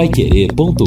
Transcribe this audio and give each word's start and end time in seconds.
paiquerê.com.br 0.00 0.86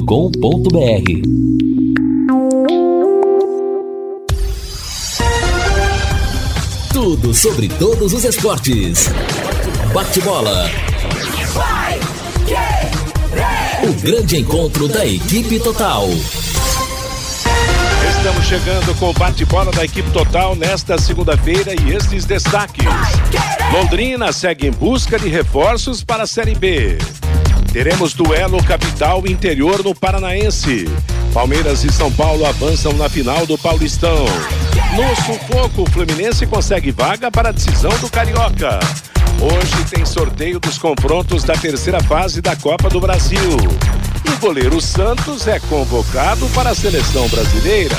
Tudo 6.91 7.31
sobre 7.31 7.69
todos 7.69 8.11
os 8.11 8.23
esportes. 8.23 9.11
Bate-bola. 9.93 10.67
O 13.83 14.01
grande 14.01 14.39
encontro 14.39 14.87
da 14.87 15.05
equipe 15.05 15.59
total. 15.59 16.07
Estamos 18.17 18.45
chegando 18.47 18.97
com 18.97 19.11
o 19.11 19.13
bate-bola 19.13 19.71
da 19.71 19.85
equipe 19.85 20.09
total 20.09 20.55
nesta 20.55 20.97
segunda-feira 20.97 21.75
e 21.83 21.91
estes 21.93 22.25
destaques. 22.25 22.87
Londrina 23.71 24.33
segue 24.33 24.65
em 24.65 24.71
busca 24.71 25.19
de 25.19 25.29
reforços 25.29 26.03
para 26.03 26.23
a 26.23 26.27
Série 26.27 26.55
B. 26.55 26.97
Teremos 27.73 28.13
duelo 28.13 28.63
capital 28.63 29.25
interior 29.25 29.83
no 29.83 29.95
Paranaense. 29.95 30.87
Palmeiras 31.33 31.83
e 31.83 31.91
São 31.91 32.11
Paulo 32.11 32.45
avançam 32.45 32.93
na 32.93 33.09
final 33.09 33.47
do 33.47 33.57
Paulistão. 33.57 34.25
No 34.95 35.15
sufoco, 35.15 35.81
o 35.81 35.89
Fluminense 35.89 36.45
consegue 36.45 36.91
vaga 36.91 37.31
para 37.31 37.49
a 37.49 37.51
decisão 37.51 37.89
do 37.97 38.11
Carioca. 38.11 38.79
Hoje 39.41 39.85
tem 39.89 40.05
sorteio 40.05 40.59
dos 40.59 40.77
confrontos 40.77 41.43
da 41.43 41.55
terceira 41.55 41.99
fase 42.03 42.41
da 42.41 42.55
Copa 42.55 42.91
do 42.91 43.01
Brasil. 43.01 43.57
E 44.23 44.29
o 44.29 44.37
goleiro 44.37 44.79
Santos 44.79 45.47
é 45.47 45.59
convocado 45.61 46.45
para 46.49 46.69
a 46.69 46.75
seleção 46.75 47.27
brasileira. 47.27 47.97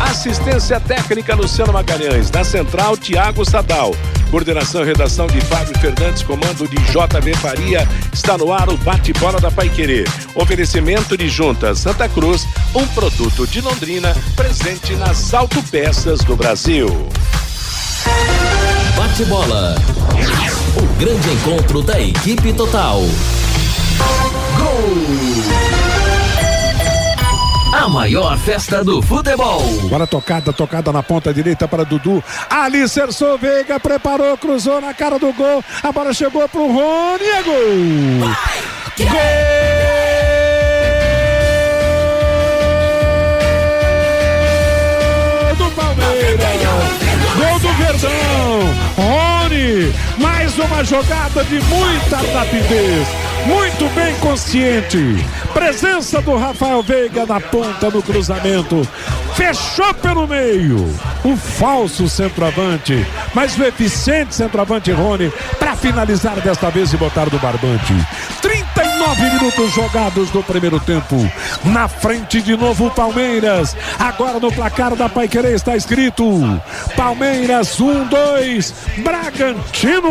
Assistência 0.00 0.78
técnica 0.78 1.34
Luciano 1.34 1.72
Magalhães. 1.72 2.30
Na 2.30 2.44
central, 2.44 2.96
Tiago 2.96 3.44
Sadal. 3.44 3.94
Coordenação 4.30 4.82
e 4.82 4.84
redação 4.84 5.26
de 5.26 5.40
Fábio 5.40 5.76
Fernandes, 5.78 6.22
comando 6.22 6.68
de 6.68 6.76
JV 6.76 7.34
Faria. 7.34 7.86
Está 8.12 8.38
no 8.38 8.52
ar 8.52 8.68
o 8.68 8.76
bate-bola 8.76 9.40
da 9.40 9.50
Paiquerê. 9.50 10.04
Oferecimento 10.34 11.16
de 11.16 11.28
Juntas 11.28 11.80
Santa 11.80 12.08
Cruz, 12.08 12.46
um 12.74 12.86
produto 12.88 13.46
de 13.46 13.60
Londrina, 13.60 14.14
presente 14.36 14.94
nas 14.94 15.34
autopeças 15.34 16.20
do 16.20 16.36
Brasil. 16.36 16.88
Bate-bola. 18.96 19.74
O 20.76 20.98
grande 20.98 21.28
encontro 21.30 21.82
da 21.82 22.00
equipe 22.00 22.52
total. 22.52 23.00
Gol! 24.56 25.47
A 27.78 27.88
maior 27.88 28.36
festa 28.38 28.82
do 28.82 29.00
futebol. 29.00 29.62
Agora 29.84 30.04
tocada, 30.04 30.52
tocada 30.52 30.92
na 30.92 31.00
ponta 31.00 31.32
direita 31.32 31.68
para 31.68 31.84
Dudu. 31.84 32.22
Ali 32.50 32.88
Cerçou 32.88 33.38
Veiga 33.38 33.78
preparou, 33.78 34.36
cruzou 34.36 34.80
na 34.80 34.92
cara 34.92 35.16
do 35.16 35.32
gol. 35.32 35.62
A 35.80 35.92
bola 35.92 36.12
chegou 36.12 36.48
pro 36.48 36.66
Rony 36.66 37.22
e 37.22 37.30
é 37.30 37.42
gol. 37.44 37.54
Gol! 38.98 39.16
do 45.56 45.70
Palmeiras. 45.76 46.40
Gol 47.36 47.58
do 47.60 47.72
Verdão. 47.74 48.74
Rony, 48.96 49.94
mais 50.18 50.58
uma 50.58 50.82
jogada 50.82 51.44
de 51.44 51.60
muita 51.62 52.16
rapidez. 52.16 53.06
Muito 53.46 53.88
bem 53.94 54.14
consciente. 54.16 55.24
Presença 55.52 56.20
do 56.20 56.36
Rafael 56.36 56.82
Veiga 56.82 57.26
na 57.26 57.40
ponta 57.40 57.90
no 57.90 58.02
cruzamento. 58.02 58.86
Fechou 59.34 59.92
pelo 59.94 60.26
meio. 60.26 60.78
O 61.24 61.36
falso 61.36 62.08
centroavante, 62.08 63.06
mas 63.34 63.56
o 63.58 63.64
eficiente 63.64 64.34
centroavante 64.34 64.90
Rony 64.90 65.32
para 65.58 65.76
finalizar 65.76 66.40
desta 66.40 66.70
vez 66.70 66.92
e 66.92 66.96
botar 66.96 67.28
do 67.28 67.38
barbante. 67.38 67.94
39 68.40 69.22
minutos 69.22 69.72
jogados 69.72 70.32
no 70.32 70.42
primeiro 70.42 70.80
tempo. 70.80 71.16
Na 71.64 71.88
frente 71.88 72.40
de 72.40 72.56
novo 72.56 72.86
o 72.86 72.90
Palmeiras. 72.90 73.76
Agora 73.98 74.38
no 74.40 74.52
placar 74.52 74.94
da 74.96 75.08
Paiquerê 75.08 75.54
está 75.54 75.76
escrito: 75.76 76.24
Palmeiras 76.96 77.80
1 77.80 78.08
2 78.08 78.74
Bragantino. 78.98 80.08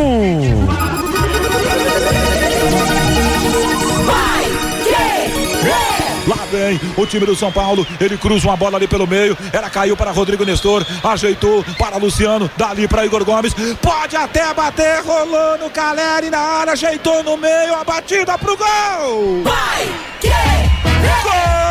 Vem 6.48 6.80
o 6.98 7.06
time 7.06 7.26
do 7.26 7.36
São 7.36 7.52
Paulo. 7.52 7.86
Ele 8.00 8.18
cruza 8.18 8.48
uma 8.48 8.58
bola 8.58 8.78
ali 8.78 8.88
pelo 8.88 9.08
meio. 9.08 9.38
Ela 9.52 9.70
caiu 9.70 9.96
para 9.96 10.12
Rodrigo 10.12 10.44
Nestor. 10.46 10.86
Ajeitou 11.04 11.64
para 11.78 11.98
Luciano. 11.98 12.50
Dali 12.58 12.88
para 12.88 13.06
Igor 13.06 13.24
Gomes. 13.24 13.54
Pode 13.82 14.16
até 14.16 14.54
bater. 14.54 15.02
Rolou 15.04 15.58
no 15.58 15.70
Caleri 15.70 16.30
na 16.30 16.40
área. 16.40 16.74
Ajeitou 16.74 17.24
no 17.24 17.38
meio. 17.38 17.76
A 17.76 17.84
batida 17.84 18.38
pro 18.38 18.58
gol. 18.58 19.44
Vai! 19.44 19.88
Que... 20.20 20.30
Gol! 21.24 21.67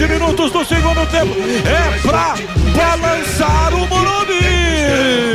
17 0.00 0.08
minutos 0.08 0.50
do 0.50 0.64
segundo 0.64 1.06
tempo. 1.10 1.34
É 1.66 1.98
pra 2.00 2.34
balançar 2.74 3.74
o 3.74 3.86
Morumbi. 3.86 5.29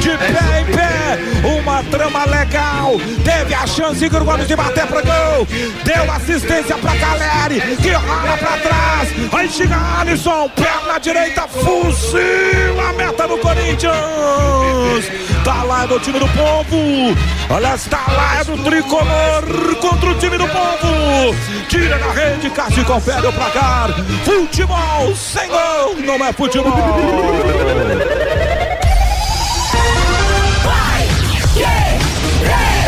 De 0.00 0.10
pé 0.18 0.60
em 0.60 0.64
pé. 0.74 1.18
Uma 1.46 1.82
trama 1.84 2.24
legal. 2.26 2.98
Teve 3.24 3.54
a 3.54 3.66
chance 3.66 4.04
Igor 4.04 4.24
Gomes 4.24 4.46
de 4.46 4.56
bater 4.56 4.86
pro 4.86 5.02
gol. 5.02 5.46
Deu 5.84 6.12
assistência 6.12 6.76
pra 6.76 6.96
Caleri. 6.96 7.60
Que 7.76 7.92
rola 7.92 8.36
pra 8.38 8.58
trás. 8.58 9.08
Aí 9.32 9.48
chega 9.48 9.76
Alisson. 10.00 10.48
Perna 10.50 10.98
direita. 10.98 11.48
Fuzila 11.48 12.90
a 12.90 12.92
meta 12.92 13.26
do 13.28 13.38
Corinthians. 13.38 15.04
Tá 15.44 15.62
lá 15.62 15.84
é 15.84 15.86
do 15.86 16.00
time 16.00 16.18
do 16.18 16.28
povo. 16.28 17.16
Olha, 17.48 17.74
está 17.74 18.04
lá 18.08 18.40
é 18.40 18.44
do 18.44 18.58
tricolor 18.64 19.76
contra 19.80 20.10
o 20.10 20.14
time 20.14 20.36
do 20.36 20.48
povo. 20.48 21.34
Tira 21.68 21.98
na 21.98 22.12
rede, 22.12 22.50
Cássio 22.50 22.84
confere 22.84 23.26
o 23.26 23.32
placar. 23.32 23.90
Futebol 24.24 25.14
sem 25.14 25.48
gol 25.48 25.96
não 26.04 26.24
é 26.24 26.32
futebol. 26.32 26.72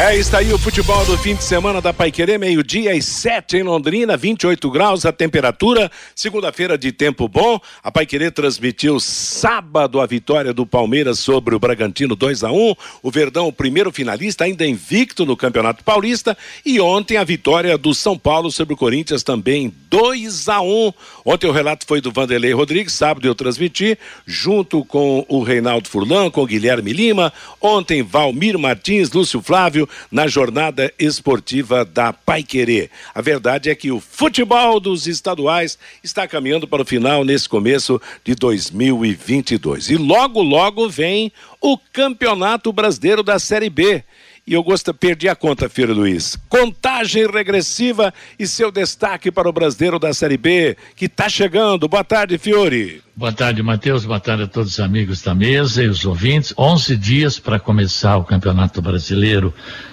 É, 0.00 0.14
está 0.16 0.38
aí 0.38 0.52
o 0.52 0.58
futebol 0.58 1.04
do 1.06 1.18
fim 1.18 1.34
de 1.34 1.42
semana 1.42 1.80
da 1.80 1.92
Paiquerê, 1.92 2.38
meio-dia 2.38 2.94
e 2.94 3.02
sete 3.02 3.56
em 3.56 3.64
Londrina, 3.64 4.16
28 4.16 4.70
graus 4.70 5.04
a 5.04 5.10
temperatura, 5.10 5.90
segunda-feira 6.14 6.78
de 6.78 6.92
tempo 6.92 7.26
bom. 7.26 7.58
A 7.82 7.90
Paiquerê 7.90 8.30
transmitiu 8.30 9.00
sábado 9.00 10.00
a 10.00 10.06
vitória 10.06 10.54
do 10.54 10.64
Palmeiras 10.64 11.18
sobre 11.18 11.52
o 11.56 11.58
Bragantino 11.58 12.14
2 12.14 12.44
a 12.44 12.52
1 12.52 12.76
O 13.02 13.10
Verdão, 13.10 13.48
o 13.48 13.52
primeiro 13.52 13.90
finalista, 13.90 14.44
ainda 14.44 14.64
invicto 14.64 15.26
no 15.26 15.36
Campeonato 15.36 15.82
Paulista. 15.82 16.38
E 16.64 16.80
ontem 16.80 17.16
a 17.16 17.24
vitória 17.24 17.76
do 17.76 17.92
São 17.92 18.16
Paulo 18.16 18.52
sobre 18.52 18.74
o 18.74 18.76
Corinthians 18.76 19.24
também 19.24 19.74
2 19.90 20.48
a 20.48 20.60
1 20.60 20.92
Ontem 21.24 21.48
o 21.48 21.52
relato 21.52 21.84
foi 21.84 22.00
do 22.00 22.12
Vanderlei 22.12 22.52
Rodrigues, 22.52 22.94
sábado 22.94 23.26
eu 23.26 23.34
transmiti, 23.34 23.98
junto 24.24 24.84
com 24.84 25.26
o 25.28 25.42
Reinaldo 25.42 25.88
Furlan, 25.88 26.30
com 26.30 26.42
o 26.42 26.46
Guilherme 26.46 26.92
Lima. 26.92 27.32
Ontem, 27.60 28.00
Valmir 28.00 28.56
Martins, 28.56 29.10
Lúcio 29.10 29.42
Flávio 29.42 29.87
na 30.10 30.26
jornada 30.26 30.92
esportiva 30.98 31.84
da 31.84 32.12
Paiquerê. 32.12 32.90
A 33.14 33.20
verdade 33.20 33.70
é 33.70 33.74
que 33.74 33.90
o 33.90 34.00
futebol 34.00 34.80
dos 34.80 35.06
estaduais 35.06 35.78
está 36.02 36.26
caminhando 36.26 36.66
para 36.66 36.82
o 36.82 36.86
final 36.86 37.24
nesse 37.24 37.48
começo 37.48 38.00
de 38.24 38.34
2022. 38.34 39.90
E 39.90 39.96
logo, 39.96 40.42
logo 40.42 40.88
vem 40.88 41.32
o 41.60 41.76
Campeonato 41.92 42.72
Brasileiro 42.72 43.22
da 43.22 43.38
Série 43.38 43.70
B. 43.70 44.04
E 44.48 44.54
eu 44.54 44.62
gosto, 44.62 44.94
perdi 44.94 45.28
a 45.28 45.36
conta, 45.36 45.68
Filho 45.68 45.92
Luiz. 45.92 46.38
Contagem 46.48 47.30
regressiva 47.30 48.14
e 48.38 48.46
seu 48.46 48.72
destaque 48.72 49.30
para 49.30 49.46
o 49.46 49.52
brasileiro 49.52 49.98
da 49.98 50.14
Série 50.14 50.38
B, 50.38 50.74
que 50.96 51.04
está 51.04 51.28
chegando. 51.28 51.86
Boa 51.86 52.02
tarde, 52.02 52.38
Fiore. 52.38 53.02
Boa 53.14 53.30
tarde, 53.30 53.62
Matheus. 53.62 54.06
Boa 54.06 54.18
tarde 54.18 54.44
a 54.44 54.46
todos 54.46 54.72
os 54.72 54.80
amigos 54.80 55.20
da 55.20 55.34
mesa 55.34 55.84
e 55.84 55.86
os 55.86 56.02
ouvintes. 56.06 56.54
11 56.56 56.96
dias 56.96 57.38
para 57.38 57.60
começar 57.60 58.16
o 58.16 58.24
Campeonato 58.24 58.80
Brasileiro 58.80 59.52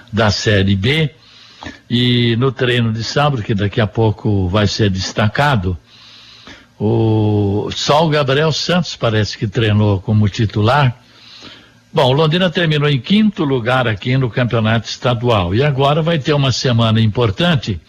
da 0.10 0.32
Série 0.32 0.78
B. 0.78 1.10
E 1.90 2.38
no 2.38 2.50
treino 2.50 2.94
de 2.94 3.04
sábado, 3.04 3.44
que 3.44 3.54
daqui 3.54 3.82
a 3.82 3.88
pouco 3.88 4.48
vai 4.48 4.68
ser 4.68 4.90
destacado, 4.90 5.78
o 6.80 7.70
só 7.76 8.06
o 8.06 8.10
Gabriel 8.10 8.54
Santos 8.54 8.96
parece 8.96 9.38
que 9.38 9.48
treinou 9.48 10.00
como 10.00 10.30
titular. 10.30 10.98
Bom, 11.96 12.12
Londrina 12.12 12.50
terminou 12.50 12.90
em 12.90 13.00
quinto 13.00 13.46
lugar 13.46 13.88
aqui 13.88 14.18
no 14.18 14.30
campeonato 14.30 14.86
estadual 14.86 15.56
e 15.56 15.64
agora 15.64 16.02
vai 16.02 16.20
ter 16.20 16.34
uma 16.34 16.52
semana 16.52 17.00
importante 17.00 17.80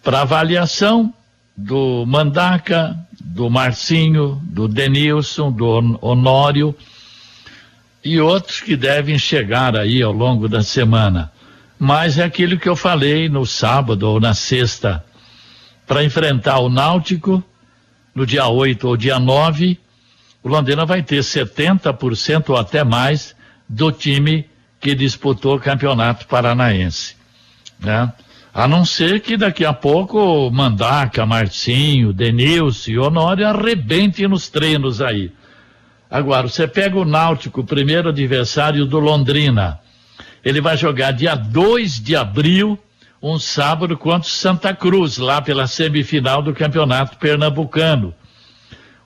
para 0.00 0.20
avaliação 0.20 1.12
do 1.56 2.04
Mandaca, 2.06 2.96
do 3.20 3.50
Marcinho, 3.50 4.40
do 4.44 4.68
Denilson, 4.68 5.50
do 5.50 5.98
Honório 6.00 6.72
e 8.04 8.20
outros 8.20 8.60
que 8.60 8.76
devem 8.76 9.18
chegar 9.18 9.74
aí 9.74 10.00
ao 10.00 10.12
longo 10.12 10.48
da 10.48 10.62
semana. 10.62 11.32
mas 11.80 12.18
é 12.18 12.22
aquilo 12.22 12.56
que 12.56 12.68
eu 12.68 12.76
falei 12.76 13.28
no 13.28 13.44
sábado 13.44 14.04
ou 14.04 14.20
na 14.20 14.34
sexta, 14.34 15.04
para 15.84 16.04
enfrentar 16.04 16.60
o 16.60 16.68
Náutico 16.68 17.42
no 18.14 18.24
dia 18.24 18.46
8 18.46 18.86
ou 18.86 18.96
dia 18.96 19.18
9, 19.18 19.80
o 20.46 20.48
Londrina 20.48 20.86
vai 20.86 21.02
ter 21.02 21.22
70% 21.22 22.50
ou 22.50 22.56
até 22.56 22.84
mais 22.84 23.34
do 23.68 23.90
time 23.90 24.48
que 24.78 24.94
disputou 24.94 25.56
o 25.56 25.60
Campeonato 25.60 26.24
Paranaense, 26.28 27.16
né? 27.80 28.12
A 28.54 28.68
não 28.68 28.84
ser 28.84 29.18
que 29.18 29.36
daqui 29.36 29.64
a 29.64 29.72
pouco 29.72 30.48
Mandaca, 30.52 31.26
Marcinho, 31.26 32.12
Denilson 32.12 32.90
e 32.92 32.96
Honório 32.96 33.44
arrebentem 33.44 34.28
nos 34.28 34.48
treinos 34.48 35.02
aí. 35.02 35.32
Agora, 36.08 36.46
você 36.46 36.68
pega 36.68 36.96
o 36.96 37.04
Náutico, 37.04 37.64
primeiro 37.64 38.10
adversário 38.10 38.86
do 38.86 39.00
Londrina. 39.00 39.80
Ele 40.44 40.60
vai 40.60 40.76
jogar 40.76 41.10
dia 41.10 41.34
2 41.34 42.00
de 42.00 42.14
abril, 42.14 42.78
um 43.20 43.36
sábado, 43.36 43.98
contra 43.98 44.30
Santa 44.30 44.72
Cruz, 44.72 45.18
lá 45.18 45.42
pela 45.42 45.66
semifinal 45.66 46.40
do 46.40 46.54
Campeonato 46.54 47.16
Pernambucano. 47.16 48.14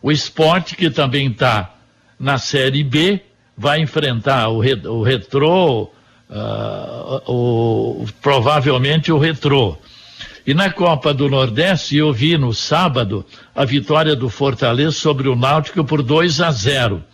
O 0.03 0.11
esporte, 0.11 0.77
que 0.77 0.91
também 0.91 1.29
está 1.29 1.75
na 2.19 2.39
Série 2.39 2.83
B, 2.83 3.21
vai 3.57 3.81
enfrentar 3.81 4.49
o, 4.49 4.59
o 4.59 5.03
Retrô, 5.03 5.91
uh, 6.31 7.31
o, 7.31 8.07
provavelmente 8.23 9.13
o 9.13 9.19
Retrô. 9.19 9.77
E 10.47 10.55
na 10.55 10.71
Copa 10.71 11.13
do 11.13 11.29
Nordeste, 11.29 11.97
eu 11.97 12.13
vi 12.13 12.39
no 12.39 12.55
sábado 12.55 13.25
a 13.55 13.65
vitória 13.65 14.17
do 14.17 14.29
Fortaleza 14.29 14.93
sobre 14.93 15.29
o 15.29 15.37
Náutico 15.37 15.85
por 15.85 16.03
2 16.03 16.41
a 16.41 16.51
0. 16.51 17.05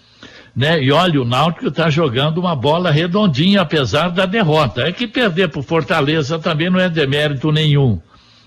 Né? 0.54 0.82
E 0.82 0.92
olha, 0.92 1.20
o 1.20 1.24
Náutico 1.24 1.68
está 1.68 1.90
jogando 1.90 2.38
uma 2.38 2.56
bola 2.56 2.90
redondinha, 2.90 3.60
apesar 3.60 4.08
da 4.08 4.24
derrota. 4.24 4.82
É 4.82 4.92
que 4.92 5.06
perder 5.06 5.48
para 5.48 5.60
o 5.60 5.62
Fortaleza 5.62 6.38
também 6.38 6.70
não 6.70 6.80
é 6.80 6.88
demérito 6.88 7.50
nenhum. 7.50 8.00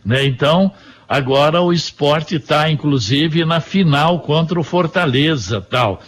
Né? 0.04 0.26
Então, 0.26 0.72
agora 1.10 1.60
o 1.62 1.74
esporte 1.74 2.36
está, 2.36 2.70
inclusive, 2.70 3.44
na 3.44 3.60
final 3.60 4.20
contra 4.20 4.60
o 4.60 4.64
Fortaleza 4.64 5.60
tal. 5.60 6.02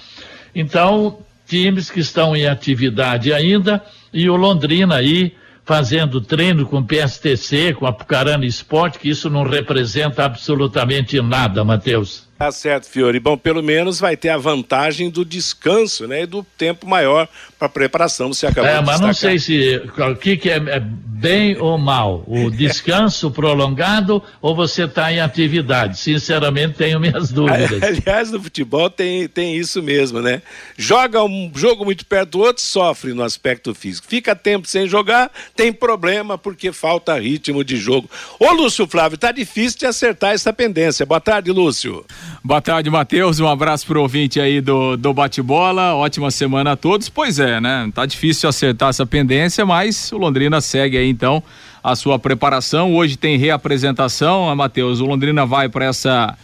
Então, 0.54 1.18
times 1.48 1.90
que 1.90 2.00
estão 2.00 2.36
em 2.36 2.48
atividade 2.48 3.34
ainda 3.34 3.84
e 4.14 4.30
o 4.30 4.36
Londrina 4.36 4.96
aí 4.96 5.36
fazendo 5.66 6.22
treino 6.22 6.66
com 6.66 6.84
PSTC, 6.84 7.74
com 7.74 7.86
a 7.86 7.94
Pucarana 7.94 8.46
Esporte, 8.46 9.00
que 9.00 9.10
isso 9.10 9.30
não 9.30 9.44
representa 9.44 10.26
absolutamente 10.26 11.22
nada, 11.22 11.64
Matheus. 11.64 12.28
Tá 12.42 12.52
certo, 12.52 12.90
Fiore. 12.90 13.20
Bom, 13.20 13.38
pelo 13.38 13.62
menos 13.62 14.00
vai 14.00 14.18
ter 14.18 14.30
a 14.30 14.38
vantagem 14.38 15.12
do 15.12 15.24
descanso, 15.24 16.08
né? 16.08 16.24
E 16.24 16.26
do 16.26 16.44
tempo 16.58 16.88
maior 16.88 17.28
para 17.60 17.70
preparação, 17.70 18.34
você 18.34 18.48
acabou 18.48 18.72
é, 18.72 18.80
de 18.80 18.84
mas 18.84 19.00
não 19.00 19.14
sei 19.14 19.38
se 19.38 19.80
o 19.96 20.16
que, 20.16 20.36
que 20.36 20.50
é, 20.50 20.56
é, 20.56 20.80
bem 20.80 21.56
ou 21.60 21.78
mal, 21.78 22.24
o 22.26 22.50
descanso 22.50 23.30
prolongado 23.30 24.24
ou 24.42 24.56
você 24.56 24.86
está 24.86 25.14
em 25.14 25.20
atividade. 25.20 26.00
Sinceramente, 26.00 26.74
tenho 26.74 27.00
minhas 27.00 27.30
dúvidas. 27.32 27.84
Aliás, 27.84 28.32
no 28.32 28.42
futebol 28.42 28.90
tem, 28.90 29.28
tem 29.28 29.56
isso 29.56 29.84
mesmo, 29.84 30.20
né? 30.20 30.42
Joga 30.76 31.24
um 31.24 31.52
jogo 31.54 31.86
muito 31.86 32.04
perto 32.08 32.32
do 32.32 32.40
outro, 32.40 32.64
sofre 32.64 33.14
no 33.14 33.22
aspecto 33.22 33.76
físico. 33.76 34.08
Fica 34.10 34.36
tempo 34.36 34.68
sem 34.68 34.88
jogar, 34.88 35.30
tem 35.56 35.72
problema 35.72 36.40
porque 36.40 36.72
falta 36.72 37.20
ritmo 37.20 37.64
de 37.64 37.78
jogo. 37.78 38.10
Ô, 38.40 38.52
Lúcio 38.52 38.88
Flávio, 38.88 39.16
tá 39.16 39.32
difícil 39.32 39.78
de 39.78 39.86
acertar 39.86 40.34
essa 40.34 40.52
pendência. 40.52 41.06
Boa 41.06 41.22
tarde, 41.22 41.52
Lúcio. 41.52 42.04
Boa 42.44 42.62
tarde, 42.62 42.90
Matheus. 42.90 43.40
Um 43.40 43.48
abraço 43.48 43.86
pro 43.86 44.02
ouvinte 44.02 44.40
aí 44.40 44.62
do, 44.62 44.98
do 44.98 45.14
bate-bola. 45.14 45.94
Ótima 45.94 46.32
semana 46.32 46.72
a 46.72 46.76
todos. 46.76 47.10
Pois 47.10 47.38
é, 47.40 47.60
né? 47.60 47.90
Tá 47.94 48.06
difícil 48.06 48.50
acertar 48.50 48.90
essa 48.90 49.06
pendência, 49.06 49.66
mas 49.66 50.12
o 50.12 50.18
Londrina 50.18 50.60
segue 50.60 50.98
aí 50.98 51.10
então 51.10 51.44
a 51.84 51.96
sua 51.96 52.18
preparação. 52.18 52.96
Hoje 52.96 53.18
tem 53.18 53.38
reapresentação, 53.38 54.56
Matheus. 54.56 55.00
O 55.00 55.06
Londrina 55.06 55.46
vai 55.46 55.70
para 55.70 55.86
essa 55.86 56.36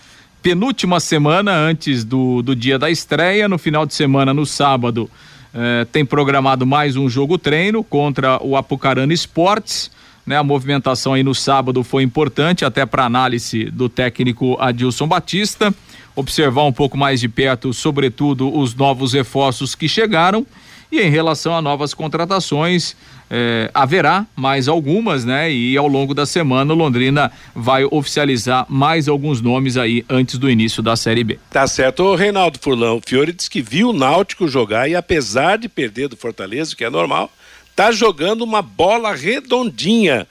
penúltima 0.41 0.99
semana 0.99 1.53
antes 1.53 2.03
do, 2.03 2.41
do 2.41 2.55
dia 2.55 2.77
da 2.77 2.89
estreia. 2.89 3.47
No 3.47 3.57
final 3.57 3.85
de 3.85 3.93
semana, 3.93 4.33
no 4.33 4.45
sábado, 4.45 5.09
eh, 5.53 5.85
tem 5.91 6.05
programado 6.05 6.65
mais 6.65 6.95
um 6.95 7.09
jogo 7.09 7.37
treino 7.37 7.83
contra 7.83 8.41
o 8.43 8.55
Apucarana 8.55 9.13
Esportes. 9.13 9.91
Né, 10.27 10.35
a 10.35 10.43
movimentação 10.43 11.13
aí 11.13 11.23
no 11.23 11.33
sábado 11.33 11.81
foi 11.85 12.03
importante, 12.03 12.65
até 12.65 12.85
para 12.85 13.05
análise 13.05 13.71
do 13.71 13.87
técnico 13.87 14.57
Adilson 14.59 15.07
Batista, 15.07 15.73
observar 16.13 16.65
um 16.65 16.73
pouco 16.73 16.97
mais 16.97 17.21
de 17.21 17.29
perto, 17.29 17.71
sobretudo, 17.71 18.53
os 18.53 18.75
novos 18.75 19.13
reforços 19.13 19.73
que 19.73 19.87
chegaram. 19.87 20.45
E 20.91 21.01
em 21.01 21.09
relação 21.09 21.55
a 21.55 21.61
novas 21.61 21.93
contratações, 21.93 22.95
eh, 23.29 23.69
haverá 23.73 24.25
mais 24.35 24.67
algumas, 24.67 25.25
né? 25.25 25.51
E 25.51 25.75
ao 25.75 25.87
longo 25.87 26.13
da 26.13 26.25
semana, 26.25 26.73
Londrina 26.73 27.31
vai 27.53 27.83
oficializar 27.85 28.65
mais 28.69 29.09
alguns 29.09 29.41
nomes 29.41 29.75
aí 29.75 30.05
antes 30.09 30.37
do 30.37 30.49
início 30.49 30.81
da 30.81 30.95
Série 30.95 31.25
B. 31.25 31.39
Tá 31.49 31.67
certo. 31.67 32.03
O 32.03 32.15
Reinaldo 32.15 32.57
Furlão, 32.61 33.01
Fiore 33.05 33.33
disse 33.33 33.49
que 33.49 33.61
viu 33.61 33.89
o 33.89 33.93
Náutico 33.93 34.47
jogar 34.47 34.89
e 34.89 34.95
apesar 34.95 35.57
de 35.57 35.67
perder 35.67 36.07
do 36.07 36.15
Fortaleza, 36.15 36.73
que 36.75 36.85
é 36.85 36.89
normal, 36.89 37.29
tá 37.77 37.91
jogando 37.91 38.41
uma 38.41 38.63
bola 38.63 39.13
redondinha. 39.13 40.27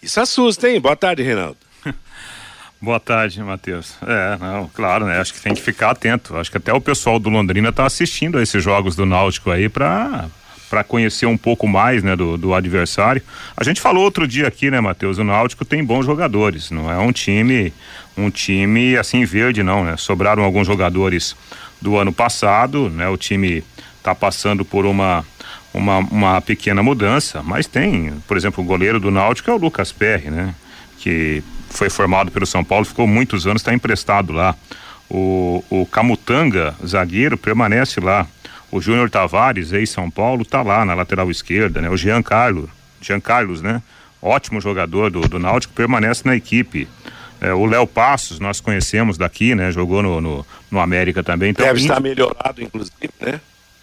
Isso 0.00 0.20
assusta, 0.20 0.70
hein? 0.70 0.80
Boa 0.80 0.94
tarde, 0.94 1.24
Reinaldo. 1.24 1.56
Boa 2.80 3.00
tarde, 3.00 3.42
Matheus. 3.42 3.96
É, 4.06 4.38
não, 4.38 4.70
claro, 4.72 5.04
né? 5.04 5.18
Acho 5.18 5.34
que 5.34 5.40
tem 5.40 5.54
que 5.54 5.60
ficar 5.60 5.90
atento. 5.90 6.36
Acho 6.36 6.52
que 6.52 6.56
até 6.56 6.72
o 6.72 6.80
pessoal 6.80 7.18
do 7.18 7.28
Londrina 7.28 7.70
está 7.70 7.84
assistindo 7.84 8.38
a 8.38 8.42
esses 8.42 8.62
jogos 8.62 8.94
do 8.94 9.04
Náutico 9.04 9.50
aí 9.50 9.68
para 9.68 10.30
para 10.70 10.82
conhecer 10.82 11.26
um 11.26 11.36
pouco 11.36 11.68
mais, 11.68 12.02
né, 12.02 12.16
do, 12.16 12.36
do 12.36 12.52
adversário. 12.52 13.22
A 13.56 13.62
gente 13.62 13.80
falou 13.80 14.02
outro 14.02 14.26
dia 14.26 14.48
aqui, 14.48 14.72
né, 14.72 14.80
Matheus? 14.80 15.18
O 15.18 15.24
Náutico 15.24 15.64
tem 15.64 15.84
bons 15.84 16.04
jogadores. 16.06 16.70
Não 16.70 16.90
é 16.90 16.98
um 16.98 17.12
time, 17.12 17.72
um 18.16 18.28
time 18.28 18.96
assim 18.96 19.24
verde, 19.24 19.62
não, 19.62 19.84
né? 19.84 19.96
Sobraram 19.96 20.42
alguns 20.42 20.66
jogadores 20.66 21.36
do 21.80 21.96
ano 21.96 22.12
passado, 22.12 22.88
né? 22.88 23.08
O 23.08 23.16
time 23.16 23.62
está 23.98 24.14
passando 24.14 24.64
por 24.64 24.84
uma 24.84 25.24
uma, 25.74 25.98
uma 25.98 26.40
pequena 26.40 26.82
mudança, 26.82 27.42
mas 27.42 27.66
tem, 27.66 28.12
por 28.28 28.36
exemplo, 28.36 28.62
o 28.62 28.66
goleiro 28.66 29.00
do 29.00 29.10
Náutico 29.10 29.50
é 29.50 29.54
o 29.54 29.58
Lucas 29.58 29.90
Perry, 29.90 30.30
né? 30.30 30.54
Que 31.00 31.42
foi 31.68 31.90
formado 31.90 32.30
pelo 32.30 32.46
São 32.46 32.64
Paulo, 32.64 32.84
ficou 32.84 33.06
muitos 33.06 33.46
anos, 33.46 33.60
está 33.60 33.74
emprestado 33.74 34.32
lá. 34.32 34.54
O, 35.10 35.62
o 35.68 35.84
Camutanga, 35.84 36.74
zagueiro, 36.86 37.36
permanece 37.36 38.00
lá. 38.00 38.26
O 38.70 38.80
Júnior 38.80 39.10
Tavares, 39.10 39.72
ex-São 39.72 40.10
Paulo, 40.10 40.42
está 40.42 40.62
lá 40.62 40.84
na 40.84 40.94
lateral 40.94 41.30
esquerda, 41.30 41.80
né? 41.80 41.90
O 41.90 41.96
Jean 41.96 42.22
Carlos, 42.22 42.70
Jean 43.00 43.20
Carlos, 43.20 43.60
né? 43.60 43.82
Ótimo 44.22 44.60
jogador 44.60 45.10
do, 45.10 45.20
do 45.28 45.38
Náutico, 45.38 45.74
permanece 45.74 46.22
na 46.24 46.34
equipe. 46.34 46.88
É, 47.40 47.52
o 47.52 47.66
Léo 47.66 47.86
Passos, 47.86 48.38
nós 48.40 48.60
conhecemos 48.60 49.18
daqui, 49.18 49.54
né? 49.54 49.70
Jogou 49.70 50.02
no, 50.02 50.20
no, 50.20 50.46
no 50.70 50.80
América 50.80 51.22
também. 51.22 51.50
Então, 51.50 51.66
Deve 51.66 51.80
estar 51.80 52.00
melhorado, 52.00 52.62
inclusive, 52.62 53.10
né? 53.20 53.40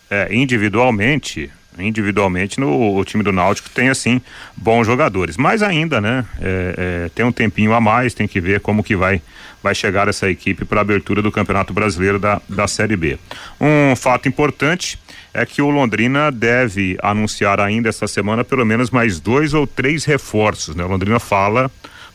É, 0.10 0.34
individualmente, 0.34 1.52
individualmente 1.80 2.60
no 2.60 2.98
o 2.98 3.06
time 3.06 3.24
do 3.24 3.32
Náutico 3.32 3.70
tem 3.70 3.90
assim 3.90 4.22
bons 4.56 4.86
jogadores, 4.86 5.38
mas 5.38 5.64
ainda, 5.64 6.02
né? 6.02 6.26
É, 6.40 6.76
é, 7.06 7.10
tem 7.10 7.26
um 7.26 7.32
tempinho 7.32 7.74
a 7.74 7.82
mais, 7.82 8.14
tem 8.14 8.28
que 8.28 8.40
ver 8.42 8.60
como 8.60 8.84
que 8.84 8.96
vai 8.96 9.22
vai 9.64 9.76
chegar 9.76 10.08
essa 10.08 10.30
equipe 10.30 10.66
para 10.66 10.80
a 10.80 10.82
abertura 10.82 11.22
do 11.22 11.32
Campeonato 11.32 11.72
Brasileiro 11.72 12.18
da, 12.18 12.42
da 12.50 12.68
Série 12.68 12.96
B. 12.96 13.20
Um 13.60 13.96
fato 13.96 14.28
importante 14.28 14.98
é 15.34 15.46
que 15.46 15.62
o 15.62 15.70
Londrina 15.70 16.32
deve 16.32 16.98
anunciar 17.02 17.60
ainda 17.60 17.88
essa 17.88 18.08
semana 18.08 18.44
pelo 18.44 18.66
menos 18.66 18.90
mais 18.90 19.20
dois 19.20 19.54
ou 19.54 19.68
três 19.68 20.04
reforços, 20.04 20.76
né? 20.76 20.84
O 20.84 20.88
Londrina 20.88 21.20
fala 21.20 21.70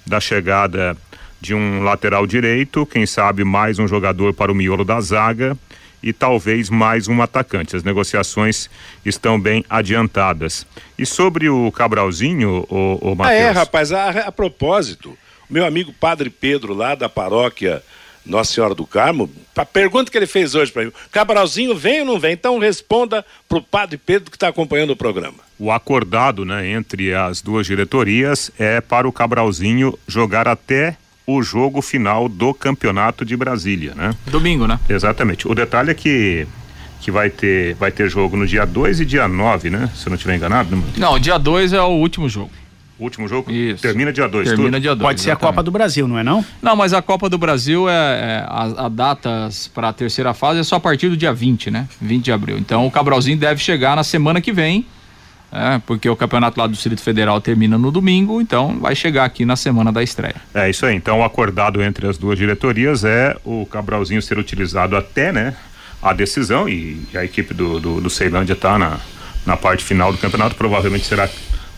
da 0.04 0.20
chegada 0.20 0.96
de 1.40 1.54
um 1.54 1.82
lateral 1.82 2.26
direito, 2.26 2.84
quem 2.84 3.06
sabe 3.06 3.44
mais 3.44 3.78
um 3.78 3.86
jogador 3.86 4.32
para 4.32 4.50
o 4.50 4.54
miolo 4.54 4.84
da 4.84 5.00
zaga 5.00 5.56
e 6.02 6.12
talvez 6.12 6.70
mais 6.70 7.08
um 7.08 7.20
atacante. 7.22 7.76
As 7.76 7.82
negociações 7.82 8.68
estão 9.04 9.40
bem 9.40 9.64
adiantadas. 9.68 10.66
E 10.98 11.04
sobre 11.04 11.48
o 11.48 11.70
Cabralzinho, 11.72 12.66
o, 12.68 13.12
o 13.12 13.16
Matheus... 13.16 13.40
Ah, 13.40 13.48
é, 13.48 13.50
rapaz, 13.50 13.92
a, 13.92 14.10
a 14.10 14.32
propósito, 14.32 15.16
meu 15.48 15.64
amigo 15.64 15.92
Padre 15.92 16.30
Pedro, 16.30 16.74
lá 16.74 16.94
da 16.94 17.08
paróquia 17.08 17.82
Nossa 18.24 18.52
Senhora 18.52 18.74
do 18.74 18.86
Carmo, 18.86 19.30
a 19.56 19.64
pergunta 19.64 20.10
que 20.10 20.16
ele 20.16 20.26
fez 20.26 20.54
hoje 20.54 20.72
para 20.72 20.84
mim, 20.84 20.92
Cabralzinho 21.10 21.74
vem 21.74 22.00
ou 22.00 22.06
não 22.06 22.18
vem? 22.18 22.32
Então 22.32 22.58
responda 22.58 23.24
para 23.48 23.58
o 23.58 23.62
Padre 23.62 23.96
Pedro 23.96 24.30
que 24.30 24.36
está 24.36 24.48
acompanhando 24.48 24.90
o 24.90 24.96
programa. 24.96 25.38
O 25.58 25.72
acordado 25.72 26.44
né, 26.44 26.68
entre 26.68 27.14
as 27.14 27.40
duas 27.40 27.66
diretorias 27.66 28.50
é 28.58 28.80
para 28.80 29.08
o 29.08 29.12
Cabralzinho 29.12 29.98
jogar 30.06 30.46
até 30.46 30.96
o 31.26 31.42
jogo 31.42 31.82
final 31.82 32.28
do 32.28 32.54
Campeonato 32.54 33.24
de 33.24 33.36
Brasília, 33.36 33.94
né? 33.94 34.14
Domingo, 34.30 34.66
né? 34.66 34.78
Exatamente. 34.88 35.48
O 35.48 35.54
detalhe 35.54 35.90
é 35.90 35.94
que 35.94 36.46
que 37.00 37.10
vai 37.10 37.28
ter 37.28 37.74
vai 37.74 37.90
ter 37.90 38.08
jogo 38.08 38.36
no 38.36 38.46
dia 38.46 38.64
2 38.64 39.00
e 39.00 39.04
dia 39.04 39.28
9, 39.28 39.70
né? 39.70 39.90
Se 39.94 40.06
eu 40.06 40.10
não 40.10 40.14
estiver 40.16 40.36
enganado. 40.36 40.82
Não, 40.96 41.18
dia 41.18 41.38
2 41.38 41.72
é 41.72 41.82
o 41.82 41.88
último 41.88 42.28
jogo. 42.28 42.50
O 42.98 43.04
último 43.04 43.28
jogo? 43.28 43.50
Isso. 43.50 43.82
Termina 43.82 44.10
dia 44.10 44.26
2, 44.26 44.48
Termina 44.48 44.70
tudo? 44.70 44.80
dia 44.80 44.94
2. 44.94 45.02
Pode 45.02 45.20
exatamente. 45.20 45.22
ser 45.22 45.30
a 45.32 45.36
Copa 45.36 45.62
do 45.62 45.70
Brasil, 45.70 46.08
não 46.08 46.18
é 46.18 46.24
não? 46.24 46.42
Não, 46.62 46.74
mas 46.74 46.94
a 46.94 47.02
Copa 47.02 47.28
do 47.28 47.36
Brasil 47.36 47.86
é, 47.88 47.92
é 47.92 48.44
a, 48.48 48.86
a 48.86 48.88
datas 48.88 49.68
para 49.68 49.90
a 49.90 49.92
terceira 49.92 50.32
fase 50.32 50.60
é 50.60 50.62
só 50.62 50.76
a 50.76 50.80
partir 50.80 51.10
do 51.10 51.16
dia 51.16 51.32
20, 51.32 51.70
né? 51.70 51.86
20 52.00 52.24
de 52.24 52.32
abril. 52.32 52.56
Então 52.56 52.86
o 52.86 52.90
Cabralzinho 52.90 53.36
deve 53.36 53.60
chegar 53.60 53.96
na 53.96 54.02
semana 54.04 54.40
que 54.40 54.50
vem 54.50 54.86
É, 55.52 55.80
porque 55.86 56.08
o 56.08 56.16
campeonato 56.16 56.58
lá 56.58 56.66
do 56.66 56.72
Distrito 56.72 57.00
Federal 57.00 57.40
termina 57.40 57.78
no 57.78 57.90
domingo, 57.90 58.40
então 58.40 58.78
vai 58.78 58.94
chegar 58.94 59.24
aqui 59.24 59.44
na 59.44 59.56
semana 59.56 59.92
da 59.92 60.02
estreia. 60.02 60.36
É 60.54 60.68
isso 60.68 60.84
aí. 60.84 60.96
Então, 60.96 61.20
o 61.20 61.24
acordado 61.24 61.82
entre 61.82 62.06
as 62.06 62.18
duas 62.18 62.36
diretorias 62.38 63.04
é 63.04 63.36
o 63.44 63.64
Cabralzinho 63.66 64.20
ser 64.20 64.38
utilizado 64.38 64.96
até, 64.96 65.32
né, 65.32 65.54
a 66.02 66.12
decisão 66.12 66.68
e, 66.68 67.06
a 67.14 67.24
equipe 67.24 67.54
do, 67.54 67.80
do, 67.80 68.00
do 68.00 68.10
Ceilândia 68.10 68.52
está 68.52 68.78
na, 68.78 68.98
na 69.44 69.56
parte 69.56 69.84
final 69.84 70.12
do 70.12 70.18
campeonato. 70.18 70.56
Provavelmente 70.56 71.06
será 71.06 71.28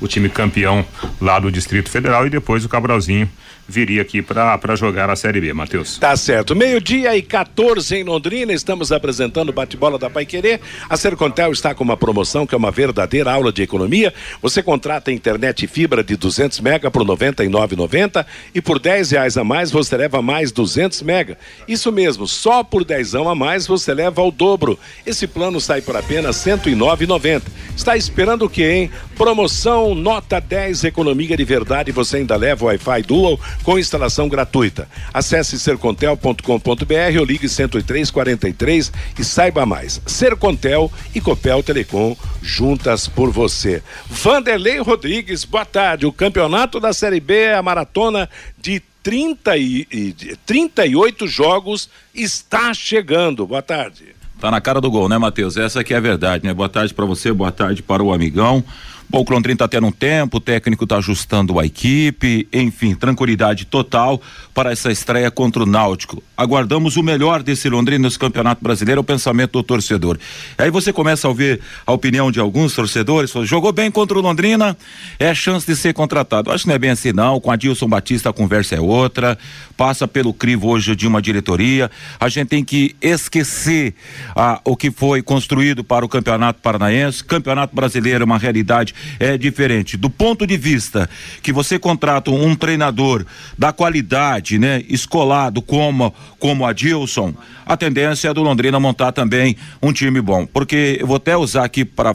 o 0.00 0.08
time 0.08 0.28
campeão 0.28 0.84
lá 1.20 1.38
do 1.38 1.50
Distrito 1.50 1.90
Federal 1.90 2.26
e 2.26 2.30
depois 2.30 2.64
o 2.64 2.68
Cabralzinho 2.68 3.28
viria 3.68 4.00
aqui 4.00 4.22
para 4.22 4.74
jogar 4.74 5.10
a 5.10 5.16
Série 5.16 5.40
B, 5.40 5.52
Matheus. 5.52 5.98
Tá 5.98 6.16
certo. 6.16 6.56
Meio-dia 6.56 7.14
e 7.14 7.20
14 7.20 7.96
em 7.96 8.02
Londrina, 8.02 8.52
estamos 8.52 8.90
apresentando 8.90 9.50
o 9.50 9.52
bate-bola 9.52 9.98
da 9.98 10.08
Pai 10.08 10.24
Querer. 10.24 10.60
A 10.88 10.96
Sercontel 10.96 11.52
está 11.52 11.74
com 11.74 11.84
uma 11.84 11.96
promoção 11.96 12.46
que 12.46 12.54
é 12.54 12.58
uma 12.58 12.70
verdadeira 12.70 13.30
aula 13.30 13.52
de 13.52 13.62
economia. 13.62 14.14
Você 14.40 14.62
contrata 14.62 15.12
internet 15.12 15.66
fibra 15.66 16.02
de 16.02 16.16
200 16.16 16.60
mega 16.60 16.90
por 16.90 17.04
99,90 17.04 18.24
e 18.54 18.62
por 18.62 18.78
10 18.78 19.10
reais 19.10 19.36
a 19.36 19.44
mais 19.44 19.70
você 19.70 19.96
leva 19.98 20.22
mais 20.22 20.50
200 20.50 21.02
mega. 21.02 21.36
Isso 21.66 21.92
mesmo, 21.92 22.26
só 22.26 22.64
por 22.64 22.84
10 22.84 23.16
a 23.16 23.34
mais 23.34 23.66
você 23.66 23.92
leva 23.92 24.22
ao 24.22 24.30
dobro. 24.30 24.78
Esse 25.04 25.26
plano 25.26 25.60
sai 25.60 25.82
por 25.82 25.94
apenas 25.94 26.36
109,90. 26.36 27.42
Está 27.76 27.96
esperando 27.96 28.46
o 28.46 28.50
quê, 28.50 28.72
hein? 28.72 28.90
Promoção 29.16 29.94
nota 29.94 30.40
10 30.40 30.84
economia 30.84 31.36
de 31.36 31.44
verdade. 31.44 31.92
Você 31.92 32.18
ainda 32.18 32.36
leva 32.36 32.64
o 32.64 32.68
Wi-Fi 32.68 33.02
Dual 33.02 33.38
com 33.62 33.78
instalação 33.78 34.28
gratuita. 34.28 34.88
Acesse 35.12 35.58
sercontel.com.br 35.58 37.18
ou 37.18 37.24
ligue 37.24 37.48
10343 37.48 38.92
e 39.18 39.24
saiba 39.24 39.66
mais. 39.66 40.00
Sercontel 40.06 40.90
e 41.14 41.20
Copel 41.20 41.62
Telecom 41.62 42.16
juntas 42.42 43.06
por 43.08 43.30
você. 43.30 43.82
Vanderlei 44.08 44.78
Rodrigues, 44.78 45.44
boa 45.44 45.64
tarde. 45.64 46.06
O 46.06 46.12
campeonato 46.12 46.80
da 46.80 46.92
Série 46.92 47.20
B 47.20 47.34
é 47.34 47.54
a 47.54 47.62
maratona 47.62 48.28
de 48.56 48.82
30 49.02 49.56
e, 49.56 49.86
e 49.90 50.14
38 50.44 51.26
jogos 51.26 51.88
está 52.14 52.74
chegando. 52.74 53.46
Boa 53.46 53.62
tarde. 53.62 54.18
Tá 54.40 54.50
na 54.50 54.60
cara 54.60 54.80
do 54.80 54.90
gol, 54.90 55.08
né, 55.08 55.18
Matheus? 55.18 55.56
Essa 55.56 55.80
aqui 55.80 55.92
é 55.92 55.96
a 55.96 56.00
verdade, 56.00 56.46
né? 56.46 56.54
Boa 56.54 56.68
tarde 56.68 56.94
para 56.94 57.04
você, 57.04 57.32
boa 57.32 57.50
tarde 57.50 57.82
para 57.82 58.02
o 58.02 58.12
amigão. 58.12 58.62
Bom, 59.10 59.24
o 59.26 59.32
Londrina 59.32 59.54
está 59.54 59.66
tendo 59.66 59.86
um 59.86 59.90
tempo, 59.90 60.36
o 60.36 60.40
técnico 60.40 60.84
está 60.84 60.98
ajustando 60.98 61.58
a 61.58 61.64
equipe, 61.64 62.46
enfim, 62.52 62.94
tranquilidade 62.94 63.64
total 63.64 64.20
para 64.52 64.70
essa 64.70 64.92
estreia 64.92 65.30
contra 65.30 65.62
o 65.62 65.66
Náutico. 65.66 66.22
Aguardamos 66.36 66.98
o 66.98 67.02
melhor 67.02 67.42
desse 67.42 67.70
Londrina 67.70 68.06
nesse 68.06 68.18
Campeonato 68.18 68.62
Brasileiro, 68.62 68.98
é 68.98 69.00
o 69.00 69.04
pensamento 69.04 69.52
do 69.52 69.62
torcedor. 69.62 70.18
Aí 70.58 70.70
você 70.70 70.92
começa 70.92 71.26
a 71.26 71.30
ouvir 71.30 71.58
a 71.86 71.92
opinião 71.92 72.30
de 72.30 72.38
alguns 72.38 72.74
torcedores, 72.74 73.32
jogou 73.44 73.72
bem 73.72 73.90
contra 73.90 74.18
o 74.18 74.20
Londrina, 74.20 74.76
é 75.18 75.34
chance 75.34 75.66
de 75.66 75.74
ser 75.74 75.94
contratado. 75.94 76.50
Acho 76.50 76.64
que 76.64 76.68
não 76.68 76.74
é 76.74 76.78
bem 76.78 76.90
assim 76.90 77.10
não, 77.10 77.40
com 77.40 77.50
a 77.50 77.56
Dilson 77.56 77.88
Batista 77.88 78.28
a 78.28 78.32
conversa 78.32 78.74
é 78.74 78.80
outra, 78.80 79.38
passa 79.74 80.06
pelo 80.06 80.34
crivo 80.34 80.68
hoje 80.68 80.94
de 80.94 81.06
uma 81.06 81.22
diretoria, 81.22 81.90
a 82.20 82.28
gente 82.28 82.48
tem 82.48 82.62
que 82.62 82.94
esquecer 83.00 83.94
ah, 84.36 84.60
o 84.66 84.76
que 84.76 84.90
foi 84.90 85.22
construído 85.22 85.82
para 85.82 86.04
o 86.04 86.08
Campeonato 86.10 86.60
Paranaense, 86.60 87.24
Campeonato 87.24 87.74
Brasileiro 87.74 88.22
é 88.22 88.26
uma 88.26 88.36
realidade 88.36 88.97
é 89.18 89.36
diferente. 89.36 89.96
Do 89.96 90.10
ponto 90.10 90.46
de 90.46 90.56
vista 90.56 91.08
que 91.42 91.52
você 91.52 91.78
contrata 91.78 92.30
um 92.30 92.54
treinador 92.54 93.24
da 93.56 93.72
qualidade, 93.72 94.58
né, 94.58 94.82
escolado 94.88 95.62
como 95.62 96.14
como 96.38 96.64
a 96.64 96.72
Dilson, 96.72 97.34
a 97.66 97.76
tendência 97.76 98.28
é 98.28 98.34
do 98.34 98.42
Londrina 98.42 98.78
montar 98.78 99.12
também 99.12 99.56
um 99.82 99.92
time 99.92 100.20
bom. 100.20 100.46
Porque 100.46 100.98
eu 101.00 101.06
vou 101.06 101.16
até 101.16 101.36
usar 101.36 101.64
aqui 101.64 101.84
para 101.84 102.14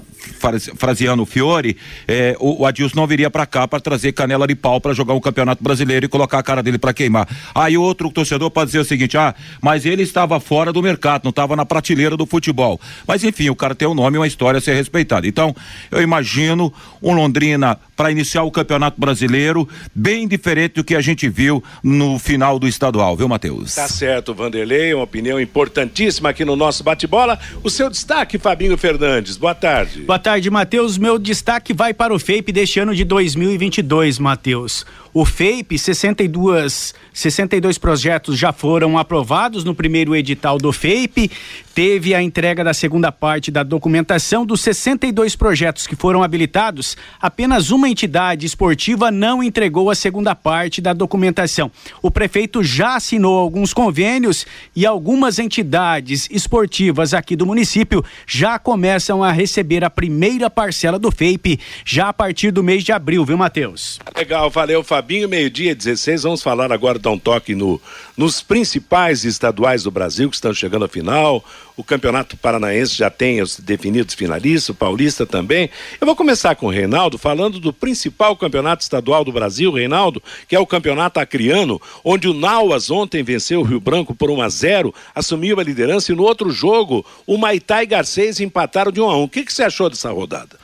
fraseando 0.75 1.23
o 1.23 1.25
Fiore, 1.25 1.77
é, 2.07 2.35
o, 2.39 2.61
o 2.61 2.65
Adilson 2.65 2.95
não 2.95 3.07
viria 3.07 3.29
para 3.29 3.45
cá 3.45 3.67
para 3.67 3.79
trazer 3.79 4.13
canela 4.13 4.47
de 4.47 4.55
pau 4.55 4.79
para 4.79 4.93
jogar 4.93 5.13
um 5.13 5.19
campeonato 5.19 5.63
brasileiro 5.63 6.05
e 6.05 6.09
colocar 6.09 6.39
a 6.39 6.43
cara 6.43 6.63
dele 6.63 6.77
para 6.77 6.93
queimar. 6.93 7.27
Aí 7.53 7.77
outro 7.77 8.09
torcedor 8.09 8.49
pode 8.49 8.67
dizer 8.67 8.79
o 8.79 8.85
seguinte: 8.85 9.17
ah, 9.17 9.35
mas 9.61 9.85
ele 9.85 10.03
estava 10.03 10.39
fora 10.39 10.71
do 10.71 10.81
mercado, 10.81 11.25
não 11.25 11.29
estava 11.29 11.55
na 11.55 11.65
prateleira 11.65 12.15
do 12.15 12.25
futebol. 12.25 12.79
Mas 13.07 13.23
enfim, 13.23 13.49
o 13.49 13.55
cara 13.55 13.75
tem 13.75 13.87
um 13.87 13.93
nome 13.93 14.15
e 14.15 14.19
uma 14.19 14.27
história 14.27 14.57
a 14.57 14.61
ser 14.61 14.73
respeitada. 14.73 15.27
Então, 15.27 15.55
eu 15.91 16.01
imagino 16.01 16.72
um 17.01 17.13
Londrina 17.13 17.77
para 17.95 18.11
iniciar 18.11 18.43
o 18.43 18.51
Campeonato 18.51 18.99
Brasileiro 18.99 19.67
bem 19.93 20.27
diferente 20.27 20.75
do 20.75 20.83
que 20.83 20.95
a 20.95 21.01
gente 21.01 21.29
viu 21.29 21.63
no 21.83 22.17
final 22.19 22.57
do 22.57 22.67
estadual, 22.67 23.15
viu, 23.15 23.27
Matheus? 23.27 23.75
Tá 23.75 23.87
certo, 23.87 24.33
Vanderlei, 24.33 24.93
uma 24.93 25.03
opinião 25.03 25.39
importantíssima 25.39 26.29
aqui 26.29 26.43
no 26.45 26.55
nosso 26.55 26.83
bate-bola. 26.83 27.39
O 27.63 27.69
seu 27.69 27.89
destaque, 27.89 28.37
Fabinho 28.37 28.77
Fernandes. 28.77 29.37
Boa 29.37 29.55
tarde. 29.55 30.01
Boa 30.03 30.19
tarde, 30.19 30.49
Matheus. 30.49 30.97
Meu 30.97 31.19
destaque 31.19 31.73
vai 31.73 31.93
para 31.93 32.13
o 32.13 32.19
FAPE 32.19 32.51
deste 32.51 32.79
ano 32.79 32.95
de 32.95 33.03
2022, 33.03 34.19
Matheus. 34.19 34.85
O 35.15 35.25
FAPE, 35.25 35.77
62, 35.77 36.95
62 37.13 37.77
projetos 37.77 38.35
já 38.35 38.51
foram 38.51 38.97
aprovados 38.97 39.63
no 39.63 39.75
primeiro 39.75 40.15
edital 40.15 40.57
do 40.57 40.73
FAPE. 40.73 41.29
Teve 41.75 42.15
a 42.15 42.21
entrega 42.21 42.63
da 42.63 42.73
segunda 42.73 43.11
parte 43.11 43.51
da 43.51 43.61
documentação 43.61 44.43
dos 44.43 44.61
62 44.61 45.35
projetos 45.35 45.85
que 45.85 45.95
foram 45.95 46.23
habilitados. 46.23 46.97
Apenas 47.21 47.69
uma 47.69 47.87
entidade 47.87 48.47
esportiva 48.47 49.11
não 49.11 49.43
entregou 49.43 49.91
a 49.91 49.95
segunda 49.95 50.33
parte 50.33 50.81
da 50.81 50.93
documentação. 50.93 51.71
O 52.01 52.09
prefeito 52.09 52.63
já 52.63 52.95
assinou 52.95 53.37
alguns 53.37 53.71
convênios 53.71 54.47
e 54.75 54.83
algumas 54.83 55.37
entidades 55.37 56.27
esportivas 56.31 57.13
aqui 57.13 57.35
do 57.35 57.45
município 57.45 58.03
já 58.25 58.57
começam 58.57 59.23
a 59.23 59.31
receber 59.31 59.83
a 59.83 59.91
primeira 59.91 60.49
parcela 60.49 60.97
do 60.97 61.11
FAPE 61.11 61.59
já 61.85 62.09
a 62.09 62.13
partir 62.13 62.49
do 62.49 62.63
mês 62.63 62.83
de 62.83 62.91
abril, 62.91 63.23
viu, 63.23 63.37
Matheus? 63.37 63.99
Legal, 64.17 64.49
valeu, 64.49 64.83
Fabinho. 64.83 65.02
Fabinho, 65.03 65.27
meio-dia 65.27 65.75
16. 65.75 66.23
Vamos 66.23 66.41
falar 66.41 66.71
agora, 66.71 66.97
dar 66.97 67.11
um 67.11 67.19
toque 67.19 67.53
no, 67.53 67.79
nos 68.15 68.41
principais 68.41 69.25
estaduais 69.25 69.83
do 69.83 69.91
Brasil 69.91 70.29
que 70.29 70.35
estão 70.35 70.53
chegando 70.53 70.85
à 70.85 70.87
final. 70.87 71.43
O 71.75 71.83
Campeonato 71.83 72.37
Paranaense 72.37 72.95
já 72.95 73.09
tem 73.09 73.41
os 73.41 73.59
definidos 73.59 74.15
finalistas, 74.15 74.69
o 74.69 74.73
Paulista 74.73 75.25
também. 75.25 75.69
Eu 75.99 76.07
vou 76.07 76.15
começar 76.15 76.55
com 76.55 76.67
o 76.67 76.69
Reinaldo, 76.69 77.17
falando 77.17 77.59
do 77.59 77.73
principal 77.73 78.37
campeonato 78.37 78.81
estadual 78.81 79.25
do 79.25 79.31
Brasil, 79.33 79.73
Reinaldo, 79.73 80.23
que 80.47 80.55
é 80.55 80.59
o 80.59 80.65
Campeonato 80.65 81.19
Acriano, 81.19 81.81
onde 82.01 82.29
o 82.29 82.33
Nauas 82.33 82.89
ontem 82.89 83.23
venceu 83.23 83.59
o 83.59 83.63
Rio 83.63 83.81
Branco 83.81 84.15
por 84.15 84.31
1 84.31 84.41
a 84.41 84.47
0 84.47 84.95
assumiu 85.13 85.59
a 85.59 85.63
liderança 85.65 86.13
e 86.13 86.15
no 86.15 86.23
outro 86.23 86.49
jogo 86.49 87.05
o 87.27 87.37
Maitá 87.37 87.83
e 87.83 87.87
Garcês 87.87 88.39
empataram 88.39 88.89
de 88.89 89.01
1 89.01 89.09
a 89.09 89.17
1 89.17 89.23
O 89.23 89.27
que, 89.27 89.43
que 89.43 89.51
você 89.51 89.63
achou 89.63 89.89
dessa 89.89 90.09
rodada? 90.11 90.63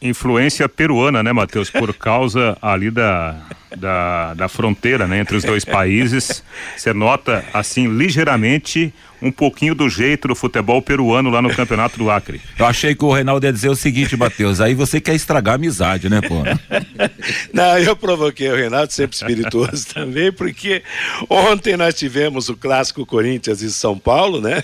Influência 0.00 0.68
peruana, 0.68 1.22
né, 1.22 1.32
Matheus? 1.32 1.70
Por 1.70 1.94
causa 1.94 2.56
ali 2.60 2.90
da, 2.90 3.36
da, 3.76 4.34
da 4.34 4.48
fronteira, 4.48 5.06
né, 5.06 5.18
entre 5.20 5.36
os 5.36 5.44
dois 5.44 5.64
países. 5.64 6.42
Você 6.76 6.92
nota, 6.92 7.44
assim, 7.52 7.88
ligeiramente 7.88 8.92
um 9.20 9.32
pouquinho 9.32 9.74
do 9.74 9.88
jeito 9.88 10.28
do 10.28 10.34
futebol 10.34 10.80
peruano 10.82 11.30
lá 11.30 11.40
no 11.40 11.54
Campeonato 11.54 11.98
do 11.98 12.10
Acre. 12.10 12.40
Eu 12.58 12.66
achei 12.66 12.94
que 12.94 13.04
o 13.04 13.12
Reinaldo 13.12 13.46
ia 13.46 13.52
dizer 13.52 13.68
o 13.68 13.76
seguinte, 13.76 14.16
Matheus, 14.16 14.60
aí 14.60 14.74
você 14.74 15.00
quer 15.00 15.14
estragar 15.14 15.52
a 15.52 15.56
amizade, 15.56 16.08
né, 16.08 16.20
pô? 16.20 16.42
Não, 17.52 17.78
eu 17.78 17.96
provoquei 17.96 18.50
o 18.50 18.56
Reinaldo, 18.56 18.92
sempre 18.92 19.16
espirituoso 19.16 19.86
também, 19.92 20.30
porque 20.30 20.82
ontem 21.28 21.76
nós 21.76 21.94
tivemos 21.94 22.48
o 22.48 22.56
clássico 22.56 23.06
Corinthians 23.06 23.62
e 23.62 23.72
São 23.72 23.98
Paulo, 23.98 24.40
né? 24.40 24.62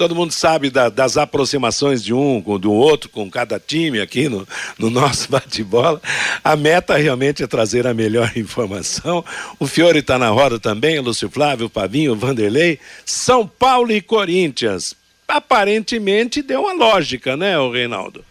Todo 0.00 0.14
mundo 0.14 0.32
sabe 0.32 0.70
da, 0.70 0.88
das 0.88 1.18
aproximações 1.18 2.02
de 2.02 2.14
um 2.14 2.40
com 2.40 2.58
do 2.58 2.72
outro, 2.72 3.10
com 3.10 3.30
cada 3.30 3.60
time 3.60 4.00
aqui 4.00 4.30
no, 4.30 4.48
no 4.78 4.88
nosso 4.88 5.28
bate-bola. 5.30 6.00
A 6.42 6.56
meta 6.56 6.96
realmente 6.96 7.42
é 7.42 7.46
trazer 7.46 7.86
a 7.86 7.92
melhor 7.92 8.32
informação. 8.34 9.22
O 9.58 9.66
Fiore 9.66 9.98
está 9.98 10.18
na 10.18 10.30
roda 10.30 10.58
também, 10.58 10.98
o 10.98 11.02
Lúcio 11.02 11.28
Flávio, 11.28 11.66
o 11.66 11.70
Pavinho, 11.70 12.14
o 12.14 12.16
Vanderlei. 12.16 12.78
São 13.04 13.46
Paulo 13.46 13.92
e 13.92 14.00
Corinthians. 14.00 14.96
Aparentemente 15.28 16.40
deu 16.40 16.62
uma 16.62 16.72
lógica, 16.72 17.36
né, 17.36 17.58
o 17.58 17.70
Reinaldo? 17.70 18.24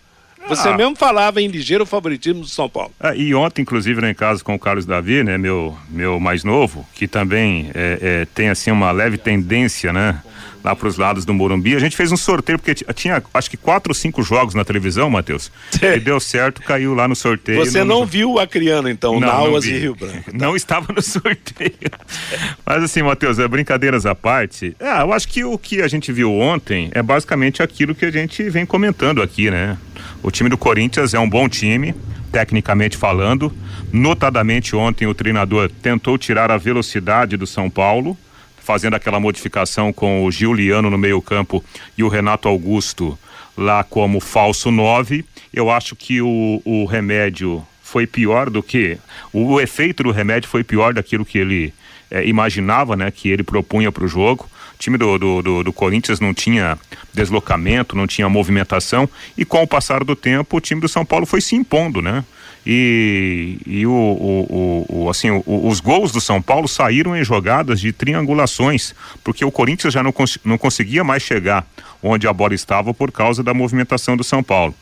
Você 0.49 0.67
ah. 0.67 0.75
mesmo 0.75 0.95
falava 0.95 1.41
em 1.41 1.47
ligeiro 1.47 1.85
favoritismo 1.85 2.41
do 2.41 2.47
São 2.47 2.67
Paulo. 2.67 2.91
Ah, 2.99 3.15
e 3.15 3.33
ontem, 3.33 3.61
inclusive, 3.61 4.01
né, 4.01 4.11
em 4.11 4.15
casa 4.15 4.43
com 4.43 4.55
o 4.55 4.59
Carlos 4.59 4.85
Davi, 4.85 5.23
né, 5.23 5.37
meu, 5.37 5.77
meu 5.89 6.19
mais 6.19 6.43
novo, 6.43 6.85
que 6.93 7.07
também 7.07 7.69
é, 7.73 7.99
é, 8.01 8.27
tem 8.33 8.49
assim 8.49 8.71
uma 8.71 8.91
leve 8.91 9.17
tendência, 9.17 9.93
né, 9.93 10.19
lá 10.63 10.75
para 10.75 10.87
os 10.87 10.97
lados 10.97 11.25
do 11.25 11.33
Morumbi. 11.33 11.75
A 11.75 11.79
gente 11.79 11.95
fez 11.95 12.11
um 12.11 12.17
sorteio, 12.17 12.57
porque 12.59 12.73
tinha 12.93 13.21
acho 13.33 13.49
que 13.49 13.57
quatro 13.57 13.91
ou 13.91 13.95
cinco 13.95 14.21
jogos 14.23 14.53
na 14.53 14.65
televisão, 14.65 15.09
Matheus. 15.09 15.51
E 15.89 15.99
deu 15.99 16.19
certo, 16.19 16.61
caiu 16.61 16.93
lá 16.93 17.07
no 17.07 17.15
sorteio. 17.15 17.57
Você 17.57 17.83
não, 17.83 18.05
viu 18.05 18.33
o 18.33 18.39
Acriano, 18.39 18.89
então, 18.89 19.19
Nauas 19.19 19.65
e 19.65 19.77
Rio 19.77 19.95
Branco. 19.95 20.19
Tá? 20.29 20.37
Não 20.37 20.55
estava 20.55 20.93
no 20.93 21.01
sorteio. 21.03 21.73
Mas 22.65 22.83
assim, 22.83 23.01
Matheus, 23.01 23.39
é, 23.39 23.47
brincadeiras 23.47 24.05
à 24.05 24.13
parte, 24.13 24.75
é, 24.79 25.01
eu 25.01 25.13
acho 25.13 25.27
que 25.27 25.43
o 25.43 25.57
que 25.57 25.81
a 25.81 25.87
gente 25.87 26.11
viu 26.11 26.31
ontem 26.33 26.89
é 26.93 27.01
basicamente 27.01 27.63
aquilo 27.63 27.95
que 27.95 28.05
a 28.05 28.11
gente 28.11 28.49
vem 28.49 28.65
comentando 28.65 29.21
aqui, 29.21 29.49
né? 29.49 29.77
O 30.21 30.31
time 30.31 30.49
do 30.49 30.57
Corinthians 30.57 31.13
é 31.13 31.19
um 31.19 31.29
bom 31.29 31.47
time, 31.47 31.95
tecnicamente 32.31 32.97
falando. 32.97 33.53
Notadamente 33.91 34.75
ontem 34.75 35.07
o 35.07 35.13
treinador 35.13 35.69
tentou 35.81 36.17
tirar 36.17 36.51
a 36.51 36.57
velocidade 36.57 37.37
do 37.37 37.47
São 37.47 37.69
Paulo 37.69 38.17
fazendo 38.57 38.95
aquela 38.95 39.19
modificação 39.19 39.91
com 39.91 40.23
o 40.23 40.31
Giuliano 40.31 40.91
no 40.91 40.97
meio-campo 40.97 41.63
e 41.97 42.03
o 42.03 42.07
Renato 42.07 42.47
Augusto 42.47 43.17
lá 43.57 43.83
como 43.83 44.19
falso 44.19 44.69
9 44.69 45.25
Eu 45.51 45.71
acho 45.71 45.95
que 45.95 46.21
o, 46.21 46.61
o 46.63 46.85
remédio 46.85 47.65
foi 47.81 48.05
pior 48.05 48.49
do 48.51 48.61
que. 48.61 48.99
O, 49.33 49.59
efeito 49.59 50.03
do 50.03 50.11
remédio 50.11 50.47
foi 50.47 50.63
pior 50.63 50.93
daquilo 50.93 51.25
que 51.25 51.39
ele 51.39 51.73
é, 52.11 52.27
imaginava, 52.27 52.95
né? 52.95 53.09
Que 53.09 53.29
ele 53.29 53.41
propunha 53.41 53.91
para 53.91 54.03
o 54.03 54.07
jogo. 54.07 54.47
O 54.79 54.81
time 54.81 54.97
do, 54.97 55.17
do, 55.17 55.41
do, 55.41 55.63
do, 55.65 55.73
Corinthians 55.73 56.21
não 56.21 56.33
tinha 56.33 56.79
deslocamento, 57.13 57.97
não 57.97 58.07
tinha 58.07 58.29
movimentação. 58.29 59.09
E 59.37 59.43
com 59.43 59.61
o 59.61 59.67
passar 59.67 60.05
do 60.05 60.15
tempo, 60.15 60.55
o 60.55 60.61
time 60.61 60.79
do 60.79 60.87
São 60.87 61.03
Paulo 61.03 61.25
foi 61.25 61.41
se 61.41 61.53
impondo, 61.53 62.01
né? 62.01 62.23
E, 62.65 63.57
e 63.67 63.85
o, 63.85 63.91
o, 63.91 64.85
o, 64.87 65.09
assim, 65.09 65.43
os 65.45 65.81
gols 65.81 66.13
do 66.13 66.21
São 66.21 66.41
Paulo 66.41 66.65
saíram 66.65 67.13
em 67.13 67.25
jogadas 67.25 67.81
de 67.81 67.91
triangulações, 67.91 68.95
porque 69.21 69.43
o 69.43 69.51
Corinthians 69.51 69.93
já 69.93 70.01
não, 70.01 70.13
cons 70.13 70.39
não 70.45 70.57
conseguia 70.57 71.03
mais 71.03 71.23
chegar 71.23 71.67
onde 72.01 72.25
a 72.25 72.31
bola 72.31 72.53
estava 72.53 72.93
por 72.93 73.11
causa 73.11 73.43
da 73.43 73.53
movimentação 73.53 74.15
do 74.15 74.23
São 74.23 74.41
Paulo. 74.41 74.73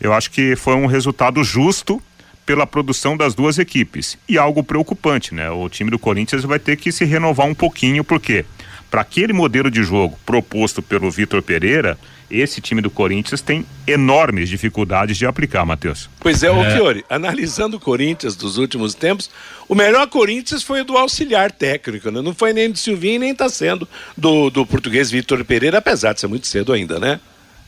Eu 0.00 0.14
acho 0.14 0.30
que 0.30 0.56
foi 0.56 0.76
um 0.76 0.86
resultado 0.86 1.44
justo 1.44 2.02
pela 2.46 2.66
produção 2.66 3.18
das 3.18 3.34
duas 3.34 3.58
equipes. 3.58 4.16
E 4.26 4.38
algo 4.38 4.64
preocupante, 4.64 5.34
né? 5.34 5.50
O 5.50 5.68
time 5.68 5.90
do 5.90 5.98
Corinthians 5.98 6.42
vai 6.42 6.58
ter 6.58 6.76
que 6.78 6.90
se 6.90 7.04
renovar 7.04 7.46
um 7.46 7.54
pouquinho, 7.54 8.02
porque 8.02 8.46
para 8.92 9.00
aquele 9.00 9.32
modelo 9.32 9.70
de 9.70 9.82
jogo 9.82 10.18
proposto 10.26 10.82
pelo 10.82 11.10
Vitor 11.10 11.40
Pereira, 11.40 11.96
esse 12.30 12.60
time 12.60 12.82
do 12.82 12.90
Corinthians 12.90 13.40
tem 13.40 13.64
enormes 13.86 14.50
dificuldades 14.50 15.16
de 15.16 15.24
aplicar, 15.24 15.64
Matheus. 15.64 16.10
Pois 16.20 16.42
é, 16.42 16.48
é. 16.48 16.50
o 16.50 16.70
Fiore, 16.70 17.02
analisando 17.08 17.78
o 17.78 17.80
Corinthians 17.80 18.36
dos 18.36 18.58
últimos 18.58 18.94
tempos, 18.94 19.30
o 19.66 19.74
melhor 19.74 20.06
Corinthians 20.08 20.62
foi 20.62 20.82
o 20.82 20.84
do 20.84 20.98
auxiliar 20.98 21.50
técnico, 21.50 22.10
né? 22.10 22.20
Não 22.20 22.34
foi 22.34 22.52
nem 22.52 22.70
do 22.70 22.76
Silvinho, 22.76 23.20
nem 23.20 23.30
está 23.32 23.48
sendo 23.48 23.88
do, 24.14 24.50
do 24.50 24.66
português 24.66 25.10
Vitor 25.10 25.42
Pereira, 25.42 25.78
apesar 25.78 26.12
de 26.12 26.20
ser 26.20 26.26
muito 26.26 26.46
cedo 26.46 26.70
ainda, 26.70 26.98
né? 26.98 27.18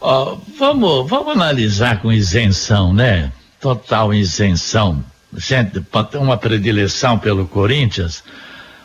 Oh, 0.02 0.36
vamos, 0.58 1.08
vamos 1.08 1.32
analisar 1.32 2.02
com 2.02 2.12
isenção, 2.12 2.92
né? 2.92 3.32
Total 3.58 4.12
isenção. 4.12 5.02
Gente, 5.34 5.82
uma 6.20 6.36
predileção 6.36 7.18
pelo 7.18 7.48
Corinthians, 7.48 8.22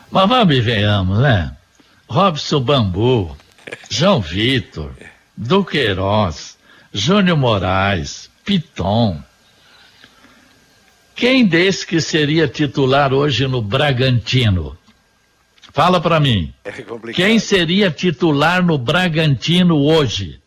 mas 0.10 0.30
vamos 0.30 0.56
e 0.56 0.62
venhamos, 0.62 1.20
né? 1.20 1.52
Robson 2.10 2.60
Bambu, 2.60 3.38
João 3.88 4.20
Vitor, 4.20 4.92
Duqueiroz, 5.38 6.58
Júnior 6.92 7.38
Moraes, 7.38 8.32
Piton. 8.44 9.22
Quem 11.16 11.46
desse 11.46 11.86
que 11.86 12.02
seria 12.02 12.48
titular 12.48 13.14
hoje 13.14 13.46
no 13.48 13.62
Bragantino? 13.62 14.76
Fala 15.72 16.02
para 16.02 16.20
mim. 16.20 16.52
É 16.66 16.72
Quem 17.14 17.38
seria 17.38 17.92
titular 17.92 18.66
no 18.66 18.78
Bragantino 18.78 19.78
hoje? 19.78 20.42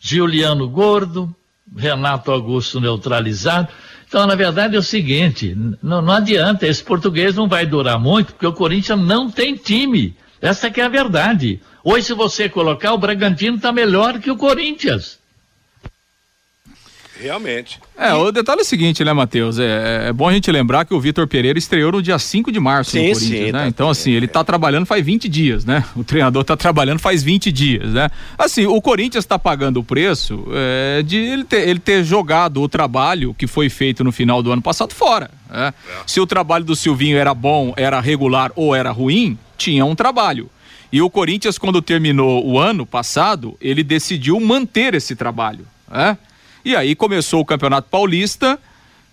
Giuliano 0.00 0.66
Gordo, 0.66 1.34
Renato 1.76 2.30
Augusto 2.30 2.80
neutralizado. 2.80 3.68
Então, 4.08 4.26
na 4.26 4.34
verdade, 4.34 4.76
é 4.76 4.78
o 4.78 4.82
seguinte: 4.82 5.54
não, 5.82 6.00
não 6.00 6.14
adianta, 6.14 6.66
esse 6.66 6.82
português 6.82 7.34
não 7.34 7.48
vai 7.48 7.66
durar 7.66 7.98
muito, 7.98 8.32
porque 8.32 8.46
o 8.46 8.52
Corinthians 8.52 9.00
não 9.00 9.30
tem 9.30 9.56
time. 9.56 10.16
Essa 10.44 10.70
que 10.70 10.78
é 10.78 10.84
a 10.84 10.90
verdade. 10.90 11.58
Hoje, 11.82 12.08
se 12.08 12.12
você 12.12 12.50
colocar, 12.50 12.92
o 12.92 12.98
Bragantino 12.98 13.56
está 13.56 13.72
melhor 13.72 14.18
que 14.18 14.30
o 14.30 14.36
Corinthians. 14.36 15.18
Realmente. 17.18 17.80
É, 17.96 18.12
o 18.12 18.30
detalhe 18.30 18.60
é 18.60 18.62
o 18.62 18.66
seguinte, 18.66 19.02
né, 19.02 19.10
Matheus? 19.14 19.58
É, 19.58 20.08
é, 20.08 20.12
bom 20.12 20.28
a 20.28 20.32
gente 20.34 20.50
lembrar 20.50 20.84
que 20.84 20.92
o 20.92 21.00
Vitor 21.00 21.26
Pereira 21.26 21.58
estreou 21.58 21.92
no 21.92 22.02
dia 22.02 22.18
5 22.18 22.52
de 22.52 22.60
março 22.60 22.90
sim, 22.90 22.98
no 22.98 23.14
Corinthians, 23.14 23.46
sim, 23.46 23.52
né? 23.52 23.60
Tá, 23.60 23.68
então, 23.68 23.88
assim, 23.88 24.10
ele 24.10 24.28
tá 24.28 24.44
trabalhando 24.44 24.84
faz 24.84 25.02
20 25.02 25.30
dias, 25.30 25.64
né? 25.64 25.82
O 25.96 26.04
treinador 26.04 26.44
tá 26.44 26.58
trabalhando 26.58 26.98
faz 26.98 27.22
20 27.22 27.50
dias, 27.50 27.94
né? 27.94 28.10
Assim, 28.36 28.66
o 28.66 28.82
Corinthians 28.82 29.24
tá 29.24 29.38
pagando 29.38 29.80
o 29.80 29.84
preço 29.84 30.44
é, 30.52 31.02
de 31.02 31.16
ele 31.16 31.44
ter, 31.44 31.66
ele 31.66 31.78
ter 31.78 32.04
jogado 32.04 32.60
o 32.60 32.68
trabalho 32.68 33.32
que 33.32 33.46
foi 33.46 33.70
feito 33.70 34.04
no 34.04 34.12
final 34.12 34.42
do 34.42 34.52
ano 34.52 34.60
passado 34.60 34.92
fora. 34.92 35.30
É. 35.54 35.72
Se 36.06 36.20
o 36.20 36.26
trabalho 36.26 36.64
do 36.64 36.74
Silvinho 36.74 37.16
era 37.16 37.32
bom, 37.32 37.72
era 37.76 38.00
regular 38.00 38.50
ou 38.56 38.74
era 38.74 38.90
ruim, 38.90 39.38
tinha 39.56 39.84
um 39.84 39.94
trabalho. 39.94 40.50
E 40.92 41.00
o 41.00 41.08
Corinthians, 41.08 41.58
quando 41.58 41.80
terminou 41.80 42.44
o 42.44 42.58
ano 42.58 42.84
passado, 42.84 43.56
ele 43.60 43.82
decidiu 43.82 44.38
manter 44.40 44.94
esse 44.94 45.14
trabalho. 45.14 45.66
Né? 45.90 46.18
E 46.64 46.74
aí 46.74 46.94
começou 46.94 47.40
o 47.40 47.44
Campeonato 47.44 47.88
Paulista, 47.88 48.58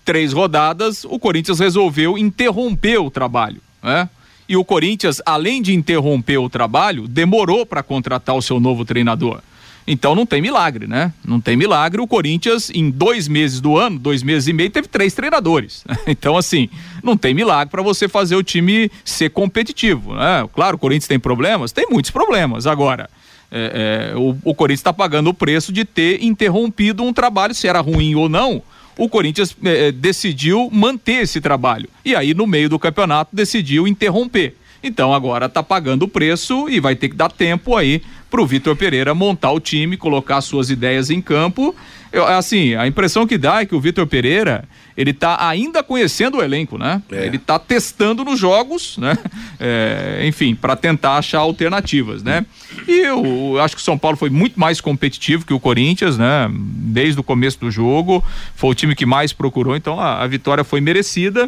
três 0.03 0.33
rodadas, 0.33 1.03
o 1.03 1.19
Corinthians 1.19 1.59
resolveu 1.59 2.17
interromper 2.17 2.97
o 2.99 3.11
trabalho, 3.11 3.61
né? 3.83 4.09
E 4.49 4.57
o 4.57 4.65
Corinthians, 4.65 5.21
além 5.25 5.61
de 5.61 5.73
interromper 5.73 6.37
o 6.37 6.49
trabalho, 6.49 7.07
demorou 7.07 7.65
para 7.65 7.81
contratar 7.81 8.35
o 8.35 8.41
seu 8.41 8.59
novo 8.59 8.83
treinador. 8.83 9.41
Então 9.85 10.15
não 10.15 10.25
tem 10.25 10.41
milagre, 10.41 10.87
né? 10.87 11.13
Não 11.25 11.41
tem 11.41 11.57
milagre. 11.57 12.01
O 12.01 12.07
Corinthians, 12.07 12.69
em 12.69 12.89
dois 12.89 13.27
meses 13.27 13.59
do 13.59 13.77
ano, 13.77 13.97
dois 13.97 14.23
meses 14.23 14.47
e 14.47 14.53
meio, 14.53 14.69
teve 14.69 14.87
três 14.87 15.13
treinadores. 15.13 15.83
Então, 16.07 16.35
assim, 16.35 16.69
não 17.03 17.15
tem 17.15 17.33
milagre 17.33 17.71
para 17.71 17.81
você 17.81 18.07
fazer 18.07 18.35
o 18.35 18.43
time 18.43 18.91
ser 19.05 19.29
competitivo, 19.29 20.13
né? 20.13 20.47
Claro, 20.53 20.75
o 20.75 20.79
Corinthians 20.79 21.07
tem 21.07 21.19
problemas, 21.19 21.71
tem 21.71 21.87
muitos 21.89 22.11
problemas. 22.11 22.67
Agora, 22.67 23.09
é, 23.49 24.11
é, 24.13 24.17
o, 24.17 24.35
o 24.43 24.53
Corinthians 24.53 24.79
está 24.79 24.91
pagando 24.91 25.29
o 25.29 25.33
preço 25.33 25.71
de 25.71 25.85
ter 25.85 26.23
interrompido 26.23 27.03
um 27.03 27.13
trabalho, 27.13 27.53
se 27.53 27.67
era 27.67 27.79
ruim 27.79 28.15
ou 28.15 28.27
não. 28.27 28.61
O 28.97 29.07
Corinthians 29.07 29.55
é, 29.63 29.87
é 29.87 29.91
decidiu 29.91 30.69
manter 30.71 31.23
esse 31.23 31.39
trabalho. 31.39 31.89
E 32.03 32.15
aí, 32.15 32.33
no 32.33 32.45
meio 32.45 32.69
do 32.69 32.79
campeonato, 32.79 33.35
decidiu 33.35 33.87
interromper. 33.87 34.55
Então 34.83 35.13
agora 35.13 35.45
está 35.45 35.61
pagando 35.61 36.03
o 36.03 36.07
preço 36.07 36.67
e 36.67 36.79
vai 36.79 36.95
ter 36.95 37.09
que 37.09 37.15
dar 37.15 37.31
tempo 37.31 37.75
aí 37.75 38.01
para 38.31 38.41
o 38.41 38.47
Vitor 38.47 38.77
Pereira 38.77 39.13
montar 39.13 39.51
o 39.51 39.59
time, 39.59 39.97
colocar 39.97 40.39
suas 40.39 40.69
ideias 40.69 41.09
em 41.09 41.21
campo. 41.21 41.75
Eu, 42.13 42.25
assim, 42.25 42.75
a 42.75 42.87
impressão 42.87 43.27
que 43.27 43.37
dá 43.37 43.61
é 43.61 43.65
que 43.65 43.75
o 43.75 43.79
Vitor 43.79 44.07
Pereira 44.07 44.63
ele 44.97 45.11
está 45.11 45.47
ainda 45.47 45.83
conhecendo 45.83 46.37
o 46.37 46.43
elenco, 46.43 46.77
né? 46.77 47.01
É. 47.11 47.25
Ele 47.25 47.35
está 47.35 47.59
testando 47.59 48.23
nos 48.23 48.39
jogos, 48.39 48.97
né? 48.97 49.17
É, 49.63 50.23
enfim, 50.25 50.55
para 50.55 50.75
tentar 50.75 51.17
achar 51.17 51.37
alternativas, 51.37 52.23
né? 52.23 52.43
E 52.87 53.01
eu, 53.01 53.23
eu, 53.53 53.61
acho 53.61 53.75
que 53.75 53.81
o 53.81 53.85
São 53.85 53.95
Paulo 53.95 54.17
foi 54.17 54.31
muito 54.31 54.59
mais 54.59 54.81
competitivo 54.81 55.45
que 55.45 55.53
o 55.53 55.59
Corinthians, 55.59 56.17
né? 56.17 56.49
Desde 56.51 57.19
o 57.19 57.23
começo 57.23 57.59
do 57.59 57.69
jogo, 57.69 58.23
foi 58.55 58.71
o 58.71 58.73
time 58.73 58.95
que 58.95 59.05
mais 59.05 59.33
procurou, 59.33 59.75
então 59.75 59.99
a, 59.99 60.23
a 60.23 60.25
vitória 60.25 60.63
foi 60.63 60.81
merecida. 60.81 61.47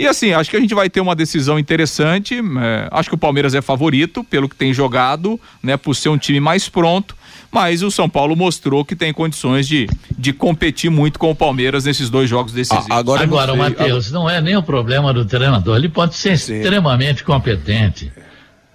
E 0.00 0.06
assim, 0.06 0.32
acho 0.32 0.48
que 0.48 0.56
a 0.56 0.60
gente 0.60 0.74
vai 0.74 0.88
ter 0.88 1.02
uma 1.02 1.14
decisão 1.14 1.58
interessante. 1.58 2.34
É, 2.38 2.88
acho 2.90 3.10
que 3.10 3.14
o 3.14 3.18
Palmeiras 3.18 3.54
é 3.54 3.60
favorito 3.60 4.24
pelo 4.24 4.48
que 4.48 4.56
tem 4.56 4.72
jogado, 4.72 5.38
né? 5.62 5.76
Por 5.76 5.94
ser 5.94 6.08
um 6.08 6.16
time 6.16 6.40
mais 6.40 6.70
pronto 6.70 7.14
mas 7.52 7.82
o 7.82 7.90
São 7.90 8.08
Paulo 8.08 8.36
mostrou 8.36 8.84
que 8.84 8.94
tem 8.94 9.12
condições 9.12 9.66
de, 9.66 9.88
de 10.16 10.32
competir 10.32 10.88
muito 10.88 11.18
com 11.18 11.30
o 11.30 11.34
Palmeiras 11.34 11.84
nesses 11.84 12.08
dois 12.08 12.30
jogos 12.30 12.52
decisivos. 12.52 12.86
Ah, 12.88 12.96
agora, 12.96 13.24
agora 13.24 13.56
Matheus, 13.56 14.12
não 14.12 14.30
é 14.30 14.40
nem 14.40 14.56
o 14.56 14.62
problema 14.62 15.12
do 15.12 15.24
treinador, 15.24 15.76
ele 15.76 15.88
pode 15.88 16.14
ser 16.14 16.38
Sim. 16.38 16.60
extremamente 16.60 17.24
competente. 17.24 18.12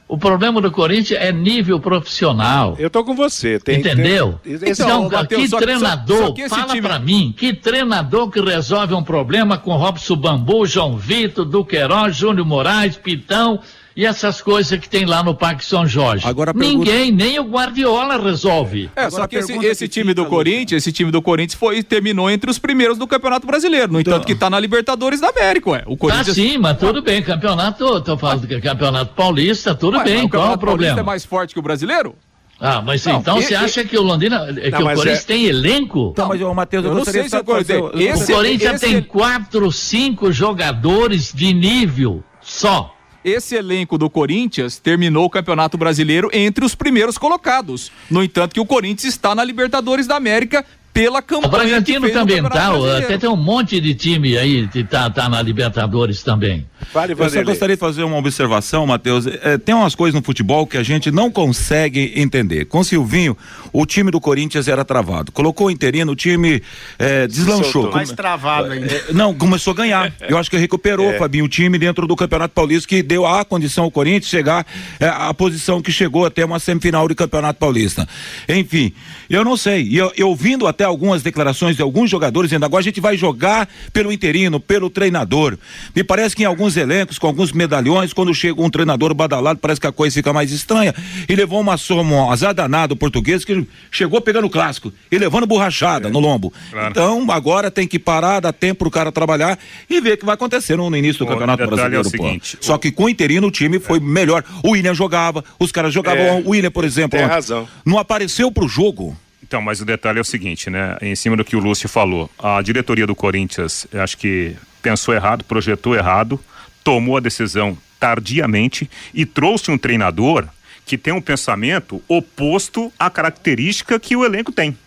O 0.08 0.20
problema 0.20 0.62
do 0.62 0.72
Corinthians 0.72 1.20
é 1.20 1.32
nível 1.32 1.80
profissional. 1.80 2.76
Eu 2.78 2.92
tô 2.92 3.04
com 3.04 3.16
você. 3.16 3.60
Tem, 3.60 3.80
Entendeu? 3.80 4.40
Tem... 4.44 4.54
Então, 4.54 4.70
então 4.70 5.10
Mateus, 5.10 5.50
que 5.50 5.58
treinador, 5.58 6.18
só, 6.18 6.26
só 6.28 6.32
que 6.34 6.48
fala 6.48 6.68
time... 6.68 6.82
para 6.82 7.00
mim, 7.00 7.34
que 7.36 7.54
treinador 7.54 8.30
que 8.30 8.40
resolve 8.40 8.94
um 8.94 9.04
problema 9.04 9.58
com 9.58 9.76
Robson 9.76 10.16
Bambu, 10.16 10.66
João 10.68 10.96
Vitor, 10.96 11.44
Duqueiroz, 11.44 12.16
Júnior 12.16 12.46
Moraes, 12.46 12.96
Pitão 12.98 13.60
e 13.96 14.06
essas 14.06 14.42
coisas 14.42 14.78
que 14.78 14.90
tem 14.90 15.06
lá 15.06 15.24
no 15.24 15.34
Parque 15.34 15.64
São 15.64 15.88
Jorge. 15.88 16.28
Agora 16.28 16.54
pergunta... 16.54 16.78
Ninguém, 16.78 17.12
nem 17.12 17.40
o 17.40 17.44
Guardiola 17.44 18.22
resolve. 18.22 18.90
É, 18.96 19.06
Agora 19.06 19.12
só 19.12 19.28
que 19.28 19.38
esse, 19.38 19.54
esse 19.66 19.88
time 19.88 20.14
do 20.14 20.26
Corinthians, 20.26 20.84
esse 20.84 20.92
time 20.92 21.12
do 21.12 21.22
Corinthians 21.22 21.58
foi 21.58 21.82
terminou 21.82 22.30
entre 22.30 22.52
os 22.52 22.60
primeiros 22.60 22.98
do 22.98 23.08
Campeonato 23.08 23.48
Brasileiro, 23.48 23.94
no 23.94 24.00
então... 24.00 24.14
entanto 24.14 24.26
que 24.26 24.34
está 24.34 24.50
na 24.50 24.60
Libertadores 24.60 25.22
da 25.22 25.30
América, 25.30 25.70
ué. 25.70 25.84
O 25.86 25.96
Corinthians... 25.96 26.28
Tá 26.28 26.34
sim, 26.34 26.58
mas 26.58 26.78
tudo 26.78 27.02
bem, 27.02 27.22
campeonato, 27.22 28.02
tô 28.02 28.18
falando 28.18 28.46
que 28.48 28.60
Campeonato 28.60 29.14
Paulista, 29.14 29.74
tudo 29.74 29.98
ué, 29.98 30.04
bem, 30.04 30.28
qual 30.28 30.52
é 30.52 30.56
o 30.56 30.58
problema? 30.58 31.00
é 31.00 31.04
mais 31.04 31.24
forte 31.24 31.54
que 31.54 31.60
o 31.60 31.64
brasileiro? 31.64 32.16
Ah, 32.60 32.82
mas 32.82 33.06
não, 33.06 33.20
então 33.20 33.36
você 33.36 33.54
acha 33.54 33.84
que 33.84 33.98
o 33.98 34.02
Londrina, 34.02 34.46
que 34.54 34.70
não, 34.70 34.80
o 34.80 34.84
Corinthians 34.84 35.24
é... 35.24 35.28
tem 35.28 35.46
elenco? 35.46 36.14
Não, 36.18 36.28
mas 36.30 36.42
o 36.42 36.54
Matheus, 36.54 36.86
eu, 36.86 36.92
eu 36.92 36.98
não 36.98 37.04
sei 37.06 37.28
se 37.28 37.36
eu 37.36 37.44
fazer... 37.44 37.84
esse, 37.96 38.32
O 38.32 38.36
Corinthians 38.36 38.82
esse... 38.82 38.86
tem 38.86 39.02
quatro, 39.02 39.72
cinco 39.72 40.32
jogadores 40.32 41.34
de 41.34 41.54
nível 41.54 42.24
só. 42.42 42.95
Esse 43.26 43.56
elenco 43.56 43.98
do 43.98 44.08
Corinthians 44.08 44.78
terminou 44.78 45.26
o 45.26 45.30
Campeonato 45.32 45.80
Brasileiro 45.80 46.30
entre 46.32 46.64
os 46.64 46.76
primeiros 46.76 47.18
colocados. 47.18 47.92
No 48.08 48.24
entanto, 48.24 48.54
que 48.54 48.60
o 48.60 48.66
Corinthians 48.68 49.16
está 49.16 49.34
na 49.34 49.44
Libertadores 49.44 50.06
da 50.06 50.16
América 50.16 50.64
pela 50.94 51.24
campanha. 51.24 51.48
O 51.48 51.52
Bragantino 51.52 52.10
também 52.12 52.42
tá, 52.44 52.72
até 52.98 53.18
tem 53.18 53.28
um 53.28 53.36
monte 53.36 53.82
de 53.82 53.96
time 53.96 54.38
aí 54.38 54.68
que 54.68 54.84
tá, 54.84 55.10
tá 55.10 55.28
na 55.28 55.42
Libertadores 55.42 56.22
também. 56.22 56.68
Vale, 56.94 57.14
Eu 57.18 57.30
só 57.30 57.44
gostaria 57.44 57.76
de 57.76 57.80
fazer 57.80 58.04
uma 58.04 58.18
observação, 58.18 58.86
Matheus. 58.86 59.26
É, 59.28 59.58
tem 59.58 59.76
umas 59.76 59.96
coisas 59.96 60.14
no 60.20 60.26
futebol 60.26 60.66
que 60.66 60.78
a 60.78 60.84
gente 60.84 61.12
não 61.12 61.32
consegue 61.32 62.14
entender. 62.16 62.66
Com 62.66 62.84
Silvinho, 62.84 63.38
o 63.74 63.86
time 63.86 64.12
do 64.12 64.22
Corinthians 64.22 64.68
era 64.68 64.86
travado. 64.86 65.32
Colocou 65.32 65.68
o 65.68 65.72
interino, 65.72 66.12
o 66.12 66.16
time 66.16 66.62
é, 66.98 67.28
deslanchou. 67.28 67.92
Mais 67.92 68.12
travado 68.12 68.72
ainda. 68.72 68.94
É, 68.94 69.14
não, 69.14 69.34
começou 69.34 69.72
a 69.74 69.76
ganhar. 69.76 70.14
Eu 70.22 70.38
acho 70.38 70.50
que 70.50 70.58
recuperou, 70.58 71.12
é. 71.12 71.18
Fabinho, 71.18 71.46
o 71.46 71.50
time 71.50 71.78
dentro 71.78 72.08
do 72.08 72.16
Campeonato 72.16 72.54
Paulista, 72.54 72.88
que 72.88 73.02
deu 73.04 73.26
a 73.26 73.44
condição 73.44 73.86
ao 73.86 73.92
Corinthians 73.92 74.30
chegar 74.30 74.66
é, 75.00 75.08
à 75.08 75.34
posição 75.34 75.82
que 75.82 75.92
chegou 75.92 76.26
até 76.26 76.46
uma 76.46 76.60
semifinal 76.60 77.08
de 77.08 77.16
Campeonato 77.16 77.60
Paulista. 77.60 78.08
Enfim, 78.48 78.94
eu 79.30 79.44
não 79.44 79.58
sei. 79.58 79.84
E 79.84 79.98
eu, 79.98 80.12
eu 80.16 80.30
ouvindo 80.30 80.68
até 80.68 80.84
algumas 80.84 81.24
declarações 81.24 81.76
de 81.76 81.82
alguns 81.82 82.10
jogadores 82.10 82.50
dizendo 82.50 82.66
agora 82.66 82.82
a 82.82 82.84
gente 82.84 83.00
vai 83.02 83.18
jogar 83.18 83.68
pelo 83.92 84.12
interino, 84.12 84.60
pelo 84.60 84.90
treinador. 84.90 85.58
Me 85.96 86.04
parece 86.04 86.36
que 86.36 86.44
em 86.44 86.46
alguns 86.46 86.75
elencos, 86.78 87.18
com 87.18 87.28
alguns 87.28 87.52
medalhões, 87.52 88.14
quando 88.14 88.34
chega 88.34 88.62
um 88.62 88.70
treinador 88.70 89.14
badalado, 89.14 89.60
parece 89.60 89.80
que 89.80 89.88
a 89.88 89.92
coisa 89.92 90.14
fica 90.14 90.32
mais 90.34 90.52
estranha. 90.52 90.94
E 91.28 91.36
levou 91.36 91.60
uma 91.60 91.78
soma, 91.78 92.16
um 92.16 92.32
azar 92.32 92.54
danado 92.54 92.96
português 92.96 93.44
que 93.46 93.66
chegou 93.92 94.22
pegando 94.22 94.50
clássico 94.50 94.92
e 95.12 95.18
levando 95.18 95.46
borrachada 95.46 96.08
é. 96.08 96.12
no 96.12 96.20
lombo. 96.20 96.54
Claro. 96.72 96.90
Então, 96.92 97.32
agora 97.32 97.70
tem 97.72 97.88
que 97.88 98.00
parar, 98.00 98.40
dar 98.40 98.54
tempo 98.54 98.80
pro 98.80 98.92
cara 98.92 99.12
trabalhar 99.12 99.58
e 99.90 100.02
ver 100.02 100.14
o 100.14 100.18
que 100.18 100.26
vai 100.26 100.36
acontecer 100.36 100.76
no, 100.76 100.96
início 100.96 101.20
do 101.20 101.26
o 101.26 101.28
Campeonato 101.28 101.66
Brasileiro. 101.66 101.96
É 101.96 102.00
o 102.00 102.04
seguinte, 102.04 102.58
Só 102.62 102.78
que 102.78 102.92
com 102.92 103.06
o 103.06 103.10
interino 103.10 103.48
o 103.48 103.52
time 103.52 103.80
foi 103.80 103.98
é. 103.98 104.02
melhor. 104.02 104.44
O 104.64 104.72
William 104.72 104.94
jogava, 104.94 105.44
os 105.60 105.72
caras 105.72 105.94
jogavam. 105.94 106.24
É. 106.24 106.42
O 106.46 106.50
William, 106.50 106.72
por 106.72 106.84
exemplo, 106.84 107.18
tem 107.18 107.28
razão. 107.28 107.68
não 107.86 107.98
apareceu 107.98 108.52
pro 108.52 108.68
jogo. 108.68 109.18
Então, 109.48 109.62
mas 109.62 109.80
o 109.80 109.86
detalhe 109.86 110.18
é 110.18 110.22
o 110.22 110.26
seguinte, 110.26 110.72
né? 110.72 110.98
Em 111.02 111.16
cima 111.16 111.38
do 111.38 111.46
que 111.46 111.56
o 111.56 111.60
Lúcio 111.60 111.88
falou, 111.88 112.30
a 112.40 112.62
diretoria 112.64 113.06
do 113.06 113.16
Corinthians, 113.16 113.86
acho 113.94 114.18
que 114.18 114.56
pensou 114.82 115.14
errado, 115.14 115.44
projetou 115.44 115.96
errado, 115.96 116.40
tomou 116.86 117.18
a 117.18 117.20
decisão 117.20 117.76
tardiamente 118.00 118.88
e 119.12 119.26
trouxe 119.26 119.72
um 119.72 119.78
treinador 119.78 120.48
que 120.86 121.00
tem 121.00 121.12
um 121.12 121.20
pensamento 121.20 122.02
oposto 122.08 122.94
à 122.98 123.10
característica 123.10 124.00
que 124.00 124.16
o 124.16 124.24
elenco 124.24 124.52
tem. 124.52 124.78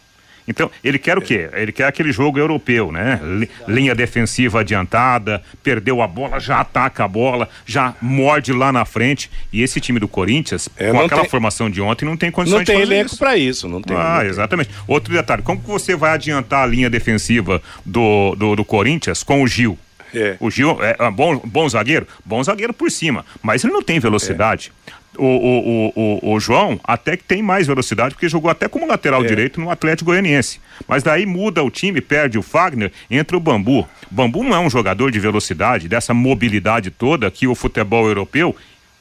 Então, 0.47 0.71
ele 0.83 0.99
quer 0.99 1.19
o 1.19 1.21
quê? 1.21 1.51
Ele 1.53 1.73
quer 1.73 1.85
aquele 1.85 2.11
jogo 2.11 2.39
europeu, 2.39 2.91
né? 2.91 3.21
Linha 3.67 3.95
defensiva 3.95 4.61
adiantada, 4.61 5.43
perdeu 5.63 6.01
a 6.01 6.07
bola, 6.07 6.41
já 6.41 6.61
ataca 6.61 7.05
a 7.05 7.09
bola, 7.09 7.51
já 7.67 7.95
morde 8.01 8.51
lá 8.53 8.73
na 8.73 8.87
frente. 8.87 9.31
E 9.53 9.61
esse 9.61 9.79
time 9.79 10.01
do 10.01 10.09
Corinthians, 10.09 10.67
é, 10.79 10.91
com 10.91 11.01
aquela 11.01 11.23
tem... 11.23 11.31
formação 11.31 11.69
de 11.69 11.83
ontem, 11.83 12.07
não 12.07 12.17
tem 12.17 12.31
condições 12.31 12.61
não 12.61 12.65
tem 12.65 12.77
de 12.77 12.83
fazer 12.83 12.95
elenco 12.95 13.17
para 13.19 13.37
isso, 13.37 13.69
não 13.69 13.83
tem. 13.83 13.95
Ah, 13.95 14.25
exatamente. 14.25 14.71
Outro 14.87 15.13
detalhe, 15.13 15.43
como 15.43 15.61
que 15.61 15.67
você 15.67 15.95
vai 15.95 16.13
adiantar 16.13 16.63
a 16.63 16.67
linha 16.67 16.89
defensiva 16.89 17.61
do, 17.85 18.35
do, 18.35 18.57
do 18.57 18.65
Corinthians 18.65 19.23
com 19.23 19.43
o 19.43 19.47
Gil? 19.47 19.79
É. 20.15 20.37
O 20.41 20.51
Gil 20.51 20.79
é, 20.83 20.97
é 20.99 21.11
bom, 21.11 21.41
bom 21.45 21.69
zagueiro? 21.69 22.07
Bom 22.25 22.43
zagueiro 22.43 22.73
por 22.73 22.91
cima, 22.91 23.25
mas 23.43 23.65
ele 23.65 23.73
não 23.73 23.83
tem 23.83 23.99
velocidade. 24.01 24.73
É 24.87 24.99
o, 25.19 25.25
o, 25.25 25.93
o, 25.97 26.35
o, 26.35 26.41
João 26.41 26.81
até 26.85 27.17
que 27.17 27.25
tem 27.25 27.43
mais 27.43 27.67
velocidade, 27.67 28.15
porque 28.15 28.29
jogou 28.29 28.51
até 28.51 28.69
como 28.69 28.87
lateral 28.87 29.25
é. 29.25 29.27
direito 29.27 29.61
no 29.61 29.71
Atlético 29.71 30.11
Goianiense. 30.11 30.61
Mas 30.87 31.03
daí 31.03 31.27
muda 31.27 31.63
o 31.63 31.71
time, 31.71 32.01
perde 32.01 32.39
o 32.39 32.43
Fagner, 32.43 32.93
entra 33.11 33.37
o 33.37 33.41
Bambu. 33.41 33.87
Bambu 34.11 34.45
não 34.45 34.55
é 34.55 34.61
um 34.61 34.71
jogador 34.71 35.11
de 35.11 35.19
velocidade, 35.19 35.89
dessa 35.89 36.15
mobilidade 36.15 36.91
toda 36.91 37.31
que 37.31 37.47
o 37.47 37.55
futebol 37.55 38.07
europeu 38.07 38.55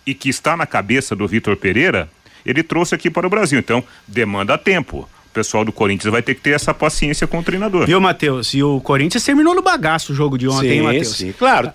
e 0.06 0.14
que 0.14 0.30
está 0.30 0.58
na 0.58 0.66
cabeça 0.66 1.16
do 1.16 1.28
Vitor 1.28 1.56
Pereira, 1.56 2.10
ele 2.46 2.64
trouxe 2.64 2.96
aqui 2.96 3.10
para 3.10 3.28
o 3.28 3.30
Brasil. 3.30 3.60
Então, 3.60 3.84
demanda 4.08 4.58
tempo 4.58 5.08
pessoal 5.38 5.64
do 5.64 5.72
Corinthians 5.72 6.12
vai 6.12 6.24
ter 6.24 6.34
que 6.34 6.42
ter 6.42 6.50
essa 6.52 6.74
paciência 6.74 7.28
com 7.28 7.38
o 7.38 7.44
treinador. 7.44 7.86
Viu, 7.86 8.02
Matheus? 8.02 8.56
E 8.56 8.64
o 8.64 8.82
Corinthians 8.82 9.24
terminou 9.24 9.54
no 9.54 9.62
bagaço 9.62 10.12
o 10.12 10.16
jogo 10.16 10.36
de 10.36 10.48
ontem, 10.48 10.70
sim, 10.70 10.76
hein, 10.76 10.82
Matheus? 10.82 11.16
Sim, 11.16 11.32
claro. 11.38 11.72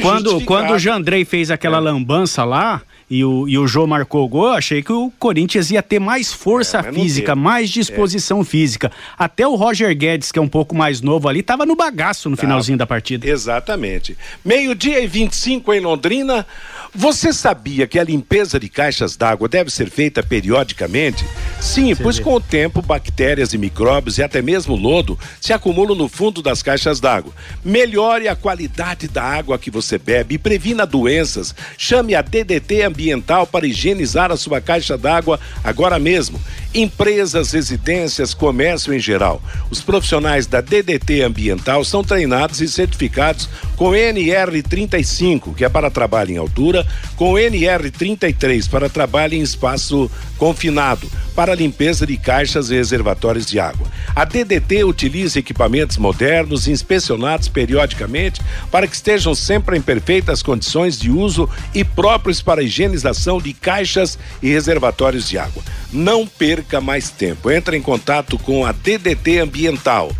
Quando, 0.00 0.40
quando 0.46 0.72
o 0.72 0.78
Jandrei 0.78 1.22
fez 1.26 1.50
aquela 1.50 1.76
é. 1.76 1.80
lambança 1.80 2.42
lá, 2.42 2.80
e 3.08 3.22
o, 3.22 3.46
e 3.46 3.56
o 3.56 3.66
Jô 3.68 3.86
marcou 3.86 4.24
o 4.24 4.28
gol, 4.28 4.52
achei 4.52 4.82
que 4.82 4.90
o 4.90 5.12
Corinthians 5.18 5.70
ia 5.70 5.82
ter 5.82 6.00
mais 6.00 6.32
força 6.32 6.78
é, 6.78 6.92
física, 6.92 7.36
mais 7.36 7.70
disposição 7.70 8.40
é. 8.40 8.44
física. 8.44 8.90
Até 9.16 9.46
o 9.46 9.54
Roger 9.54 9.94
Guedes, 9.96 10.32
que 10.32 10.38
é 10.38 10.42
um 10.42 10.48
pouco 10.48 10.74
mais 10.74 11.00
novo 11.00 11.28
ali, 11.28 11.40
estava 11.40 11.64
no 11.64 11.76
bagaço 11.76 12.28
no 12.28 12.36
finalzinho 12.36 12.78
da 12.78 12.86
partida. 12.86 13.28
Exatamente. 13.28 14.16
Meio-dia 14.44 15.00
e 15.00 15.06
25 15.06 15.72
em 15.72 15.80
Londrina. 15.80 16.46
Você 16.94 17.32
sabia 17.32 17.86
que 17.86 17.98
a 17.98 18.04
limpeza 18.04 18.58
de 18.58 18.68
caixas 18.68 19.16
d'água 19.16 19.48
deve 19.48 19.70
ser 19.70 19.90
feita 19.90 20.22
periodicamente? 20.22 21.24
Sim, 21.60 21.94
Você 21.94 22.02
pois 22.02 22.16
vê. 22.18 22.22
com 22.24 22.34
o 22.34 22.40
tempo, 22.40 22.80
bactérias 22.80 23.52
e 23.52 23.58
micróbios 23.58 24.18
e 24.18 24.22
até 24.22 24.40
mesmo 24.40 24.74
lodo 24.76 25.18
se 25.40 25.52
acumulam 25.52 25.96
no 25.96 26.08
fundo 26.08 26.40
das 26.42 26.62
caixas 26.62 27.00
d'água. 27.00 27.32
Melhore 27.64 28.28
a 28.28 28.36
qualidade 28.36 29.08
da 29.08 29.22
água 29.22 29.58
que 29.58 29.70
você 29.70 29.98
bebe 29.98 30.36
e 30.36 30.38
previna 30.38 30.86
doenças. 30.86 31.54
Chame 31.76 32.14
a 32.14 32.22
DDT 32.22 32.82
Ambiental 32.82 33.46
para 33.46 33.66
higienizar 33.66 34.30
a 34.32 34.36
sua 34.36 34.60
caixa 34.60 34.96
d'água 34.96 35.38
agora 35.62 35.98
mesmo. 35.98 36.40
Empresas, 36.74 37.52
residências, 37.52 38.34
comércio 38.34 38.92
em 38.92 38.98
geral. 38.98 39.42
Os 39.70 39.80
profissionais 39.80 40.46
da 40.46 40.60
DDT 40.60 41.22
Ambiental 41.22 41.84
são 41.84 42.04
treinados 42.04 42.60
e 42.60 42.68
certificados 42.68 43.48
com 43.76 43.90
NR35, 43.90 45.54
que 45.54 45.64
é 45.64 45.68
para 45.68 45.90
trabalho 45.90 46.32
em 46.32 46.36
altura, 46.36 46.86
com 47.14 47.34
NR33 47.34 48.68
para 48.68 48.88
trabalho 48.88 49.34
em 49.34 49.42
espaço 49.42 50.10
confinado, 50.38 51.06
para 51.34 51.54
limpeza 51.54 52.06
de 52.06 52.16
caixas 52.16 52.70
e 52.70 52.74
reservatórios 52.74 53.46
de 53.46 53.60
água. 53.60 53.86
A 54.14 54.24
DDT 54.24 54.84
utiliza 54.84 55.38
equipamentos 55.38 55.98
modernos 55.98 56.66
inspecionados 56.66 57.48
periodicamente 57.48 58.40
para 58.70 58.86
que 58.86 58.96
estejam 58.96 59.34
sempre 59.34 59.76
em 59.76 59.82
perfeitas 59.82 60.42
condições 60.42 60.98
de 60.98 61.10
uso 61.10 61.48
e 61.74 61.84
próprios 61.84 62.40
para 62.40 62.62
higienização 62.62 63.38
de 63.38 63.52
caixas 63.52 64.18
e 64.42 64.48
reservatórios 64.48 65.28
de 65.28 65.38
água. 65.38 65.62
Não 65.92 66.26
perca 66.26 66.80
mais 66.80 67.10
tempo. 67.10 67.50
Entre 67.50 67.76
em 67.76 67.82
contato 67.82 68.38
com 68.38 68.64
a 68.64 68.72
DDT 68.72 69.40
Ambiental 69.40 70.10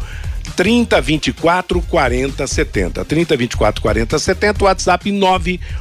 30 0.56 1.00
24 1.02 1.82
40 1.82 2.46
70. 2.46 3.04
30 3.04 3.36
24 3.36 3.82
40 3.82 4.18
70, 4.18 4.64
WhatsApp 4.64 5.10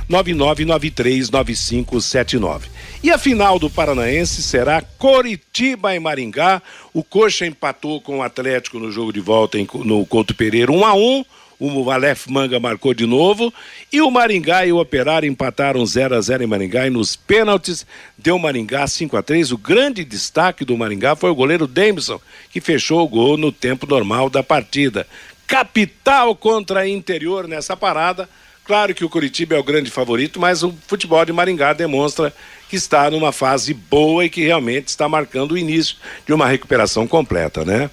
999939579. 0.09 2.63
E 3.01 3.09
a 3.09 3.17
final 3.17 3.57
do 3.57 3.69
Paranaense 3.69 4.43
será 4.43 4.81
Coritiba 4.81 5.95
e 5.95 5.99
Maringá. 5.99 6.61
O 6.93 7.01
Coxa 7.03 7.45
empatou 7.45 8.01
com 8.01 8.19
o 8.19 8.21
Atlético 8.21 8.77
no 8.77 8.91
jogo 8.91 9.13
de 9.13 9.21
volta 9.21 9.57
no 9.85 10.05
Couto 10.05 10.35
Pereira 10.35 10.69
1 10.71 10.85
a 10.85 10.93
1 10.93 11.25
o 11.59 11.89
Aleph 11.89 12.27
Manga 12.27 12.59
marcou 12.59 12.93
de 12.93 13.05
novo 13.05 13.53
e 13.91 14.01
o 14.01 14.11
Maringá 14.11 14.65
e 14.65 14.71
o 14.71 14.79
Operário 14.79 15.29
empataram 15.29 15.85
0 15.85 16.15
a 16.15 16.21
0 16.21 16.43
em 16.43 16.47
Maringá 16.47 16.87
e 16.87 16.89
nos 16.89 17.15
pênaltis 17.15 17.85
deu 18.17 18.37
Maringá 18.37 18.85
5 18.85 19.15
a 19.15 19.23
3. 19.23 19.51
O 19.51 19.57
grande 19.57 20.03
destaque 20.03 20.65
do 20.65 20.77
Maringá 20.77 21.15
foi 21.15 21.29
o 21.29 21.35
goleiro 21.35 21.67
Dameson, 21.67 22.19
que 22.51 22.59
fechou 22.59 23.03
o 23.03 23.07
gol 23.07 23.37
no 23.37 23.51
tempo 23.51 23.87
normal 23.87 24.29
da 24.29 24.43
partida. 24.43 25.07
Capital 25.47 26.35
contra 26.35 26.87
interior 26.87 27.47
nessa 27.47 27.77
parada. 27.77 28.27
Claro 28.65 28.95
que 28.95 29.05
o 29.05 29.09
Curitiba 29.09 29.55
é 29.55 29.59
o 29.59 29.63
grande 29.63 29.91
favorito, 29.91 30.39
mas 30.39 30.63
o 30.63 30.73
futebol 30.87 31.23
de 31.23 31.31
Maringá 31.31 31.71
demonstra 31.71 32.33
que 32.67 32.75
está 32.75 33.11
numa 33.11 33.31
fase 33.31 33.73
boa 33.75 34.25
e 34.25 34.29
que 34.29 34.43
realmente 34.43 34.87
está 34.87 35.07
marcando 35.07 35.51
o 35.51 35.57
início 35.57 35.97
de 36.25 36.33
uma 36.33 36.47
recuperação 36.47 37.07
completa, 37.07 37.63
né? 37.63 37.91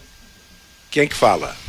Quem 0.90 1.04
é 1.04 1.06
que 1.06 1.14
fala? 1.14 1.61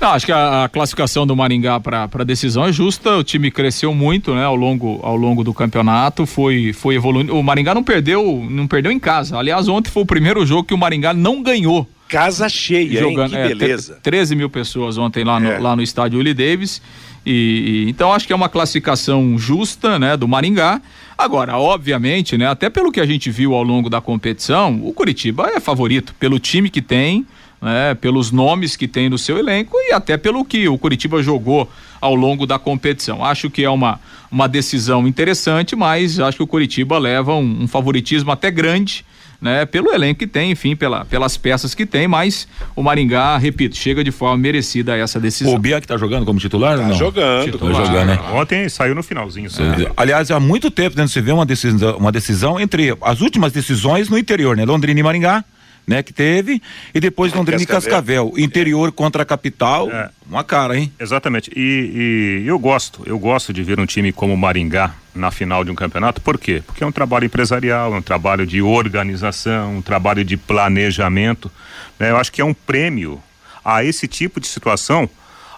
Não, 0.00 0.10
acho 0.10 0.26
que 0.26 0.32
a, 0.32 0.64
a, 0.64 0.68
classificação 0.68 1.26
do 1.26 1.34
Maringá 1.34 1.80
para 1.80 2.08
a 2.12 2.24
decisão 2.24 2.64
é 2.66 2.72
justa. 2.72 3.16
O 3.16 3.24
time 3.24 3.50
cresceu 3.50 3.94
muito, 3.94 4.34
né, 4.34 4.44
ao 4.44 4.56
longo, 4.56 5.00
ao 5.02 5.16
longo 5.16 5.42
do 5.42 5.54
campeonato, 5.54 6.26
foi, 6.26 6.72
foi 6.72 6.96
evoluindo. 6.96 7.34
O 7.34 7.42
Maringá 7.42 7.74
não 7.74 7.82
perdeu, 7.82 8.46
não 8.50 8.66
perdeu 8.66 8.92
em 8.92 8.98
casa. 8.98 9.38
Aliás, 9.38 9.68
ontem 9.68 9.90
foi 9.90 10.02
o 10.02 10.06
primeiro 10.06 10.44
jogo 10.44 10.64
que 10.64 10.74
o 10.74 10.78
Maringá 10.78 11.14
não 11.14 11.42
ganhou. 11.42 11.88
Casa 12.08 12.48
cheia, 12.48 13.00
jogando, 13.00 13.34
hein? 13.34 13.46
Que 13.46 13.52
é, 13.52 13.54
beleza. 13.54 13.98
13 14.02 14.36
mil 14.36 14.50
pessoas 14.50 14.98
ontem 14.98 15.24
lá 15.24 15.40
no, 15.40 15.50
é. 15.50 15.58
lá 15.58 15.74
no 15.74 15.82
estádio 15.82 16.18
Willie 16.18 16.34
Davis. 16.34 16.82
E, 17.24 17.86
e, 17.86 17.90
então 17.90 18.12
acho 18.12 18.26
que 18.26 18.32
é 18.32 18.36
uma 18.36 18.50
classificação 18.50 19.38
justa, 19.38 19.98
né, 19.98 20.16
do 20.16 20.28
Maringá. 20.28 20.82
Agora, 21.16 21.56
obviamente, 21.56 22.36
né, 22.36 22.46
até 22.46 22.68
pelo 22.68 22.92
que 22.92 23.00
a 23.00 23.06
gente 23.06 23.30
viu 23.30 23.54
ao 23.54 23.62
longo 23.62 23.88
da 23.88 24.00
competição, 24.00 24.80
o 24.84 24.92
Curitiba 24.92 25.48
é 25.48 25.60
favorito 25.60 26.14
pelo 26.18 26.38
time 26.38 26.68
que 26.68 26.82
tem 26.82 27.26
né, 27.64 27.94
pelos 27.94 28.30
nomes 28.30 28.76
que 28.76 28.86
tem 28.86 29.08
no 29.08 29.16
seu 29.16 29.38
elenco 29.38 29.74
e 29.88 29.92
até 29.92 30.18
pelo 30.18 30.44
que 30.44 30.68
o 30.68 30.76
Curitiba 30.76 31.22
jogou 31.22 31.68
ao 31.98 32.14
longo 32.14 32.46
da 32.46 32.58
competição. 32.58 33.24
Acho 33.24 33.48
que 33.48 33.64
é 33.64 33.70
uma, 33.70 33.98
uma 34.30 34.46
decisão 34.46 35.08
interessante, 35.08 35.74
mas 35.74 36.20
acho 36.20 36.36
que 36.36 36.42
o 36.42 36.46
Curitiba 36.46 36.98
leva 36.98 37.34
um, 37.34 37.62
um 37.62 37.66
favoritismo 37.66 38.30
até 38.30 38.50
grande. 38.50 39.04
Né, 39.40 39.66
pelo 39.66 39.92
elenco 39.92 40.20
que 40.20 40.26
tem, 40.26 40.52
enfim, 40.52 40.74
pela, 40.74 41.04
pelas 41.04 41.36
peças 41.36 41.74
que 41.74 41.84
tem, 41.84 42.08
mas 42.08 42.48
o 42.74 42.82
Maringá, 42.82 43.36
repito, 43.36 43.76
chega 43.76 44.02
de 44.02 44.10
forma 44.10 44.38
merecida 44.38 44.94
a 44.94 44.96
essa 44.96 45.20
decisão. 45.20 45.54
O 45.54 45.58
Bia 45.58 45.82
que 45.82 45.86
tá 45.86 45.98
jogando 45.98 46.24
como 46.24 46.40
titular? 46.40 46.78
Tá 46.78 46.88
não? 46.88 46.94
jogando. 46.94 47.44
Titular. 47.44 47.74
Tá 47.74 47.84
jogando, 47.84 48.06
né? 48.06 48.18
Ontem 48.32 48.66
saiu 48.70 48.94
no 48.94 49.02
finalzinho. 49.02 49.50
É. 49.50 49.92
Aliás, 49.98 50.30
há 50.30 50.40
muito 50.40 50.70
tempo 50.70 50.96
dentro 50.96 51.12
você 51.12 51.20
vê 51.20 51.30
uma 51.30 51.44
decisão, 51.44 51.96
uma 51.98 52.10
decisão 52.10 52.58
entre 52.58 52.96
as 53.02 53.20
últimas 53.20 53.52
decisões 53.52 54.08
no 54.08 54.16
interior, 54.16 54.56
né? 54.56 54.64
Londrina 54.64 54.98
e 54.98 55.02
Maringá 55.02 55.44
né, 55.86 56.02
que 56.02 56.12
teve, 56.12 56.62
e 56.94 57.00
depois 57.00 57.32
Londrina 57.32 57.62
e 57.62 57.66
Cascavel. 57.66 58.32
Interior 58.36 58.90
contra 58.92 59.22
a 59.22 59.26
capital, 59.26 59.90
é. 59.90 60.10
uma 60.28 60.42
cara, 60.42 60.78
hein? 60.78 60.92
Exatamente. 60.98 61.50
E, 61.54 62.42
e, 62.42 62.48
eu 62.48 62.58
gosto, 62.58 63.02
eu 63.06 63.18
gosto 63.18 63.52
de 63.52 63.62
ver 63.62 63.78
um 63.78 63.86
time 63.86 64.12
como 64.12 64.36
Maringá 64.36 64.94
na 65.14 65.30
final 65.30 65.64
de 65.64 65.70
um 65.70 65.74
campeonato, 65.74 66.20
por 66.20 66.38
quê? 66.38 66.62
Porque 66.66 66.82
é 66.82 66.86
um 66.86 66.92
trabalho 66.92 67.26
empresarial, 67.26 67.94
é 67.94 67.98
um 67.98 68.02
trabalho 68.02 68.46
de 68.46 68.60
organização, 68.60 69.76
um 69.76 69.82
trabalho 69.82 70.24
de 70.24 70.36
planejamento. 70.36 71.50
Né? 71.98 72.10
Eu 72.10 72.16
acho 72.16 72.32
que 72.32 72.40
é 72.40 72.44
um 72.44 72.54
prêmio 72.54 73.22
a 73.64 73.84
esse 73.84 74.08
tipo 74.08 74.40
de 74.40 74.46
situação 74.46 75.08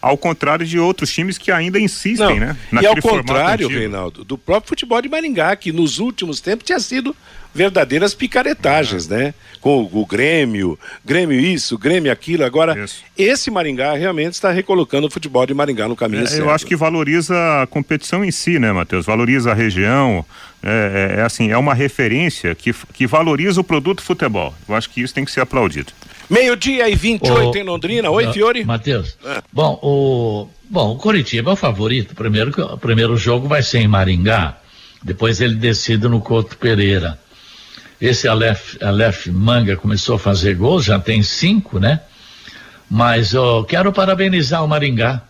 ao 0.00 0.16
contrário 0.16 0.64
de 0.64 0.78
outros 0.78 1.12
times 1.12 1.36
que 1.36 1.50
ainda 1.50 1.80
insistem, 1.80 2.38
Não, 2.38 2.46
né? 2.46 2.56
E 2.80 2.86
ao 2.86 2.96
contrário, 3.00 3.66
Reinaldo, 3.66 4.22
do 4.22 4.38
próprio 4.38 4.68
futebol 4.68 5.02
de 5.02 5.08
Maringá, 5.08 5.56
que 5.56 5.72
nos 5.72 5.98
últimos 5.98 6.38
tempos 6.40 6.64
tinha 6.64 6.78
sido 6.78 7.16
verdadeiras 7.56 8.14
picaretagens, 8.14 9.08
né? 9.08 9.34
Com 9.60 9.82
o, 9.82 10.02
o, 10.02 10.06
Grêmio, 10.06 10.78
Grêmio 11.04 11.40
isso, 11.40 11.76
Grêmio 11.76 12.12
aquilo. 12.12 12.44
Agora, 12.44 12.78
isso. 12.84 13.02
esse 13.16 13.50
Maringá 13.50 13.94
realmente 13.94 14.34
está 14.34 14.52
recolocando 14.52 15.06
o 15.06 15.10
futebol 15.10 15.44
de 15.46 15.54
Maringá 15.54 15.88
no 15.88 15.96
caminho 15.96 16.22
é, 16.22 16.26
certo. 16.26 16.42
Eu 16.42 16.50
acho 16.50 16.66
que 16.66 16.76
valoriza 16.76 17.34
a 17.62 17.66
competição 17.66 18.24
em 18.24 18.30
si, 18.30 18.58
né, 18.58 18.70
Matheus? 18.70 19.06
Valoriza 19.06 19.50
a 19.50 19.54
região. 19.54 20.24
É, 20.62 21.14
é, 21.16 21.20
é, 21.20 21.22
assim, 21.22 21.50
é 21.50 21.58
uma 21.58 21.74
referência 21.74 22.54
que, 22.54 22.74
que 22.92 23.06
valoriza 23.06 23.60
o 23.60 23.64
produto 23.64 24.02
futebol. 24.02 24.54
Eu 24.68 24.74
acho 24.74 24.90
que 24.90 25.00
isso 25.00 25.14
tem 25.14 25.24
que 25.24 25.30
ser 25.30 25.40
aplaudido. 25.40 25.92
Meio-dia 26.28 26.88
e 26.88 26.94
28 26.94 27.54
o... 27.54 27.56
em 27.56 27.62
Londrina. 27.62 28.10
Oi, 28.10 28.32
Fiore. 28.32 28.64
Matheus. 28.64 29.16
É. 29.24 29.42
Bom, 29.52 29.78
o 29.82 30.48
bom, 30.68 30.92
o 30.92 30.96
Curitiba 30.96 31.50
é 31.50 31.54
o 31.54 31.56
favorito. 31.56 32.14
Primeiro, 32.14 32.50
o 32.72 32.78
primeiro 32.78 33.16
jogo 33.16 33.48
vai 33.48 33.62
ser 33.62 33.78
em 33.78 33.88
Maringá. 33.88 34.58
Depois 35.02 35.40
ele 35.40 35.54
decide 35.54 36.08
no 36.08 36.20
Couto 36.20 36.56
Pereira. 36.58 37.18
Esse 38.00 38.28
Aleph, 38.28 38.76
Aleph 38.82 39.26
Manga 39.28 39.76
começou 39.76 40.16
a 40.16 40.18
fazer 40.18 40.54
gols, 40.54 40.84
já 40.84 40.98
tem 40.98 41.22
cinco, 41.22 41.78
né? 41.78 42.00
Mas 42.90 43.32
eu 43.32 43.64
quero 43.64 43.92
parabenizar 43.92 44.64
o 44.64 44.68
Maringá, 44.68 45.22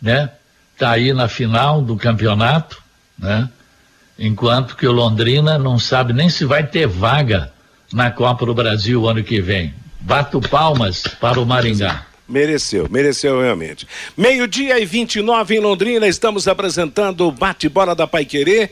né? 0.00 0.30
Tá 0.78 0.90
aí 0.90 1.12
na 1.12 1.28
final 1.28 1.80
do 1.80 1.96
campeonato, 1.96 2.82
né? 3.18 3.48
Enquanto 4.18 4.76
que 4.76 4.86
o 4.86 4.92
Londrina 4.92 5.58
não 5.58 5.78
sabe 5.78 6.12
nem 6.12 6.28
se 6.28 6.44
vai 6.44 6.66
ter 6.66 6.86
vaga 6.86 7.52
na 7.92 8.10
Copa 8.10 8.46
do 8.46 8.54
Brasil 8.54 9.08
ano 9.08 9.22
que 9.24 9.40
vem. 9.40 9.74
Bato 10.00 10.40
palmas 10.40 11.02
para 11.20 11.40
o 11.40 11.46
Maringá. 11.46 12.06
Mereceu, 12.28 12.88
mereceu 12.90 13.40
realmente. 13.40 13.86
Meio-dia 14.16 14.78
e 14.78 14.86
29 14.86 15.56
em 15.56 15.60
Londrina, 15.60 16.06
estamos 16.06 16.48
apresentando 16.48 17.26
o 17.26 17.32
bate-bola 17.32 17.94
da 17.94 18.06
Pai 18.06 18.24
Querer. 18.24 18.70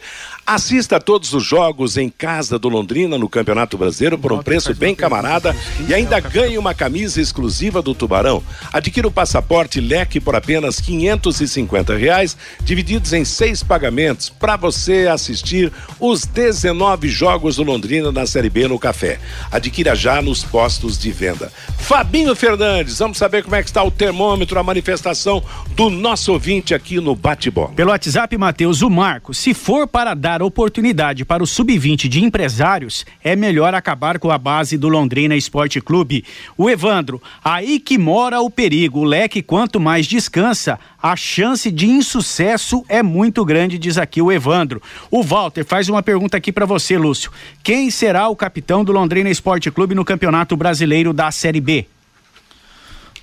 Assista 0.52 0.96
a 0.96 1.00
todos 1.00 1.32
os 1.32 1.44
jogos 1.44 1.96
em 1.96 2.08
casa 2.08 2.58
do 2.58 2.68
Londrina 2.68 3.16
no 3.16 3.28
Campeonato 3.28 3.78
Brasileiro 3.78 4.18
por 4.18 4.32
um 4.32 4.42
preço 4.42 4.74
bem 4.74 4.96
camarada 4.96 5.54
e 5.88 5.94
ainda 5.94 6.18
ganhe 6.18 6.58
uma 6.58 6.74
camisa 6.74 7.20
exclusiva 7.20 7.80
do 7.80 7.94
Tubarão. 7.94 8.42
Adquira 8.72 9.06
o 9.06 9.12
passaporte 9.12 9.80
leque 9.80 10.18
por 10.18 10.34
apenas 10.34 10.80
550 10.80 11.96
reais, 11.96 12.36
divididos 12.64 13.12
em 13.12 13.24
seis 13.24 13.62
pagamentos, 13.62 14.28
para 14.28 14.56
você 14.56 15.06
assistir 15.06 15.72
os 16.00 16.24
19 16.24 17.08
jogos 17.08 17.54
do 17.54 17.62
Londrina 17.62 18.10
na 18.10 18.26
Série 18.26 18.50
B 18.50 18.66
no 18.66 18.76
Café. 18.76 19.20
Adquira 19.52 19.94
já 19.94 20.20
nos 20.20 20.42
postos 20.42 20.98
de 20.98 21.12
venda. 21.12 21.52
Fabinho 21.78 22.34
Fernandes, 22.34 22.98
vamos 22.98 23.18
saber 23.18 23.44
como 23.44 23.54
é 23.54 23.62
que 23.62 23.68
está 23.68 23.84
o 23.84 23.90
termômetro, 23.90 24.58
a 24.58 24.64
manifestação 24.64 25.44
do 25.76 25.88
nosso 25.88 26.32
ouvinte 26.32 26.74
aqui 26.74 26.98
no 26.98 27.14
Bate-Bola. 27.14 27.70
Pelo 27.70 27.92
WhatsApp, 27.92 28.36
Matheus, 28.36 28.82
o 28.82 28.90
Marco, 28.90 29.32
se 29.32 29.54
for 29.54 29.86
para 29.86 30.12
dar 30.12 30.39
dar 30.40 30.44
oportunidade 30.44 31.24
para 31.24 31.42
o 31.42 31.46
sub-20 31.46 32.08
de 32.08 32.24
empresários, 32.24 33.04
é 33.22 33.36
melhor 33.36 33.74
acabar 33.74 34.18
com 34.18 34.30
a 34.30 34.38
base 34.38 34.78
do 34.78 34.88
Londrina 34.88 35.36
Esporte 35.36 35.80
Clube. 35.80 36.24
O 36.56 36.70
Evandro, 36.70 37.20
aí 37.44 37.78
que 37.78 37.98
mora 37.98 38.40
o 38.40 38.50
perigo. 38.50 39.00
O 39.00 39.04
leque, 39.04 39.42
quanto 39.42 39.78
mais 39.78 40.06
descansa, 40.06 40.78
a 41.02 41.14
chance 41.14 41.70
de 41.70 41.86
insucesso 41.86 42.82
é 42.88 43.02
muito 43.02 43.44
grande, 43.44 43.78
diz 43.78 43.98
aqui 43.98 44.22
o 44.22 44.32
Evandro. 44.32 44.80
O 45.10 45.22
Walter 45.22 45.64
faz 45.64 45.88
uma 45.88 46.02
pergunta 46.02 46.38
aqui 46.38 46.50
para 46.50 46.64
você, 46.64 46.96
Lúcio. 46.96 47.30
Quem 47.62 47.90
será 47.90 48.28
o 48.28 48.36
capitão 48.36 48.82
do 48.82 48.92
Londrina 48.92 49.28
Esporte 49.28 49.70
Clube 49.70 49.94
no 49.94 50.04
Campeonato 50.04 50.56
Brasileiro 50.56 51.12
da 51.12 51.30
Série 51.30 51.60
B? 51.60 51.86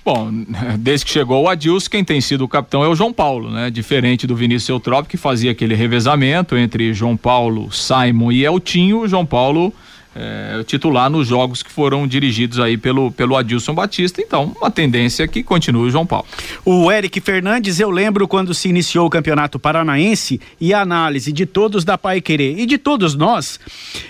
Bom, 0.08 0.30
desde 0.80 1.04
que 1.04 1.12
chegou 1.12 1.42
o 1.42 1.48
Adilson, 1.48 1.90
quem 1.90 2.02
tem 2.02 2.18
sido 2.18 2.42
o 2.42 2.48
capitão 2.48 2.82
é 2.82 2.88
o 2.88 2.94
João 2.94 3.12
Paulo, 3.12 3.50
né? 3.50 3.68
Diferente 3.68 4.26
do 4.26 4.34
Vinícius 4.34 4.70
Eutrópio, 4.70 5.10
que 5.10 5.18
fazia 5.18 5.50
aquele 5.50 5.74
revezamento 5.74 6.56
entre 6.56 6.94
João 6.94 7.14
Paulo, 7.14 7.70
Simon 7.70 8.32
e 8.32 8.42
Eltinho, 8.42 9.00
o 9.00 9.08
João 9.08 9.26
Paulo 9.26 9.70
é, 10.16 10.64
titular 10.64 11.10
nos 11.10 11.28
jogos 11.28 11.62
que 11.62 11.70
foram 11.70 12.06
dirigidos 12.06 12.58
aí 12.58 12.78
pelo, 12.78 13.12
pelo 13.12 13.36
Adilson 13.36 13.74
Batista. 13.74 14.22
Então, 14.22 14.56
uma 14.58 14.70
tendência 14.70 15.28
que 15.28 15.42
continue 15.42 15.88
o 15.88 15.90
João 15.90 16.06
Paulo. 16.06 16.26
O 16.64 16.90
Eric 16.90 17.20
Fernandes, 17.20 17.78
eu 17.78 17.90
lembro 17.90 18.26
quando 18.26 18.54
se 18.54 18.66
iniciou 18.66 19.06
o 19.06 19.10
Campeonato 19.10 19.58
Paranaense 19.58 20.40
e 20.58 20.72
a 20.72 20.80
análise 20.80 21.30
de 21.30 21.44
todos 21.44 21.84
da 21.84 21.98
Pai 21.98 22.22
Querer 22.22 22.58
e 22.58 22.64
de 22.64 22.78
todos 22.78 23.14
nós 23.14 23.60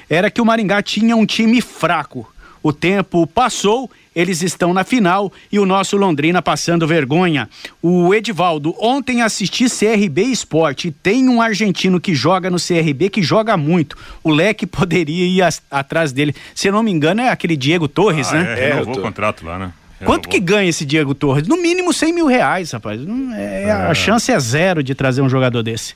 era 0.09 0.31
que 0.31 0.41
o 0.41 0.47
Maringá 0.47 0.81
tinha 0.81 1.17
um 1.17 1.27
time 1.27 1.61
fraco. 1.61 2.33
O 2.63 2.73
tempo 2.73 3.27
passou 3.27 3.91
eles 4.19 4.43
estão 4.43 4.75
na 4.75 4.83
final 4.83 5.33
e 5.51 5.61
o 5.61 5.65
nosso 5.65 5.97
Londrina 5.97 6.43
passando 6.43 6.89
vergonha. 6.89 7.49
O 7.81 8.13
Edivaldo, 8.13 8.75
ontem 8.81 9.23
assisti 9.23 9.67
CRB 9.71 10.23
Esporte. 10.23 10.91
Tem 10.91 11.29
um 11.29 11.41
argentino 11.41 12.01
que 12.01 12.17
joga 12.17 12.51
no 12.51 12.57
CRB 12.57 13.11
que 13.11 13.23
joga 13.23 13.57
muito. 13.57 13.97
O 14.25 14.31
Leque 14.31 14.67
poderia 14.67 15.25
ir 15.25 15.41
a, 15.41 15.51
atrás 15.71 16.11
dele. 16.11 16.35
Se 16.53 16.67
eu 16.67 16.73
não 16.73 16.83
me 16.83 16.91
engano, 16.91 17.21
é 17.21 17.29
aquele 17.29 17.57
Diego 17.57 17.87
Torres, 17.87 18.33
ah, 18.33 18.43
né? 18.43 18.59
É, 18.59 18.69
renovou 18.71 18.97
é, 18.97 18.99
o 18.99 19.03
contrato 19.03 19.47
lá, 19.47 19.57
né? 19.57 19.73
Quanto 20.05 20.29
que 20.29 20.41
ganha 20.41 20.69
esse 20.69 20.85
Diego 20.85 21.15
Torres? 21.15 21.47
No 21.47 21.57
mínimo 21.57 21.93
100 21.93 22.13
mil 22.13 22.27
reais, 22.27 22.73
rapaz. 22.73 23.01
É, 23.37 23.65
é. 23.65 23.71
A 23.71 23.95
chance 23.95 24.33
é 24.33 24.39
zero 24.41 24.83
de 24.83 24.97
trazer 24.97 25.23
um 25.23 25.29
jogador 25.29 25.63
desse. 25.63 25.95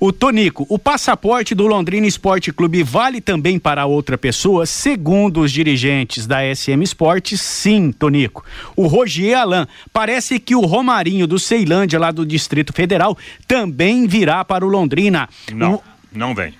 O 0.00 0.10
Tonico, 0.14 0.64
o 0.70 0.78
passaporte 0.78 1.54
do 1.54 1.66
Londrina 1.66 2.06
Esporte 2.06 2.50
Clube 2.50 2.82
vale 2.82 3.20
também 3.20 3.58
para 3.58 3.84
outra 3.84 4.16
pessoa? 4.16 4.64
Segundo 4.64 5.42
os 5.42 5.52
dirigentes 5.52 6.26
da 6.26 6.38
SM 6.54 6.82
Esportes, 6.82 7.38
sim, 7.42 7.92
Tonico. 7.92 8.42
O 8.74 8.86
Rogier 8.86 9.38
Alain, 9.38 9.66
parece 9.92 10.40
que 10.40 10.56
o 10.56 10.62
Romarinho 10.62 11.26
do 11.26 11.38
Ceilândia, 11.38 11.98
lá 11.98 12.10
do 12.10 12.24
Distrito 12.24 12.72
Federal, 12.72 13.14
também 13.46 14.06
virá 14.06 14.42
para 14.42 14.64
o 14.64 14.70
Londrina. 14.70 15.28
Não, 15.52 15.74
o... 15.74 15.82
não 16.10 16.34
vem. 16.34 16.54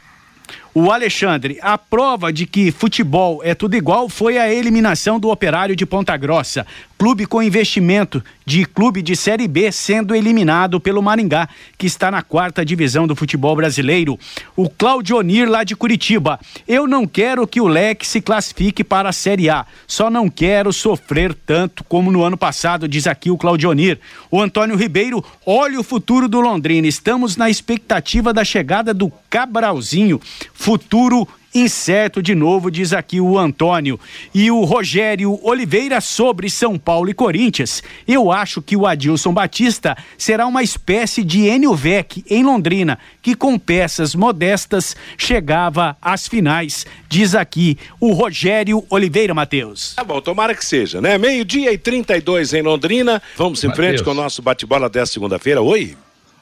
O 0.72 0.92
Alexandre, 0.92 1.58
a 1.60 1.76
prova 1.76 2.32
de 2.32 2.46
que 2.46 2.70
futebol 2.70 3.40
é 3.42 3.56
tudo 3.56 3.74
igual 3.74 4.08
foi 4.08 4.38
a 4.38 4.52
eliminação 4.52 5.18
do 5.18 5.28
Operário 5.28 5.74
de 5.74 5.84
Ponta 5.84 6.16
Grossa 6.16 6.64
clube 7.00 7.24
com 7.24 7.42
investimento 7.42 8.22
de 8.44 8.66
clube 8.66 9.00
de 9.00 9.16
Série 9.16 9.48
B 9.48 9.72
sendo 9.72 10.14
eliminado 10.14 10.78
pelo 10.78 11.00
Maringá, 11.00 11.48
que 11.78 11.86
está 11.86 12.10
na 12.10 12.20
quarta 12.20 12.62
divisão 12.62 13.06
do 13.06 13.16
futebol 13.16 13.56
brasileiro. 13.56 14.18
O 14.54 14.68
Claudionir 14.68 15.48
lá 15.48 15.64
de 15.64 15.74
Curitiba. 15.74 16.38
Eu 16.68 16.86
não 16.86 17.06
quero 17.06 17.46
que 17.46 17.58
o 17.58 17.66
Leque 17.66 18.06
se 18.06 18.20
classifique 18.20 18.84
para 18.84 19.08
a 19.08 19.14
Série 19.14 19.48
A. 19.48 19.64
Só 19.86 20.10
não 20.10 20.28
quero 20.28 20.74
sofrer 20.74 21.32
tanto 21.32 21.82
como 21.84 22.12
no 22.12 22.22
ano 22.22 22.36
passado, 22.36 22.86
diz 22.86 23.06
aqui 23.06 23.30
o 23.30 23.38
Claudionir. 23.38 23.98
O 24.30 24.38
Antônio 24.38 24.76
Ribeiro, 24.76 25.24
olha 25.46 25.80
o 25.80 25.84
futuro 25.84 26.28
do 26.28 26.38
Londrina. 26.38 26.86
Estamos 26.86 27.34
na 27.34 27.48
expectativa 27.48 28.30
da 28.30 28.44
chegada 28.44 28.92
do 28.92 29.10
Cabralzinho. 29.30 30.20
Futuro 30.60 31.26
incerto 31.54 32.22
de 32.22 32.34
novo, 32.34 32.70
diz 32.70 32.92
aqui 32.92 33.18
o 33.18 33.38
Antônio. 33.38 33.98
E 34.34 34.50
o 34.50 34.62
Rogério 34.62 35.40
Oliveira 35.42 36.02
sobre 36.02 36.50
São 36.50 36.78
Paulo 36.78 37.08
e 37.08 37.14
Corinthians. 37.14 37.82
Eu 38.06 38.30
acho 38.30 38.60
que 38.60 38.76
o 38.76 38.86
Adilson 38.86 39.32
Batista 39.32 39.96
será 40.18 40.46
uma 40.46 40.62
espécie 40.62 41.24
de 41.24 41.46
Enio 41.46 41.74
Vec 41.74 42.22
em 42.28 42.44
Londrina, 42.44 42.98
que 43.22 43.34
com 43.34 43.58
peças 43.58 44.14
modestas 44.14 44.94
chegava 45.16 45.96
às 46.00 46.28
finais, 46.28 46.84
diz 47.08 47.34
aqui 47.34 47.78
o 47.98 48.12
Rogério 48.12 48.84
Oliveira 48.90 49.32
Matheus. 49.32 49.94
Tá 49.94 50.04
bom, 50.04 50.20
tomara 50.20 50.54
que 50.54 50.64
seja, 50.64 51.00
né? 51.00 51.16
Meio-dia 51.16 51.72
e 51.72 51.78
32 51.78 52.52
em 52.52 52.60
Londrina. 52.60 53.22
Vamos 53.34 53.64
em 53.64 53.68
Mateus. 53.68 53.86
frente 53.86 54.04
com 54.04 54.10
o 54.10 54.14
nosso 54.14 54.42
bate-bola 54.42 54.90
desta 54.90 55.14
segunda-feira. 55.14 55.62
Oi? 55.62 55.96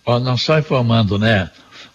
Ó, 0.05 0.19
não 0.19 0.37
só 0.37 0.59
informando, 0.59 1.21
né? 1.21 1.49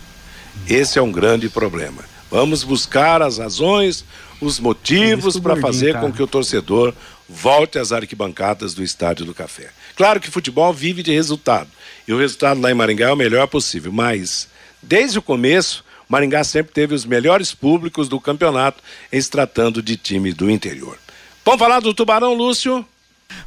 Esse 0.68 0.98
é 0.98 1.02
um 1.02 1.12
grande 1.12 1.48
problema. 1.48 2.02
Vamos 2.30 2.64
buscar 2.64 3.22
as 3.22 3.38
razões, 3.38 4.04
os 4.40 4.59
motivos 4.59 5.38
para 5.38 5.57
fazer 5.57 5.94
tá. 5.94 6.01
com 6.01 6.12
que 6.12 6.22
o 6.22 6.27
torcedor 6.27 6.92
volte 7.29 7.79
às 7.79 7.92
arquibancadas 7.92 8.75
do 8.75 8.83
Estádio 8.83 9.27
do 9.27 9.35
Café. 9.35 9.70
Claro 9.96 10.20
que 10.20 10.31
futebol 10.31 10.72
vive 10.72 11.03
de 11.03 11.12
resultado. 11.12 11.68
E 12.07 12.12
o 12.12 12.18
resultado 12.18 12.61
lá 12.61 12.70
em 12.70 12.75
Maringá 12.75 13.09
é 13.09 13.12
o 13.12 13.16
melhor 13.16 13.46
possível, 13.49 13.92
mas 13.92 14.49
desde 14.83 15.18
o 15.18 15.22
começo, 15.22 15.85
Maringá 16.09 16.44
sempre 16.44 16.72
teve 16.72 16.94
os 16.94 17.05
melhores 17.05 17.53
públicos 17.53 18.09
do 18.09 18.20
campeonato 18.20 18.83
em 19.12 19.20
se 19.20 19.31
tratando 19.31 19.83
de 19.83 19.96
time 19.96 20.33
do 20.33 20.51
interior. 20.51 20.99
Vamos 21.44 21.59
falar 21.59 21.81
do 21.81 21.94
Tubarão, 21.94 22.35
Lúcio? 22.35 22.87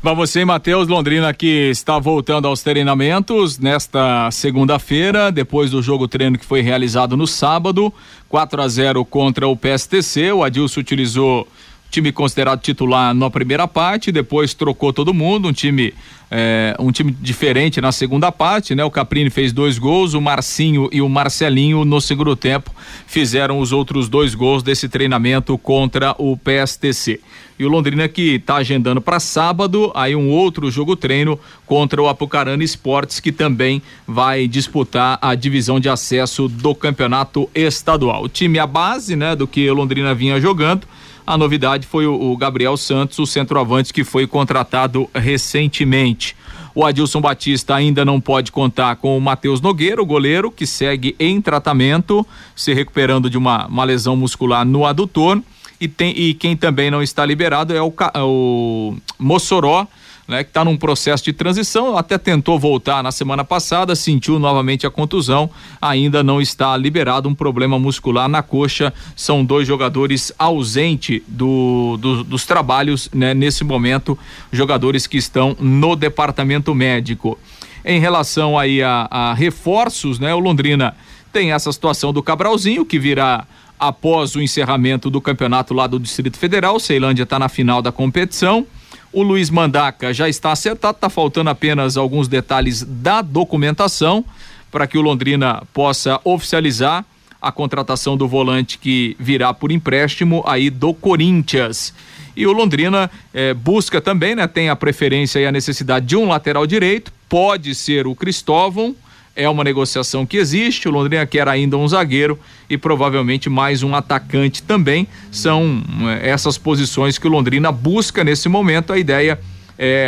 Vamos 0.01 0.29
sim, 0.29 0.45
Matheus 0.45 0.87
Londrina 0.87 1.33
que 1.33 1.69
está 1.69 1.99
voltando 1.99 2.47
aos 2.47 2.63
treinamentos 2.63 3.59
nesta 3.59 4.31
segunda-feira, 4.31 5.29
depois 5.31 5.71
do 5.71 5.81
jogo 5.81 6.07
treino 6.07 6.37
que 6.37 6.45
foi 6.45 6.61
realizado 6.61 7.17
no 7.17 7.27
sábado, 7.27 7.93
4 8.29 8.61
a 8.61 8.67
0 8.67 9.03
contra 9.03 9.47
o 9.47 9.57
PSTC. 9.57 10.31
O 10.31 10.43
Adilson 10.43 10.79
utilizou 10.79 11.47
time 11.89 12.11
considerado 12.11 12.61
titular 12.61 13.13
na 13.13 13.29
primeira 13.29 13.67
parte, 13.67 14.11
depois 14.11 14.53
trocou 14.53 14.93
todo 14.93 15.13
mundo, 15.13 15.47
um 15.47 15.53
time 15.53 15.93
é, 16.31 16.75
um 16.79 16.91
time 16.91 17.11
diferente 17.11 17.81
na 17.81 17.91
segunda 17.91 18.31
parte, 18.31 18.75
né? 18.75 18.83
O 18.83 18.91
Caprini 18.91 19.29
fez 19.29 19.51
dois 19.51 19.79
gols, 19.79 20.13
o 20.13 20.21
Marcinho 20.21 20.87
e 20.91 21.01
o 21.01 21.09
Marcelinho 21.09 21.83
no 21.83 21.99
segundo 21.99 22.35
tempo 22.35 22.71
fizeram 23.07 23.59
os 23.59 23.71
outros 23.71 24.07
dois 24.07 24.35
gols 24.35 24.61
desse 24.61 24.87
treinamento 24.87 25.57
contra 25.57 26.15
o 26.19 26.37
PSTC. 26.37 27.19
E 27.57 27.65
o 27.65 27.69
Londrina 27.69 28.07
que 28.07 28.35
está 28.35 28.57
agendando 28.57 29.01
para 29.01 29.19
sábado, 29.19 29.91
aí 29.95 30.15
um 30.15 30.29
outro 30.29 30.69
jogo 30.69 30.95
treino 30.95 31.37
contra 31.65 32.01
o 32.01 32.07
Apucarana 32.07 32.63
Esportes, 32.63 33.19
que 33.19 33.31
também 33.31 33.81
vai 34.07 34.47
disputar 34.47 35.17
a 35.21 35.33
divisão 35.35 35.79
de 35.79 35.89
acesso 35.89 36.47
do 36.47 36.73
campeonato 36.75 37.49
estadual. 37.53 38.23
O 38.23 38.29
time 38.29 38.59
a 38.59 38.67
base, 38.67 39.15
né, 39.15 39.35
do 39.35 39.47
que 39.47 39.69
o 39.69 39.73
Londrina 39.73 40.13
vinha 40.13 40.39
jogando 40.39 40.87
a 41.29 41.37
novidade 41.37 41.85
foi 41.85 42.07
o, 42.07 42.35
Gabriel 42.35 42.75
Santos, 42.75 43.19
o 43.19 43.25
centroavante 43.27 43.93
que 43.93 44.03
foi 44.03 44.25
contratado 44.25 45.07
recentemente. 45.13 46.35
O 46.73 46.83
Adilson 46.83 47.21
Batista 47.21 47.75
ainda 47.75 48.03
não 48.03 48.19
pode 48.19 48.51
contar 48.51 48.95
com 48.95 49.15
o 49.15 49.21
Matheus 49.21 49.61
Nogueira, 49.61 50.01
o 50.01 50.05
goleiro, 50.07 50.49
que 50.49 50.65
segue 50.65 51.15
em 51.19 51.39
tratamento, 51.39 52.25
se 52.55 52.73
recuperando 52.73 53.29
de 53.29 53.37
uma, 53.37 53.67
uma 53.67 53.83
lesão 53.83 54.15
muscular 54.15 54.65
no 54.65 54.87
adutor. 54.87 55.39
E, 55.79 55.87
tem, 55.87 56.17
e 56.19 56.33
quem 56.33 56.57
também 56.57 56.89
não 56.89 57.03
está 57.03 57.23
liberado 57.27 57.75
é 57.75 57.81
o, 57.81 57.93
o 58.25 58.97
Mossoró, 59.19 59.85
né, 60.29 60.43
que 60.43 60.51
está 60.51 60.63
num 60.63 60.77
processo 60.77 61.23
de 61.23 61.33
transição, 61.33 61.97
até 61.97 62.15
tentou 62.15 62.59
voltar 62.59 63.01
na 63.01 63.11
semana 63.11 63.43
passada, 63.43 63.95
sentiu 63.95 64.37
novamente 64.37 64.85
a 64.85 64.89
contusão, 64.91 65.49
ainda 65.81 66.21
não 66.21 66.39
está 66.39 66.77
liberado 66.77 67.27
um 67.27 67.33
problema 67.33 67.79
muscular 67.79 68.29
na 68.29 68.43
coxa. 68.43 68.93
São 69.15 69.43
dois 69.43 69.67
jogadores 69.67 70.31
ausentes 70.37 71.19
do, 71.27 71.97
do, 71.99 72.23
dos 72.23 72.45
trabalhos 72.45 73.09
né, 73.11 73.33
nesse 73.33 73.63
momento, 73.63 74.17
jogadores 74.51 75.07
que 75.07 75.17
estão 75.17 75.57
no 75.59 75.95
departamento 75.95 76.75
médico. 76.75 77.37
Em 77.83 77.99
relação 77.99 78.57
aí 78.57 78.83
a, 78.83 79.07
a 79.09 79.33
reforços, 79.33 80.19
né, 80.19 80.31
o 80.35 80.39
Londrina 80.39 80.95
tem 81.33 81.53
essa 81.53 81.71
situação 81.71 82.13
do 82.13 82.21
Cabralzinho 82.21 82.85
que 82.85 82.99
virá 82.99 83.47
após 83.79 84.35
o 84.35 84.41
encerramento 84.41 85.09
do 85.09 85.19
campeonato 85.19 85.73
lá 85.73 85.87
do 85.87 85.99
Distrito 85.99 86.37
Federal. 86.37 86.79
Ceilândia 86.79 87.23
está 87.23 87.39
na 87.39 87.49
final 87.49 87.81
da 87.81 87.91
competição. 87.91 88.67
O 89.11 89.23
Luiz 89.23 89.49
Mandaca 89.49 90.13
já 90.13 90.29
está 90.29 90.51
acertado, 90.51 90.95
está 90.95 91.09
faltando 91.09 91.49
apenas 91.49 91.97
alguns 91.97 92.27
detalhes 92.27 92.83
da 92.83 93.21
documentação 93.21 94.23
para 94.71 94.85
que 94.85 94.97
o 94.97 95.01
Londrina 95.01 95.63
possa 95.73 96.19
oficializar 96.23 97.03
a 97.41 97.51
contratação 97.51 98.15
do 98.15 98.27
volante 98.27 98.77
que 98.77 99.15
virá 99.19 99.53
por 99.53 99.71
empréstimo 99.71 100.43
aí 100.45 100.69
do 100.69 100.93
Corinthians. 100.93 101.93
E 102.35 102.45
o 102.45 102.51
Londrina 102.51 103.09
eh, 103.33 103.53
busca 103.53 103.99
também, 103.99 104.35
né? 104.35 104.47
Tem 104.47 104.69
a 104.69 104.75
preferência 104.75 105.39
e 105.39 105.47
a 105.47 105.51
necessidade 105.51 106.05
de 106.05 106.15
um 106.15 106.27
lateral 106.27 106.67
direito, 106.67 107.11
pode 107.27 107.73
ser 107.73 108.05
o 108.05 108.15
Cristóvão 108.15 108.95
é 109.39 109.49
uma 109.49 109.63
negociação 109.63 110.25
que 110.25 110.37
existe. 110.37 110.87
O 110.87 110.91
Londrina 110.91 111.25
quer 111.25 111.47
ainda 111.47 111.77
um 111.77 111.87
zagueiro 111.87 112.37
e 112.69 112.77
provavelmente 112.77 113.49
mais 113.49 113.81
um 113.81 113.95
atacante 113.95 114.61
também. 114.61 115.07
São 115.31 115.81
é, 116.21 116.29
essas 116.29 116.57
posições 116.57 117.17
que 117.17 117.25
o 117.25 117.31
Londrina 117.31 117.71
busca 117.71 118.23
nesse 118.23 118.49
momento. 118.49 118.91
A 118.91 118.99
ideia 118.99 119.31
é, 119.31 119.58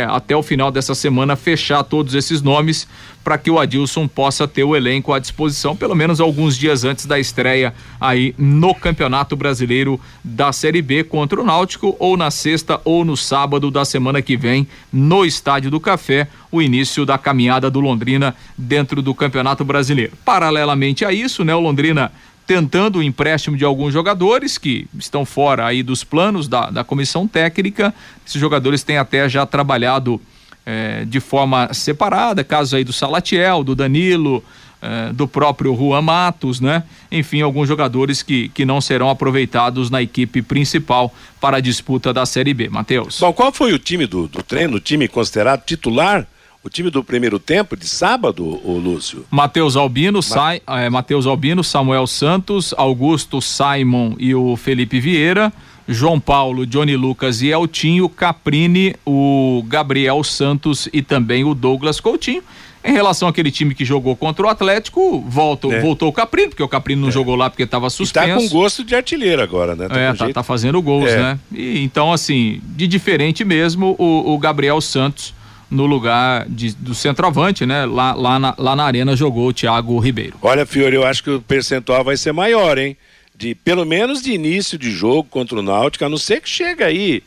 até 0.08 0.36
o 0.36 0.42
final 0.42 0.70
dessa 0.70 0.94
semana, 0.94 1.34
fechar 1.34 1.82
todos 1.82 2.14
esses 2.14 2.42
nomes 2.42 2.86
para 3.24 3.38
que 3.38 3.50
o 3.50 3.58
Adilson 3.58 4.08
possa 4.08 4.48
ter 4.48 4.64
o 4.64 4.74
elenco 4.74 5.12
à 5.12 5.18
disposição, 5.18 5.76
pelo 5.76 5.94
menos 5.94 6.20
alguns 6.20 6.58
dias 6.58 6.84
antes 6.84 7.06
da 7.06 7.18
estreia 7.18 7.72
aí 8.00 8.34
no 8.36 8.74
Campeonato 8.74 9.36
Brasileiro 9.36 9.98
da 10.24 10.52
Série 10.52 10.82
B 10.82 11.04
contra 11.04 11.40
o 11.40 11.44
Náutico, 11.44 11.96
ou 11.98 12.16
na 12.16 12.30
sexta 12.30 12.80
ou 12.84 13.04
no 13.04 13.16
sábado 13.16 13.70
da 13.70 13.84
semana 13.84 14.20
que 14.20 14.36
vem, 14.36 14.66
no 14.92 15.24
Estádio 15.24 15.70
do 15.70 15.80
Café, 15.80 16.28
o 16.50 16.60
início 16.60 17.06
da 17.06 17.16
caminhada 17.16 17.70
do 17.70 17.80
Londrina 17.80 18.34
dentro 18.58 19.00
do 19.00 19.14
Campeonato 19.14 19.64
Brasileiro. 19.64 20.12
Paralelamente 20.24 21.04
a 21.04 21.12
isso, 21.12 21.44
né, 21.44 21.54
o 21.54 21.60
Londrina 21.60 22.12
tentando 22.46 22.98
o 22.98 23.02
empréstimo 23.02 23.56
de 23.56 23.64
alguns 23.64 23.92
jogadores 23.92 24.58
que 24.58 24.86
estão 24.98 25.24
fora 25.24 25.66
aí 25.66 25.82
dos 25.82 26.04
planos 26.04 26.48
da, 26.48 26.70
da 26.70 26.84
comissão 26.84 27.26
técnica. 27.26 27.94
Esses 28.26 28.40
jogadores 28.40 28.82
têm 28.82 28.98
até 28.98 29.28
já 29.28 29.46
trabalhado 29.46 30.20
eh, 30.66 31.04
de 31.06 31.20
forma 31.20 31.72
separada, 31.72 32.44
casos 32.44 32.74
aí 32.74 32.84
do 32.84 32.92
Salatiel, 32.92 33.64
do 33.64 33.74
Danilo, 33.74 34.44
eh, 34.80 35.12
do 35.12 35.28
próprio 35.28 35.76
Juan 35.76 36.02
Matos, 36.02 36.60
né? 36.60 36.82
Enfim, 37.10 37.40
alguns 37.40 37.68
jogadores 37.68 38.22
que, 38.22 38.48
que 38.48 38.64
não 38.64 38.80
serão 38.80 39.08
aproveitados 39.08 39.90
na 39.90 40.02
equipe 40.02 40.42
principal 40.42 41.14
para 41.40 41.58
a 41.58 41.60
disputa 41.60 42.12
da 42.12 42.26
Série 42.26 42.52
B. 42.52 42.68
Matheus. 42.68 43.20
Bom, 43.20 43.32
qual 43.32 43.52
foi 43.52 43.72
o 43.72 43.78
time 43.78 44.06
do, 44.06 44.26
do 44.26 44.42
treino, 44.42 44.76
o 44.76 44.80
time 44.80 45.06
considerado 45.06 45.64
titular 45.64 46.26
o 46.64 46.70
time 46.70 46.90
do 46.90 47.02
primeiro 47.02 47.38
tempo 47.38 47.76
de 47.76 47.88
sábado, 47.88 48.44
o 48.44 48.78
Lúcio? 48.78 49.24
Matheus 49.30 49.76
Albino, 49.76 50.18
Ma... 50.18 50.22
Sai, 50.22 50.62
é, 50.66 50.88
Matheus 50.88 51.26
Albino, 51.26 51.64
Samuel 51.64 52.06
Santos, 52.06 52.72
Augusto 52.76 53.40
Simon 53.40 54.14
e 54.18 54.34
o 54.34 54.56
Felipe 54.56 55.00
Vieira. 55.00 55.52
João 55.88 56.20
Paulo, 56.20 56.64
Johnny 56.64 56.94
Lucas 56.94 57.42
e 57.42 57.48
Eltinho, 57.48 58.08
Caprini, 58.08 58.94
o 59.04 59.64
Gabriel 59.66 60.22
Santos 60.22 60.88
e 60.92 61.02
também 61.02 61.42
o 61.42 61.54
Douglas 61.54 61.98
Coutinho. 61.98 62.42
Em 62.84 62.92
relação 62.92 63.28
àquele 63.28 63.50
time 63.50 63.74
que 63.74 63.84
jogou 63.84 64.16
contra 64.16 64.46
o 64.46 64.48
Atlético, 64.48 65.20
volta, 65.20 65.68
é. 65.68 65.80
voltou 65.80 66.08
o 66.08 66.12
Caprino, 66.12 66.48
porque 66.48 66.62
o 66.62 66.68
Caprino 66.68 67.02
não 67.02 67.08
é. 67.08 67.12
jogou 67.12 67.36
lá 67.36 67.50
porque 67.50 67.64
estava 67.64 67.90
suspenso. 67.90 68.28
E 68.28 68.30
tá 68.30 68.36
com 68.36 68.48
gosto 68.48 68.84
de 68.84 68.94
artilheiro 68.94 69.42
agora, 69.42 69.76
né? 69.76 69.88
Tá 69.88 69.98
é, 69.98 70.12
tá, 70.14 70.32
tá, 70.32 70.42
fazendo 70.42 70.80
gols, 70.80 71.10
é. 71.10 71.16
né? 71.16 71.38
E, 71.52 71.82
então, 71.82 72.12
assim, 72.12 72.60
de 72.64 72.88
diferente 72.88 73.44
mesmo, 73.44 73.94
o, 73.98 74.32
o 74.32 74.38
Gabriel 74.38 74.80
Santos 74.80 75.32
no 75.72 75.86
lugar 75.86 76.46
de, 76.48 76.74
do 76.74 76.94
centroavante, 76.94 77.64
né? 77.64 77.86
Lá, 77.86 78.12
lá, 78.12 78.38
na, 78.38 78.54
lá 78.58 78.76
na 78.76 78.84
arena 78.84 79.16
jogou 79.16 79.48
o 79.48 79.52
Thiago 79.52 79.98
Ribeiro. 79.98 80.36
Olha, 80.42 80.66
Fiore, 80.66 80.96
eu 80.96 81.06
acho 81.06 81.24
que 81.24 81.30
o 81.30 81.40
percentual 81.40 82.04
vai 82.04 82.16
ser 82.16 82.32
maior, 82.32 82.76
hein? 82.76 82.94
De 83.34 83.54
pelo 83.54 83.86
menos 83.86 84.20
de 84.20 84.32
início 84.32 84.76
de 84.78 84.90
jogo 84.90 85.24
contra 85.24 85.58
o 85.58 85.62
Náutico, 85.62 86.04
a 86.04 86.08
não 86.10 86.18
ser 86.18 86.42
que 86.42 86.48
chega 86.48 86.84
aí 86.84 87.22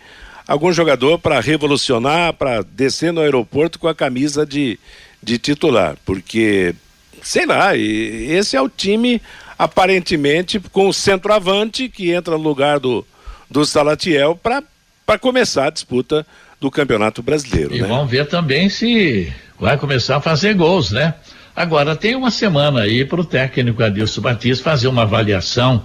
algum 0.47 0.71
jogador 0.71 1.17
para 1.17 1.39
revolucionar, 1.39 2.33
para 2.33 2.61
descer 2.61 3.11
no 3.11 3.21
aeroporto 3.21 3.79
com 3.79 3.87
a 3.87 3.95
camisa 3.95 4.45
de, 4.45 4.79
de 5.23 5.39
titular, 5.39 5.97
porque 6.05 6.75
sei 7.23 7.47
lá, 7.47 7.75
esse 7.75 8.55
é 8.55 8.61
o 8.61 8.69
time 8.69 9.19
aparentemente 9.57 10.59
com 10.59 10.87
o 10.87 10.93
centroavante 10.93 11.89
que 11.89 12.11
entra 12.11 12.37
no 12.37 12.43
lugar 12.43 12.79
do, 12.79 13.03
do 13.49 13.65
Salatiel 13.65 14.39
para 14.41 15.17
começar 15.19 15.65
a 15.65 15.71
disputa 15.71 16.25
do 16.59 16.71
Campeonato 16.71 17.21
Brasileiro. 17.21 17.75
E 17.75 17.81
né? 17.81 17.87
vamos 17.87 18.09
ver 18.09 18.27
também 18.27 18.69
se 18.69 19.31
vai 19.59 19.77
começar 19.77 20.17
a 20.17 20.21
fazer 20.21 20.53
gols, 20.53 20.91
né? 20.91 21.13
Agora, 21.55 21.95
tem 21.95 22.15
uma 22.15 22.31
semana 22.31 22.81
aí 22.81 23.05
para 23.05 23.21
o 23.21 23.23
técnico 23.23 23.81
Adilson 23.81 24.21
Batista 24.21 24.63
fazer 24.63 24.87
uma 24.87 25.03
avaliação 25.03 25.83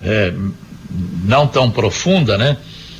é, 0.00 0.32
não 1.24 1.46
tão 1.46 1.70
profunda, 1.70 2.38
né? 2.38 2.56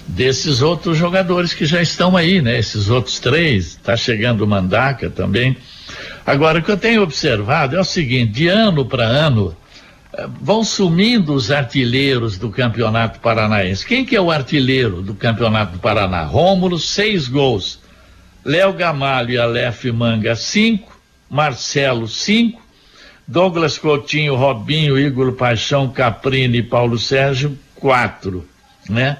Desses 0.08 0.62
outros 0.62 0.98
jogadores 0.98 1.54
que 1.54 1.64
já 1.64 1.80
estão 1.80 2.16
aí, 2.16 2.42
né? 2.42 2.58
Esses 2.58 2.90
outros 2.90 3.20
três, 3.20 3.66
está 3.66 3.96
chegando 3.96 4.42
o 4.42 4.46
Mandaca 4.46 5.08
também. 5.08 5.56
Agora, 6.26 6.58
o 6.58 6.62
que 6.62 6.70
eu 6.70 6.76
tenho 6.76 7.02
observado 7.02 7.76
é 7.76 7.80
o 7.80 7.84
seguinte: 7.84 8.32
de 8.32 8.48
ano 8.48 8.84
para 8.84 9.04
ano, 9.04 9.56
vão 10.40 10.62
sumindo 10.62 11.32
os 11.32 11.50
artilheiros 11.50 12.38
do 12.38 12.50
Campeonato 12.50 13.20
Paranaense. 13.20 13.86
Quem 13.86 14.04
que 14.04 14.14
é 14.14 14.20
o 14.20 14.30
artilheiro 14.30 15.00
do 15.02 15.14
Campeonato 15.14 15.72
do 15.72 15.78
Paraná? 15.78 16.24
Rômulo, 16.24 16.78
seis 16.78 17.28
gols. 17.28 17.80
Léo 18.44 18.72
Gamalho 18.72 19.30
e 19.30 19.38
Aleph 19.38 19.84
Manga, 19.86 20.34
cinco. 20.34 20.92
Marcelo, 21.30 22.06
cinco. 22.06 22.60
Douglas 23.26 23.78
Coutinho, 23.78 24.34
Robinho, 24.34 24.98
Igor 24.98 25.32
Paixão, 25.32 25.88
Caprini 25.88 26.58
e 26.58 26.62
Paulo 26.62 26.98
Sérgio, 26.98 27.58
quatro, 27.74 28.46
né? 28.90 29.16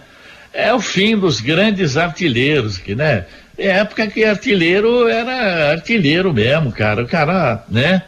É 0.53 0.75
o 0.75 0.81
fim 0.81 1.17
dos 1.17 1.41
grandes 1.41 1.97
artilheiros, 1.97 2.77
que, 2.77 2.95
né? 2.95 3.25
É 3.57 3.69
época 3.69 4.07
que 4.09 4.25
artilheiro 4.25 5.09
era 5.09 5.71
artilheiro 5.71 6.33
mesmo, 6.33 6.71
cara. 6.73 7.03
O 7.03 7.09
cara, 7.09 7.65
né? 7.69 8.03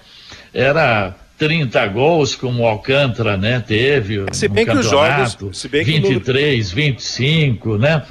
Era 0.53 1.15
30 1.39 1.87
gols, 1.89 2.35
como 2.35 2.63
o 2.63 2.67
Alcântara, 2.67 3.37
né, 3.37 3.63
teve 3.67 4.25
se 4.33 4.47
bem 4.47 4.65
que 4.65 4.73
os 4.73 4.89
jogos, 4.89 5.37
se 5.53 5.69
bem 5.69 5.85
23, 5.85 6.69
que 6.69 6.75
25, 6.75 7.79
né? 7.79 8.03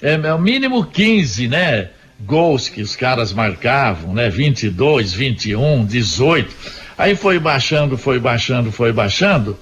É, 0.00 0.14
é 0.14 0.34
o 0.34 0.38
mínimo 0.38 0.84
15, 0.84 1.48
né? 1.48 1.90
Gols 2.20 2.68
que 2.68 2.80
os 2.82 2.96
caras 2.96 3.32
marcavam, 3.32 4.14
né? 4.14 4.30
22, 4.30 5.12
21, 5.12 5.84
18. 5.84 6.54
Aí 6.96 7.14
foi 7.14 7.38
baixando, 7.38 7.96
foi 7.98 8.18
baixando, 8.18 8.72
foi 8.72 8.92
baixando 8.92 9.58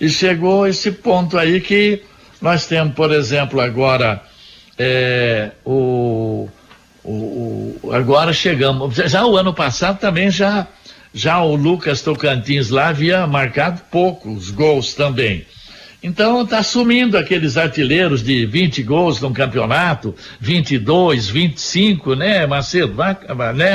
e 0.00 0.08
chegou 0.08 0.66
esse 0.66 0.92
ponto 0.92 1.38
aí 1.38 1.60
que 1.60 2.02
nós 2.40 2.66
temos, 2.66 2.94
por 2.94 3.12
exemplo, 3.12 3.60
agora 3.60 4.22
é, 4.78 5.52
o, 5.64 6.48
o, 7.02 7.78
o 7.82 7.92
agora 7.92 8.32
chegamos, 8.32 8.94
já 8.94 9.24
o 9.24 9.36
ano 9.36 9.54
passado 9.54 9.98
também 9.98 10.30
já 10.30 10.66
já 11.16 11.42
o 11.42 11.56
Lucas 11.56 12.02
Tocantins 12.02 12.68
lá 12.68 12.88
havia 12.88 13.26
marcado 13.26 13.80
poucos 13.90 14.50
gols 14.50 14.92
também. 14.92 15.46
Então 16.02 16.42
está 16.42 16.62
sumindo 16.62 17.16
aqueles 17.16 17.56
artilheiros 17.56 18.22
de 18.22 18.44
20 18.44 18.82
gols 18.82 19.18
no 19.18 19.32
campeonato, 19.32 20.14
22, 20.38 21.26
25, 21.26 22.14
né, 22.14 22.46
Macedo? 22.46 22.92
Vai, 22.94 23.16
né, 23.54 23.72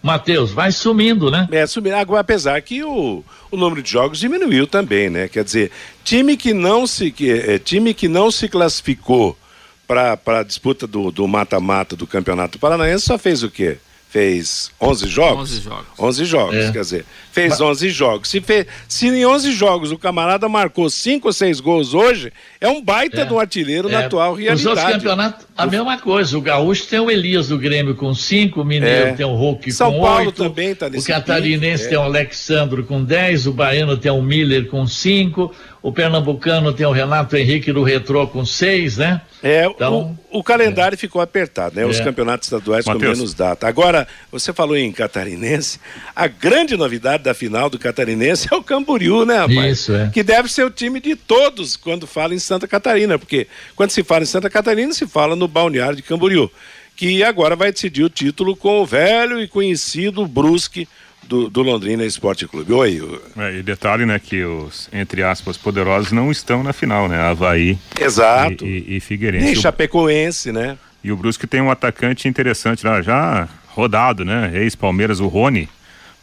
Matheus? 0.00 0.52
Vai 0.52 0.70
sumindo, 0.70 1.32
né? 1.32 1.48
É, 1.50 1.66
sumindo. 1.66 1.96
Apesar 2.16 2.62
que 2.62 2.84
o, 2.84 3.24
o 3.50 3.56
número 3.56 3.82
de 3.82 3.90
jogos 3.90 4.20
diminuiu 4.20 4.64
também, 4.64 5.10
né? 5.10 5.26
Quer 5.26 5.42
dizer, 5.42 5.72
time 6.04 6.36
que 6.36 6.54
não 6.54 6.86
se, 6.86 7.10
que, 7.10 7.28
é, 7.28 7.58
time 7.58 7.92
que 7.92 8.06
não 8.06 8.30
se 8.30 8.48
classificou 8.48 9.36
para 9.84 10.16
a 10.26 10.42
disputa 10.44 10.86
do 10.86 11.26
mata-mata 11.26 11.96
do, 11.96 12.00
do 12.00 12.06
Campeonato 12.06 12.56
Paranaense 12.56 13.04
só 13.04 13.18
fez 13.18 13.42
o 13.42 13.50
quê? 13.50 13.78
Fez 14.14 14.70
11 14.80 15.08
jogos? 15.08 15.50
11 15.50 15.60
jogos. 15.60 15.86
11 15.98 16.24
jogos, 16.24 16.54
é. 16.54 16.70
quer 16.70 16.80
dizer, 16.82 17.04
fez 17.34 17.50
Mas... 17.50 17.60
11 17.60 17.90
jogos. 17.90 18.28
Se, 18.28 18.40
fez, 18.40 18.66
se 18.88 19.08
em 19.08 19.26
11 19.26 19.52
jogos 19.52 19.90
o 19.90 19.98
camarada 19.98 20.48
marcou 20.48 20.88
5 20.88 21.26
ou 21.26 21.32
6 21.32 21.58
gols 21.58 21.92
hoje, 21.92 22.32
é 22.60 22.68
um 22.68 22.80
baita 22.80 23.22
é. 23.22 23.24
do 23.24 23.38
artilheiro 23.38 23.88
é. 23.88 23.92
na 23.92 23.98
atual 24.00 24.34
realidade. 24.34 24.60
Os 24.60 24.66
outros 24.66 24.86
campeonatos, 24.86 25.46
a 25.56 25.66
mesma 25.66 25.98
coisa. 25.98 26.38
O 26.38 26.40
Gaúcho 26.40 26.86
tem 26.86 27.00
o 27.00 27.10
Elias 27.10 27.48
do 27.48 27.58
Grêmio 27.58 27.96
com 27.96 28.14
5, 28.14 28.60
o 28.60 28.64
Mineiro 28.64 29.08
é. 29.08 29.12
tem 29.12 29.26
o 29.26 29.34
Hulk 29.34 29.72
São 29.72 29.90
com 29.90 29.98
8. 29.98 30.04
São 30.04 30.14
Paulo 30.14 30.32
também 30.32 30.70
está 30.70 30.88
nesse 30.88 31.10
O 31.10 31.14
Catarinense 31.14 31.86
é. 31.86 31.88
tem 31.88 31.98
o 31.98 32.02
Alexandro 32.02 32.84
com 32.84 33.02
10, 33.02 33.48
o 33.48 33.52
Baiano 33.52 33.96
tem 33.96 34.12
o 34.12 34.22
Miller 34.22 34.68
com 34.68 34.86
5, 34.86 35.52
o 35.82 35.92
Pernambucano 35.92 36.72
tem 36.72 36.86
o 36.86 36.92
Renato 36.92 37.36
Henrique 37.36 37.72
do 37.72 37.82
Retrô 37.82 38.26
com 38.28 38.44
6, 38.46 38.96
né? 38.96 39.20
É, 39.42 39.66
então, 39.66 40.16
o, 40.30 40.38
o 40.38 40.42
calendário 40.42 40.94
é. 40.94 40.96
ficou 40.96 41.20
apertado, 41.20 41.76
né? 41.76 41.84
Os 41.84 42.00
é. 42.00 42.02
campeonatos 42.02 42.46
estaduais 42.46 42.86
Mateus. 42.86 43.02
com 43.02 43.18
menos 43.18 43.34
data. 43.34 43.68
Agora, 43.68 44.08
você 44.32 44.54
falou 44.54 44.74
em 44.74 44.90
catarinense, 44.90 45.78
a 46.16 46.26
grande 46.26 46.74
novidade 46.78 47.23
da 47.24 47.34
final 47.34 47.68
do 47.68 47.78
catarinense 47.78 48.46
é 48.52 48.54
o 48.54 48.62
Camboriú, 48.62 49.24
né, 49.24 49.38
rapaz? 49.38 49.80
Isso, 49.80 49.92
é. 49.92 50.10
Que 50.12 50.22
deve 50.22 50.48
ser 50.48 50.64
o 50.64 50.70
time 50.70 51.00
de 51.00 51.16
todos 51.16 51.76
quando 51.76 52.06
fala 52.06 52.34
em 52.34 52.38
Santa 52.38 52.68
Catarina, 52.68 53.18
porque 53.18 53.48
quando 53.74 53.90
se 53.90 54.04
fala 54.04 54.22
em 54.22 54.26
Santa 54.26 54.48
Catarina, 54.48 54.92
se 54.92 55.06
fala 55.06 55.34
no 55.34 55.48
balneário 55.48 55.96
de 55.96 56.02
Camboriú, 56.02 56.50
que 56.94 57.24
agora 57.24 57.56
vai 57.56 57.72
decidir 57.72 58.04
o 58.04 58.10
título 58.10 58.54
com 58.54 58.80
o 58.80 58.86
velho 58.86 59.40
e 59.40 59.48
conhecido 59.48 60.26
Brusque, 60.26 60.86
do, 61.26 61.48
do, 61.48 61.62
Londrina 61.62 62.04
Esporte 62.04 62.46
Clube. 62.46 62.70
Oi. 62.70 63.20
É, 63.38 63.58
e 63.58 63.62
detalhe, 63.62 64.04
né, 64.04 64.18
que 64.18 64.44
os, 64.44 64.90
entre 64.92 65.22
aspas, 65.22 65.56
poderosos 65.56 66.12
não 66.12 66.30
estão 66.30 66.62
na 66.62 66.72
final, 66.72 67.08
né? 67.08 67.18
Havaí 67.18 67.78
Exato. 67.98 68.66
E, 68.66 68.84
e, 68.86 68.96
e 68.96 69.00
Figueirense. 69.00 69.46
Nem 69.46 69.54
Chapecoense, 69.54 70.52
né? 70.52 70.76
E 71.02 71.10
o 71.10 71.16
Brusque 71.16 71.46
tem 71.46 71.60
um 71.60 71.70
atacante 71.70 72.28
interessante 72.28 72.86
lá, 72.86 73.02
já 73.02 73.48
rodado, 73.68 74.24
né? 74.24 74.50
Ex-Palmeiras, 74.54 75.20
o 75.20 75.26
Rony. 75.26 75.68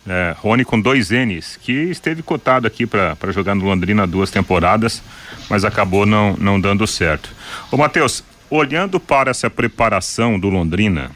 É, 0.07 0.35
Rony 0.39 0.65
com 0.65 0.81
dois 0.81 1.11
N's, 1.11 1.57
que 1.57 1.71
esteve 1.71 2.23
cotado 2.23 2.65
aqui 2.65 2.87
para 2.87 3.31
jogar 3.31 3.53
no 3.53 3.65
Londrina 3.65 4.07
duas 4.07 4.31
temporadas, 4.31 5.03
mas 5.49 5.63
acabou 5.63 6.05
não, 6.05 6.35
não 6.37 6.59
dando 6.59 6.87
certo. 6.87 7.29
Ô 7.71 7.77
Matheus, 7.77 8.23
olhando 8.49 8.99
para 8.99 9.29
essa 9.29 9.49
preparação 9.49 10.39
do 10.39 10.49
Londrina, 10.49 11.11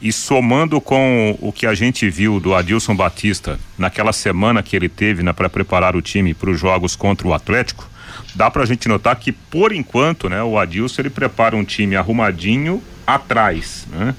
e 0.00 0.12
somando 0.12 0.80
com 0.80 1.36
o 1.40 1.52
que 1.52 1.66
a 1.66 1.74
gente 1.74 2.08
viu 2.08 2.38
do 2.38 2.54
Adilson 2.54 2.94
Batista 2.94 3.58
naquela 3.76 4.12
semana 4.12 4.62
que 4.62 4.76
ele 4.76 4.88
teve 4.88 5.22
né, 5.22 5.32
para 5.32 5.48
preparar 5.48 5.96
o 5.96 6.02
time 6.02 6.34
para 6.34 6.50
os 6.50 6.58
jogos 6.58 6.94
contra 6.94 7.26
o 7.26 7.34
Atlético, 7.34 7.88
dá 8.34 8.50
para 8.50 8.62
a 8.62 8.66
gente 8.66 8.88
notar 8.88 9.16
que 9.16 9.32
por 9.32 9.72
enquanto, 9.72 10.28
né, 10.28 10.42
o 10.42 10.58
Adilson 10.58 11.02
ele 11.02 11.10
prepara 11.10 11.56
um 11.56 11.64
time 11.64 11.96
arrumadinho 11.96 12.82
atrás, 13.06 13.86
né? 13.90 14.14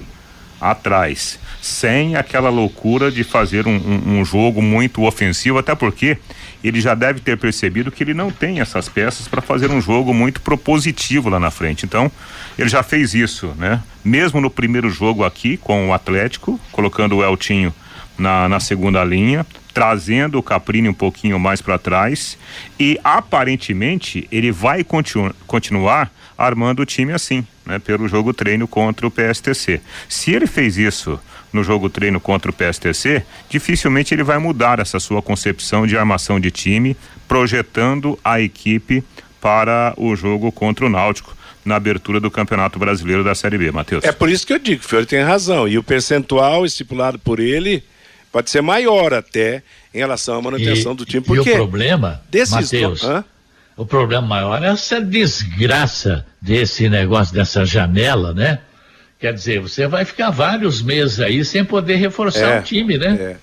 Atrás, 0.60 1.38
sem 1.62 2.16
aquela 2.16 2.50
loucura 2.50 3.10
de 3.10 3.24
fazer 3.24 3.66
um, 3.66 3.76
um, 3.76 4.20
um 4.20 4.24
jogo 4.24 4.60
muito 4.60 5.04
ofensivo, 5.04 5.58
até 5.58 5.74
porque 5.74 6.18
ele 6.62 6.80
já 6.80 6.94
deve 6.94 7.20
ter 7.20 7.38
percebido 7.38 7.90
que 7.90 8.02
ele 8.02 8.12
não 8.12 8.30
tem 8.30 8.60
essas 8.60 8.88
peças 8.88 9.26
para 9.26 9.40
fazer 9.40 9.70
um 9.70 9.80
jogo 9.80 10.12
muito 10.12 10.40
propositivo 10.40 11.30
lá 11.30 11.40
na 11.40 11.50
frente. 11.50 11.86
Então, 11.86 12.12
ele 12.58 12.68
já 12.68 12.82
fez 12.82 13.14
isso, 13.14 13.54
né? 13.56 13.82
Mesmo 14.04 14.40
no 14.40 14.50
primeiro 14.50 14.90
jogo 14.90 15.24
aqui 15.24 15.56
com 15.56 15.88
o 15.88 15.94
Atlético, 15.94 16.60
colocando 16.70 17.16
o 17.16 17.24
Eltinho 17.24 17.74
na, 18.18 18.48
na 18.48 18.60
segunda 18.60 19.02
linha, 19.02 19.46
trazendo 19.72 20.38
o 20.38 20.42
Caprini 20.42 20.88
um 20.88 20.94
pouquinho 20.94 21.38
mais 21.38 21.60
para 21.60 21.78
trás 21.78 22.36
e 22.78 22.98
aparentemente 23.04 24.26
ele 24.30 24.50
vai 24.50 24.82
continu 24.82 25.34
continuar 25.46 26.10
armando 26.36 26.80
o 26.80 26.86
time 26.86 27.12
assim, 27.12 27.46
né? 27.66 27.78
Pelo 27.78 28.08
jogo 28.08 28.32
treino 28.32 28.66
contra 28.66 29.06
o 29.06 29.10
PSTC. 29.10 29.80
Se 30.08 30.32
ele 30.32 30.46
fez 30.46 30.78
isso 30.78 31.20
no 31.52 31.62
jogo 31.62 31.90
treino 31.90 32.18
contra 32.18 32.50
o 32.50 32.54
PSTC, 32.54 33.24
dificilmente 33.48 34.14
ele 34.14 34.22
vai 34.22 34.38
mudar 34.38 34.78
essa 34.78 34.98
sua 34.98 35.20
concepção 35.20 35.86
de 35.86 35.96
armação 35.96 36.40
de 36.40 36.50
time, 36.50 36.96
projetando 37.28 38.18
a 38.24 38.40
equipe 38.40 39.04
para 39.40 39.92
o 39.96 40.14
jogo 40.16 40.50
contra 40.50 40.86
o 40.86 40.88
Náutico 40.88 41.36
na 41.64 41.76
abertura 41.76 42.18
do 42.20 42.30
Campeonato 42.30 42.78
Brasileiro 42.78 43.22
da 43.22 43.34
Série 43.34 43.58
B, 43.58 43.70
Matheus. 43.70 44.04
É 44.04 44.12
por 44.12 44.30
isso 44.30 44.46
que 44.46 44.52
eu 44.52 44.58
digo, 44.58 44.82
o 44.82 44.88
Fiore 44.88 45.06
tem 45.06 45.22
razão. 45.22 45.68
E 45.68 45.76
o 45.76 45.82
percentual 45.82 46.64
estipulado 46.64 47.18
por 47.18 47.38
ele 47.38 47.84
pode 48.32 48.50
ser 48.50 48.60
maior 48.60 49.12
até 49.12 49.62
em 49.92 49.98
relação 49.98 50.38
à 50.38 50.42
manutenção 50.42 50.92
e, 50.92 50.96
do 50.96 51.04
time. 51.04 51.22
Porque 51.22 51.50
e 51.50 51.52
o 51.52 51.56
problema, 51.56 52.22
desses 52.30 52.54
Mateus, 52.54 53.02
o 53.76 53.86
problema 53.86 54.26
maior 54.26 54.62
é 54.62 54.68
essa 54.68 55.00
desgraça 55.00 56.26
desse 56.40 56.88
negócio, 56.88 57.34
dessa 57.34 57.64
janela, 57.64 58.34
né? 58.34 58.58
Quer 59.18 59.34
dizer, 59.34 59.60
você 59.60 59.86
vai 59.86 60.04
ficar 60.04 60.30
vários 60.30 60.80
meses 60.80 61.20
aí 61.20 61.44
sem 61.44 61.64
poder 61.64 61.96
reforçar 61.96 62.56
é, 62.56 62.60
o 62.60 62.62
time, 62.62 62.96
né? 62.96 63.16
É. 63.20 63.36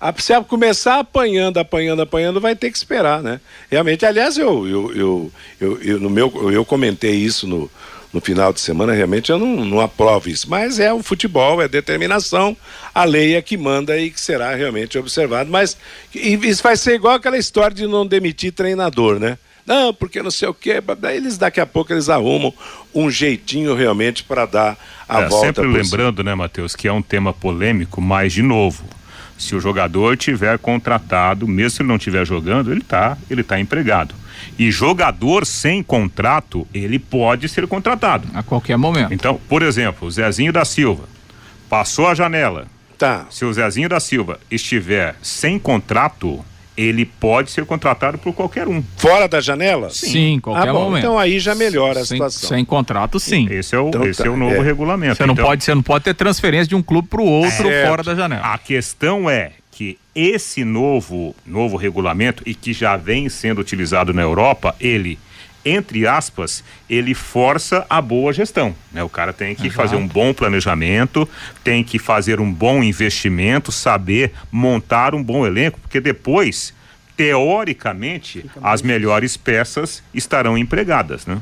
Ah, 0.00 0.12
se 0.16 0.38
começar 0.44 0.98
apanhando, 0.98 1.58
apanhando, 1.58 2.02
apanhando, 2.02 2.40
vai 2.40 2.54
ter 2.56 2.70
que 2.70 2.76
esperar, 2.76 3.22
né? 3.22 3.40
Realmente, 3.70 4.04
aliás, 4.04 4.36
eu, 4.36 4.68
eu, 4.68 5.32
eu, 5.60 5.82
eu 5.82 6.00
no 6.00 6.10
meu, 6.10 6.50
eu 6.52 6.64
comentei 6.64 7.14
isso 7.14 7.46
no, 7.46 7.70
no 8.12 8.20
final 8.20 8.52
de 8.52 8.60
semana, 8.60 8.92
realmente 8.92 9.30
eu 9.30 9.38
não, 9.38 9.64
não 9.64 9.80
aprovo 9.80 10.28
isso. 10.28 10.48
Mas 10.48 10.78
é 10.78 10.92
o 10.92 11.02
futebol, 11.02 11.62
é 11.62 11.68
determinação, 11.68 12.56
a 12.94 13.04
lei 13.04 13.34
é 13.34 13.42
que 13.42 13.56
manda 13.56 13.96
e 13.98 14.10
que 14.10 14.20
será 14.20 14.54
realmente 14.54 14.98
observado. 14.98 15.50
Mas 15.50 15.76
isso 16.14 16.62
vai 16.62 16.76
ser 16.76 16.94
igual 16.94 17.14
aquela 17.14 17.38
história 17.38 17.74
de 17.74 17.86
não 17.86 18.06
demitir 18.06 18.52
treinador, 18.52 19.18
né? 19.18 19.38
Não, 19.64 19.94
porque 19.94 20.22
não 20.22 20.30
sei 20.30 20.48
o 20.48 20.54
quê. 20.54 20.82
Eles 21.14 21.38
daqui 21.38 21.60
a 21.60 21.66
pouco 21.66 21.92
eles 21.92 22.08
arrumam 22.08 22.52
um 22.94 23.10
jeitinho 23.10 23.74
realmente 23.74 24.24
para 24.24 24.44
dar 24.44 24.76
a 25.08 25.22
é, 25.22 25.28
volta. 25.28 25.46
Sempre 25.46 25.66
lembrando, 25.66 26.22
né, 26.22 26.34
Matheus, 26.34 26.74
que 26.74 26.88
é 26.88 26.92
um 26.92 27.02
tema 27.02 27.32
polêmico, 27.32 28.00
mas 28.00 28.32
de 28.32 28.42
novo, 28.42 28.84
se 29.38 29.54
o 29.54 29.60
jogador 29.60 30.16
tiver 30.16 30.58
contratado, 30.58 31.46
mesmo 31.46 31.70
se 31.70 31.82
ele 31.82 31.88
não 31.88 31.96
estiver 31.96 32.26
jogando, 32.26 32.72
ele 32.72 32.82
tá, 32.82 33.16
ele 33.30 33.42
tá 33.42 33.58
empregado. 33.58 34.14
E 34.58 34.70
jogador 34.70 35.46
sem 35.46 35.82
contrato, 35.82 36.66
ele 36.72 36.98
pode 36.98 37.48
ser 37.48 37.66
contratado. 37.66 38.28
A 38.34 38.42
qualquer 38.42 38.76
momento. 38.76 39.12
Então, 39.12 39.40
por 39.48 39.62
exemplo, 39.62 40.08
o 40.08 40.10
Zezinho 40.10 40.52
da 40.52 40.64
Silva 40.64 41.04
passou 41.68 42.06
a 42.06 42.14
janela. 42.14 42.66
Tá. 42.98 43.26
Se 43.30 43.44
o 43.44 43.52
Zezinho 43.52 43.88
da 43.88 43.98
Silva 43.98 44.38
estiver 44.50 45.16
sem 45.22 45.58
contrato, 45.58 46.44
ele 46.76 47.04
pode 47.04 47.50
ser 47.50 47.64
contratado 47.64 48.18
por 48.18 48.32
qualquer 48.32 48.68
um. 48.68 48.82
Fora 48.96 49.28
da 49.28 49.40
janela? 49.40 49.90
Sim, 49.90 50.06
sim 50.06 50.40
qualquer 50.40 50.68
ah, 50.68 50.72
bom, 50.72 50.84
momento. 50.84 50.98
Então 50.98 51.18
aí 51.18 51.38
já 51.38 51.54
melhora 51.54 52.00
a 52.00 52.04
sem, 52.04 52.16
situação. 52.16 52.48
Sem 52.48 52.64
contrato, 52.64 53.20
sim. 53.20 53.46
Esse 53.50 53.74
é 53.74 53.78
o, 53.78 53.88
então, 53.88 54.04
esse 54.04 54.22
tá, 54.22 54.28
é 54.28 54.30
o 54.30 54.36
novo 54.36 54.54
é. 54.54 54.60
regulamento. 54.62 55.16
Você 55.16 55.26
não, 55.26 55.34
então, 55.34 55.44
pode, 55.44 55.64
você 55.64 55.74
não 55.74 55.82
pode 55.82 56.04
ter 56.04 56.14
transferência 56.14 56.68
de 56.68 56.74
um 56.74 56.82
clube 56.82 57.08
para 57.08 57.20
o 57.20 57.26
outro 57.26 57.68
é. 57.68 57.86
fora 57.86 58.02
da 58.02 58.14
janela. 58.14 58.42
A 58.42 58.58
questão 58.58 59.28
é 59.28 59.52
esse 60.14 60.64
novo, 60.64 61.34
novo 61.46 61.76
regulamento, 61.76 62.42
e 62.46 62.54
que 62.54 62.72
já 62.72 62.96
vem 62.96 63.28
sendo 63.28 63.60
utilizado 63.60 64.12
na 64.12 64.22
Europa, 64.22 64.74
ele 64.80 65.18
entre 65.64 66.06
aspas, 66.06 66.64
ele 66.90 67.14
força 67.14 67.86
a 67.88 68.00
boa 68.00 68.32
gestão. 68.32 68.74
Né? 68.92 69.02
O 69.02 69.08
cara 69.08 69.32
tem 69.32 69.54
que 69.54 69.68
Exato. 69.68 69.76
fazer 69.76 69.96
um 69.96 70.06
bom 70.06 70.34
planejamento, 70.34 71.28
tem 71.62 71.84
que 71.84 71.98
fazer 71.98 72.40
um 72.40 72.52
bom 72.52 72.82
investimento, 72.82 73.70
saber 73.70 74.32
montar 74.50 75.14
um 75.14 75.22
bom 75.22 75.46
elenco, 75.46 75.78
porque 75.80 76.00
depois, 76.00 76.74
teoricamente, 77.16 78.44
as 78.62 78.82
melhores 78.82 79.36
peças 79.36 80.02
estarão 80.12 80.58
empregadas, 80.58 81.26
né? 81.26 81.40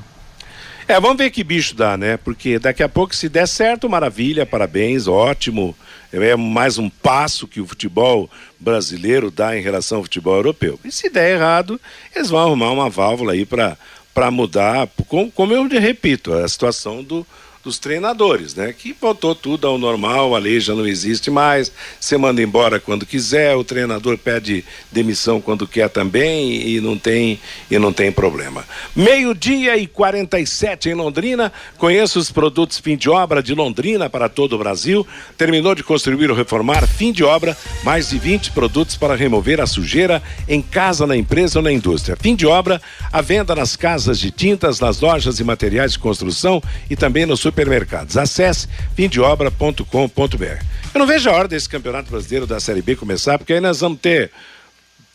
É, 0.87 0.99
vamos 1.01 1.19
ver 1.19 1.31
que 1.31 1.45
bicho 1.45 1.75
dá, 1.77 1.97
né? 1.97 2.17
Porque 2.17 2.59
daqui 2.59 2.83
a 2.83 2.89
pouco, 2.89 3.15
se 3.15 3.29
der 3.29 3.47
certo, 3.47 3.89
maravilha, 3.89 4.45
parabéns, 4.45 5.07
ótimo. 5.07 5.77
É 6.13 6.37
mais 6.37 6.79
um 6.79 6.91
passo 6.91 7.47
que 7.47 7.61
o 7.61 7.67
futebol 7.67 8.29
brasileiro 8.59 9.31
dá 9.31 9.57
em 9.57 9.63
relação 9.63 9.99
ao 9.99 10.05
futebol 10.05 10.35
europeu. 10.35 10.79
E 10.85 10.91
se 10.91 11.09
der 11.09 11.37
errado, 11.37 11.81
eles 12.15 12.31
vão 12.31 12.41
arrumar 12.41 12.71
uma 12.73 12.91
válvula 12.91 13.33
aí 13.33 13.47
para 13.47 14.31
mudar, 14.31 14.89
como, 15.07 15.31
como 15.31 15.53
eu 15.53 15.67
repito, 15.69 16.33
a 16.33 16.49
situação 16.49 17.03
do, 17.03 17.27
dos 17.63 17.79
treinadores, 17.79 18.55
né? 18.55 18.75
Que 18.77 18.95
voltou 18.99 19.35
tudo 19.35 19.67
ao 19.67 19.77
normal, 19.77 20.35
a 20.35 20.39
lei 20.39 20.59
já 20.61 20.75
não 20.75 20.87
existe 20.87 21.31
mais, 21.31 21.71
você 21.99 22.17
manda 22.17 22.43
embora 22.43 22.81
quando 22.81 23.05
quiser, 23.05 23.55
o 23.55 23.63
treinador 23.63 24.17
pede 24.17 24.65
demissão 24.91 25.41
quando 25.41 25.67
quer 25.67 25.89
também 25.89 26.67
e 26.67 26.81
não 26.81 26.97
tem 26.97 27.39
e 27.71 27.79
não 27.79 27.93
tem 27.93 28.11
problema. 28.11 28.65
Meio-dia 28.97 29.77
e 29.77 29.87
47 29.87 30.89
em 30.89 30.95
Londrina, 30.95 31.53
conheça 31.77 32.19
os 32.19 32.31
produtos 32.31 32.79
fim 32.79 32.97
de 32.97 33.11
obra 33.11 33.43
de 33.43 33.55
Londrina 33.55 34.09
para 34.09 34.29
todo 34.29 34.55
o 34.55 34.59
Brasil. 34.59 35.07
Terminou 35.37 35.75
de 35.75 35.83
construir 35.83 36.31
ou 36.31 36.37
reformar, 36.37 36.87
fim 36.87 37.13
de 37.13 37.23
obra, 37.23 37.57
mais 37.85 38.11
de 38.11 38.19
20 38.19 38.53
produtos 38.53 38.97
para 38.97 39.15
remover 39.15 39.61
a 39.61 39.67
sujeira 39.67 40.23
em 40.49 40.63
casa, 40.63 41.07
na 41.07 41.17
empresa 41.17 41.59
ou 41.59 41.63
na 41.63 41.73
indústria. 41.73 42.17
Fim 42.19 42.35
de 42.35 42.47
obra, 42.47 42.81
a 43.13 43.21
venda 43.21 43.55
nas 43.55 43.77
casas 43.77 44.19
de 44.19 44.31
tintas, 44.31 44.81
nas 44.81 45.01
lojas 45.01 45.39
e 45.41 45.45
materiais 45.45 45.93
de 45.93 45.99
construção 45.99 46.63
e 46.89 46.97
também 46.97 47.27
no 47.27 47.37
supermercados. 47.51 48.17
Acesse 48.17 48.69
fimdeobra.com.br. 48.95 50.65
Eu 50.95 50.99
não 50.99 51.07
vejo 51.07 51.29
a 51.29 51.33
hora 51.33 51.49
desse 51.49 51.69
Campeonato 51.69 52.11
Brasileiro 52.11 52.47
da 52.47 52.59
Série 52.59 52.83
B 52.83 52.97
começar, 52.97 53.39
porque 53.39 53.53
aí 53.53 53.61
nós 53.61 53.81
vamos 53.81 54.01
ter 54.01 54.31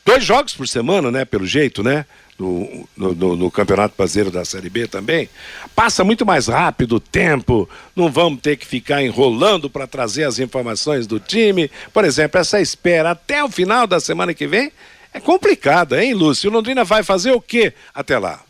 dois 0.05 0.23
jogos 0.23 0.53
por 0.53 0.67
semana, 0.67 1.09
né? 1.09 1.25
Pelo 1.25 1.45
jeito, 1.45 1.81
né? 1.81 2.05
No, 2.37 2.87
no, 2.97 3.35
no, 3.37 3.49
Campeonato 3.49 3.95
Brasileiro 3.97 4.29
da 4.29 4.43
Série 4.43 4.69
B 4.69 4.87
também. 4.87 5.29
Passa 5.73 6.03
muito 6.03 6.25
mais 6.25 6.47
rápido 6.47 6.97
o 6.97 6.99
tempo, 6.99 7.69
não 7.95 8.11
vamos 8.11 8.41
ter 8.41 8.57
que 8.57 8.67
ficar 8.67 9.01
enrolando 9.01 9.69
para 9.69 9.87
trazer 9.87 10.25
as 10.25 10.37
informações 10.37 11.07
do 11.07 11.17
time. 11.17 11.71
Por 11.93 12.03
exemplo, 12.03 12.39
essa 12.39 12.59
espera 12.59 13.11
até 13.11 13.41
o 13.41 13.49
final 13.49 13.87
da 13.87 14.01
semana 14.01 14.33
que 14.33 14.45
vem 14.47 14.69
é 15.13 15.19
complicada, 15.21 16.03
hein, 16.03 16.13
Lúcio? 16.13 16.49
O 16.49 16.53
Londrina 16.53 16.83
vai 16.83 17.03
fazer 17.03 17.31
o 17.31 17.39
quê 17.39 17.73
até 17.93 18.19
lá? 18.19 18.44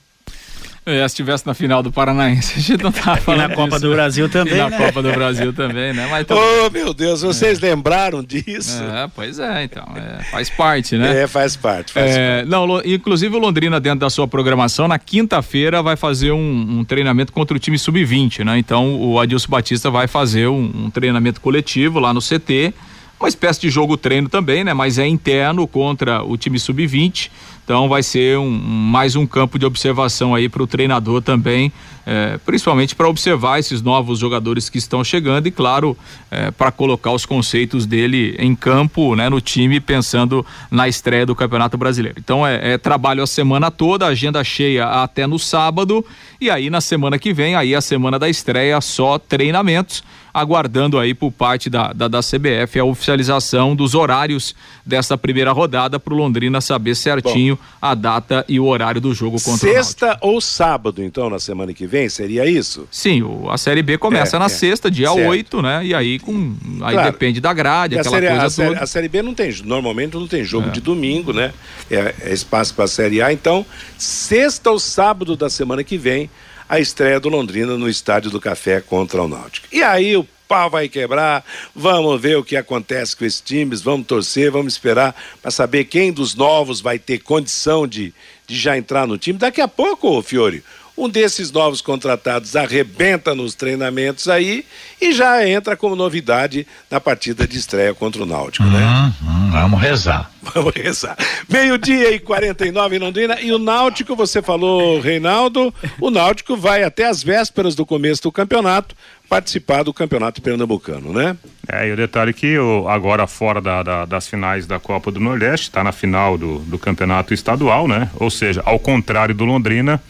É, 0.85 0.99
se 0.99 1.05
estivesse 1.05 1.47
na 1.47 1.55
final 1.55 1.81
do 1.81 1.91
Paranaense, 1.91 2.53
a 2.57 2.61
gente 2.61 2.83
não 2.83 2.91
tava 2.91 3.17
falando. 3.17 3.45
E 3.45 3.47
na 3.47 3.55
Copa 3.55 3.69
disso. 3.69 3.81
do 3.81 3.91
Brasil 3.91 4.29
também. 4.29 4.53
E 4.53 4.57
na 4.57 4.69
né? 4.69 4.77
Copa 4.77 5.01
do 5.01 5.11
Brasil 5.11 5.51
também, 5.51 5.93
né? 5.93 6.07
Mas 6.11 6.27
tô... 6.27 6.35
Oh, 6.35 6.69
meu 6.69 6.93
Deus, 6.93 7.23
vocês 7.23 7.61
é. 7.61 7.69
lembraram 7.69 8.23
disso? 8.23 8.83
É, 8.83 9.09
pois 9.15 9.39
é, 9.39 9.63
então. 9.63 9.83
É, 9.95 10.23
faz 10.25 10.47
parte, 10.51 10.95
né? 10.95 11.23
É, 11.23 11.27
faz 11.27 11.55
parte. 11.55 11.91
Faz 11.91 12.15
é, 12.15 12.37
parte. 12.37 12.49
Não, 12.49 12.81
inclusive 12.85 13.35
o 13.35 13.39
Londrina, 13.39 13.79
dentro 13.79 14.01
da 14.01 14.11
sua 14.11 14.27
programação, 14.27 14.87
na 14.87 14.99
quinta-feira 14.99 15.81
vai 15.81 15.95
fazer 15.95 16.31
um, 16.31 16.79
um, 16.79 16.83
treinamento 16.83 17.33
contra 17.33 17.57
o 17.57 17.59
time 17.59 17.79
sub-20, 17.79 18.45
né? 18.45 18.59
Então 18.59 19.01
o 19.01 19.19
Adilson 19.19 19.49
Batista 19.49 19.89
vai 19.89 20.07
fazer 20.07 20.47
um, 20.47 20.71
um 20.85 20.91
treinamento 20.91 21.41
coletivo 21.41 21.99
lá 21.99 22.13
no 22.13 22.21
CT 22.21 22.73
uma 23.19 23.29
espécie 23.29 23.61
de 23.61 23.69
jogo 23.69 23.97
treino 23.97 24.29
também, 24.29 24.63
né? 24.63 24.73
Mas 24.73 24.99
é 24.99 25.07
interno 25.07 25.67
contra 25.67 26.23
o 26.23 26.37
time 26.37 26.59
sub-20. 26.59 27.31
Então 27.65 27.89
vai 27.89 28.03
ser 28.03 28.37
um, 28.37 28.47
mais 28.47 29.15
um 29.15 29.25
campo 29.25 29.57
de 29.57 29.65
observação 29.65 30.35
aí 30.35 30.47
para 30.47 30.61
o 30.61 30.67
treinador 30.67 31.19
também, 31.19 31.73
é, 32.05 32.37
principalmente 32.45 32.93
para 32.93 33.09
observar 33.09 33.57
esses 33.57 33.81
novos 33.81 34.19
jogadores 34.19 34.69
que 34.69 34.77
estão 34.77 35.03
chegando 35.03 35.47
e, 35.47 35.51
claro, 35.51 35.97
é, 36.29 36.51
para 36.51 36.71
colocar 36.71 37.11
os 37.11 37.25
conceitos 37.25 37.87
dele 37.87 38.35
em 38.37 38.53
campo, 38.53 39.15
né, 39.15 39.29
no 39.29 39.41
time, 39.41 39.79
pensando 39.79 40.45
na 40.69 40.87
estreia 40.87 41.25
do 41.25 41.33
Campeonato 41.33 41.75
Brasileiro. 41.75 42.19
Então 42.19 42.45
é, 42.45 42.73
é 42.73 42.77
trabalho 42.77 43.23
a 43.23 43.27
semana 43.27 43.71
toda, 43.71 44.05
agenda 44.05 44.43
cheia 44.43 44.85
até 44.85 45.25
no 45.25 45.39
sábado 45.39 46.05
e 46.39 46.51
aí 46.51 46.69
na 46.69 46.81
semana 46.81 47.17
que 47.17 47.33
vem, 47.33 47.55
aí 47.55 47.73
a 47.73 47.81
semana 47.81 48.19
da 48.19 48.29
estreia, 48.29 48.79
só 48.79 49.17
treinamentos 49.17 50.03
aguardando 50.35 50.99
aí 50.99 51.13
por 51.13 51.31
parte 51.31 51.69
da, 51.69 51.93
da, 51.93 52.09
da 52.09 52.19
CBF 52.19 52.77
a 52.77 52.83
oficialização 52.83 53.73
dos 53.73 53.95
horários 53.95 54.53
dessa 54.85 55.17
primeira 55.17 55.53
rodada 55.53 55.97
para 55.97 56.13
o 56.13 56.17
Londrina 56.17 56.59
saber 56.59 56.93
certinho 56.93 57.54
A 57.81 57.93
data 57.93 58.45
e 58.47 58.59
o 58.59 58.65
horário 58.65 58.99
do 58.99 59.13
jogo 59.13 59.41
contra 59.41 59.69
sexta 59.69 60.17
ou 60.21 60.39
sábado, 60.41 61.03
então, 61.03 61.29
na 61.29 61.39
semana 61.39 61.73
que 61.73 61.85
vem, 61.85 62.09
seria 62.09 62.45
isso? 62.45 62.87
Sim, 62.91 63.21
o, 63.21 63.49
a 63.49 63.57
Série 63.57 63.81
B 63.81 63.97
começa 63.97 64.37
é, 64.37 64.39
na 64.39 64.45
é. 64.45 64.49
sexta, 64.49 64.89
dia 64.89 65.11
certo. 65.11 65.29
8, 65.29 65.61
né? 65.61 65.85
E 65.85 65.93
aí 65.93 66.19
com 66.19 66.55
aí 66.81 66.93
claro. 66.93 67.11
depende 67.11 67.41
da 67.41 67.53
grade, 67.53 67.97
aquela 67.97 68.15
série, 68.15 68.27
coisa 68.27 68.45
a 68.45 68.49
série, 68.49 68.75
a 68.75 68.87
série, 68.87 69.07
B 69.07 69.21
não 69.21 69.33
tem, 69.33 69.53
normalmente 69.63 70.15
não 70.15 70.27
tem 70.27 70.43
jogo 70.43 70.69
é. 70.69 70.71
de 70.71 70.81
domingo, 70.81 71.33
né? 71.33 71.53
É, 71.89 72.15
é 72.21 72.33
espaço 72.33 72.73
para 72.73 72.85
a 72.85 72.87
Série 72.87 73.21
A, 73.21 73.31
então, 73.31 73.65
sexta 73.97 74.71
ou 74.71 74.79
sábado 74.79 75.35
da 75.35 75.49
semana 75.49 75.83
que 75.83 75.97
vem, 75.97 76.29
a 76.67 76.79
estreia 76.79 77.19
do 77.19 77.29
Londrina 77.29 77.77
no 77.77 77.87
Estádio 77.87 78.31
do 78.31 78.39
Café 78.39 78.81
contra 78.81 79.21
o 79.21 79.27
Náutico. 79.27 79.67
E 79.71 79.83
aí 79.83 80.17
o 80.17 80.27
pau 80.47 80.69
vai 80.69 80.87
quebrar, 80.87 81.43
vamos 81.75 82.21
ver 82.21 82.37
o 82.37 82.43
que 82.43 82.55
acontece 82.55 83.15
com 83.15 83.25
esses 83.25 83.41
times, 83.41 83.81
vamos 83.81 84.07
torcer, 84.07 84.51
vamos 84.51 84.73
esperar 84.73 85.15
para 85.41 85.51
saber 85.51 85.85
quem 85.85 86.11
dos 86.11 86.35
novos 86.35 86.81
vai 86.81 86.99
ter 86.99 87.19
condição 87.19 87.87
de, 87.87 88.13
de 88.47 88.57
já 88.57 88.77
entrar 88.77 89.07
no 89.07 89.17
time. 89.17 89.37
Daqui 89.37 89.61
a 89.61 89.67
pouco, 89.67 90.21
Fiore, 90.21 90.63
um 90.97 91.09
desses 91.09 91.51
novos 91.51 91.81
contratados 91.81 92.55
arrebenta 92.55 93.35
nos 93.35 93.53
treinamentos 93.53 94.29
aí 94.29 94.65
e 95.01 95.11
já 95.11 95.45
entra 95.47 95.75
como 95.75 95.95
novidade 95.95 96.65
na 96.89 97.01
partida 97.01 97.45
de 97.45 97.57
estreia 97.57 97.93
contra 97.93 98.23
o 98.23 98.25
Náutico, 98.25 98.65
né? 98.65 98.79
Hum, 98.79 99.27
hum, 99.27 99.51
vamos 99.51 99.81
rezar. 99.81 100.31
Vamos 100.53 100.75
rezar. 100.75 101.17
Meio-dia 101.49 102.11
e 102.11 102.19
49 102.19 102.95
em 102.95 102.99
Londrina. 102.99 103.41
E 103.41 103.51
o 103.51 103.57
Náutico, 103.57 104.15
você 104.15 104.43
falou, 104.43 104.99
Reinaldo, 105.01 105.73
o 105.99 106.11
Náutico 106.11 106.55
vai 106.55 106.83
até 106.83 107.07
as 107.07 107.23
vésperas 107.23 107.73
do 107.73 107.83
começo 107.83 108.21
do 108.21 108.31
campeonato 108.31 108.95
participar 109.29 109.83
do 109.83 109.93
campeonato 109.93 110.41
pernambucano, 110.41 111.11
né? 111.11 111.35
É, 111.67 111.87
e 111.87 111.91
o 111.91 111.95
detalhe 111.95 112.33
que 112.33 112.57
o, 112.57 112.87
agora 112.87 113.25
fora 113.27 113.59
da, 113.59 113.83
da, 113.83 114.05
das 114.05 114.27
finais 114.27 114.65
da 114.65 114.79
Copa 114.79 115.11
do 115.11 115.19
Nordeste, 115.19 115.67
está 115.67 115.83
na 115.83 115.91
final 115.91 116.37
do, 116.37 116.59
do 116.59 116.77
campeonato 116.77 117.33
estadual, 117.33 117.87
né? 117.87 118.09
Ou 118.15 118.29
seja, 118.29 118.61
ao 118.65 118.79
contrário 118.79 119.33
do 119.33 119.45
Londrina, 119.45 120.01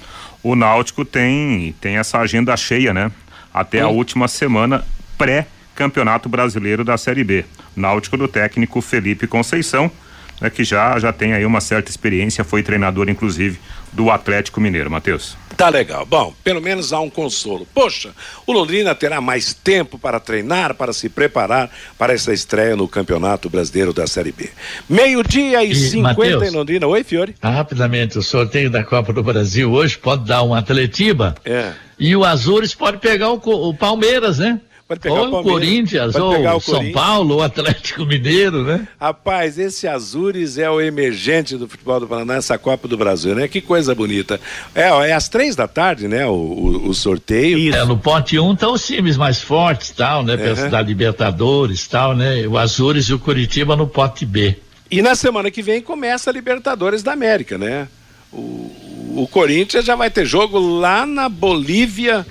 o 0.43 0.55
Náutico 0.55 1.03
tem, 1.03 1.73
tem 1.79 1.97
essa 1.97 2.19
agenda 2.19 2.55
cheia, 2.57 2.93
né? 2.93 3.11
Até 3.53 3.81
a 3.81 3.87
última 3.87 4.27
semana 4.27 4.83
pré-campeonato 5.17 6.27
brasileiro 6.27 6.83
da 6.83 6.97
Série 6.97 7.23
B. 7.23 7.45
Náutico 7.75 8.17
do 8.17 8.27
técnico 8.27 8.81
Felipe 8.81 9.27
Conceição 9.27 9.91
né, 10.39 10.49
que 10.49 10.63
já, 10.63 10.97
já 10.99 11.11
tem 11.13 11.33
aí 11.33 11.45
uma 11.45 11.61
certa 11.61 11.89
experiência, 11.89 12.43
foi 12.43 12.63
treinador, 12.63 13.09
inclusive, 13.09 13.59
do 13.91 14.11
Atlético 14.11 14.59
Mineiro, 14.59 14.91
Matheus. 14.91 15.37
Tá 15.57 15.69
legal. 15.69 16.05
Bom, 16.05 16.33
pelo 16.43 16.61
menos 16.61 16.91
há 16.91 16.99
um 16.99 17.09
consolo. 17.09 17.65
Poxa, 17.73 18.11
o 18.45 18.51
Londrina 18.51 18.93
terá 18.93 19.21
mais 19.21 19.53
tempo 19.53 19.97
para 19.97 20.19
treinar, 20.19 20.75
para 20.75 20.91
se 20.91 21.07
preparar 21.07 21.69
para 21.97 22.13
essa 22.13 22.33
estreia 22.33 22.75
no 22.75 22.87
Campeonato 22.87 23.49
Brasileiro 23.49 23.93
da 23.93 24.05
Série 24.05 24.31
B. 24.31 24.49
Meio-dia 24.89 25.63
e, 25.63 25.71
e 25.71 25.75
50 25.75 26.45
em 26.45 26.51
Londrina. 26.51 26.87
Oi, 26.87 27.03
Fiore. 27.03 27.35
Rapidamente, 27.41 28.17
o 28.17 28.21
sorteio 28.21 28.69
da 28.69 28.83
Copa 28.83 29.13
do 29.13 29.23
Brasil 29.23 29.71
hoje 29.71 29.97
pode 29.97 30.25
dar 30.25 30.43
um 30.43 30.53
Atletiba. 30.53 31.35
É. 31.45 31.71
E 31.97 32.15
o 32.15 32.25
Azures 32.25 32.75
pode 32.75 32.97
pegar 32.97 33.31
o, 33.31 33.39
o 33.45 33.73
Palmeiras, 33.73 34.39
né? 34.39 34.59
Pode 34.87 34.99
pegar 34.99 35.15
ou 35.15 35.39
o, 35.39 35.43
Corinthians, 35.43 36.13
ou 36.13 36.57
o 36.57 36.59
São 36.59 36.91
Paulo, 36.91 37.35
ou 37.35 37.41
Atlético 37.41 38.05
Mineiro, 38.05 38.63
né? 38.63 38.87
Rapaz, 39.01 39.57
esse 39.57 39.87
Azures 39.87 40.59
é 40.59 40.69
o 40.69 40.79
emergente 40.79 41.57
do 41.57 41.67
futebol 41.67 41.99
do 41.99 42.07
Paraná, 42.07 42.35
essa 42.35 42.55
Copa 42.55 42.87
do 42.87 42.95
Brasil, 42.95 43.33
né? 43.33 43.47
Que 43.47 43.61
coisa 43.61 43.95
bonita. 43.95 44.39
É, 44.75 44.83
é 45.09 45.13
às 45.13 45.27
três 45.27 45.55
da 45.55 45.67
tarde, 45.67 46.07
né? 46.07 46.27
O, 46.27 46.33
o, 46.33 46.89
o 46.89 46.93
sorteio. 46.93 47.57
Isso. 47.57 47.75
É, 47.75 47.83
no 47.83 47.97
pote 47.97 48.37
1 48.37 48.47
um, 48.47 48.53
estão 48.53 48.73
os 48.73 48.85
times 48.85 49.17
mais 49.17 49.41
fortes, 49.41 49.89
tal, 49.89 50.23
né? 50.23 50.35
Uhum. 50.35 50.69
Da 50.69 50.83
Libertadores, 50.83 51.87
tal, 51.87 52.15
né? 52.15 52.45
O 52.47 52.55
Azures 52.55 53.05
e 53.05 53.13
o 53.15 53.17
Curitiba 53.17 53.75
no 53.75 53.87
pote 53.87 54.23
B. 54.23 54.55
E 54.91 55.01
na 55.01 55.15
semana 55.15 55.49
que 55.49 55.63
vem 55.63 55.81
começa 55.81 56.29
a 56.29 56.33
Libertadores 56.33 57.01
da 57.01 57.11
América, 57.11 57.57
né? 57.57 57.87
O, 58.31 59.17
o 59.17 59.27
Corinthians 59.31 59.83
já 59.83 59.95
vai 59.95 60.11
ter 60.11 60.27
jogo 60.27 60.59
lá 60.59 61.07
na 61.07 61.27
Bolívia 61.27 62.23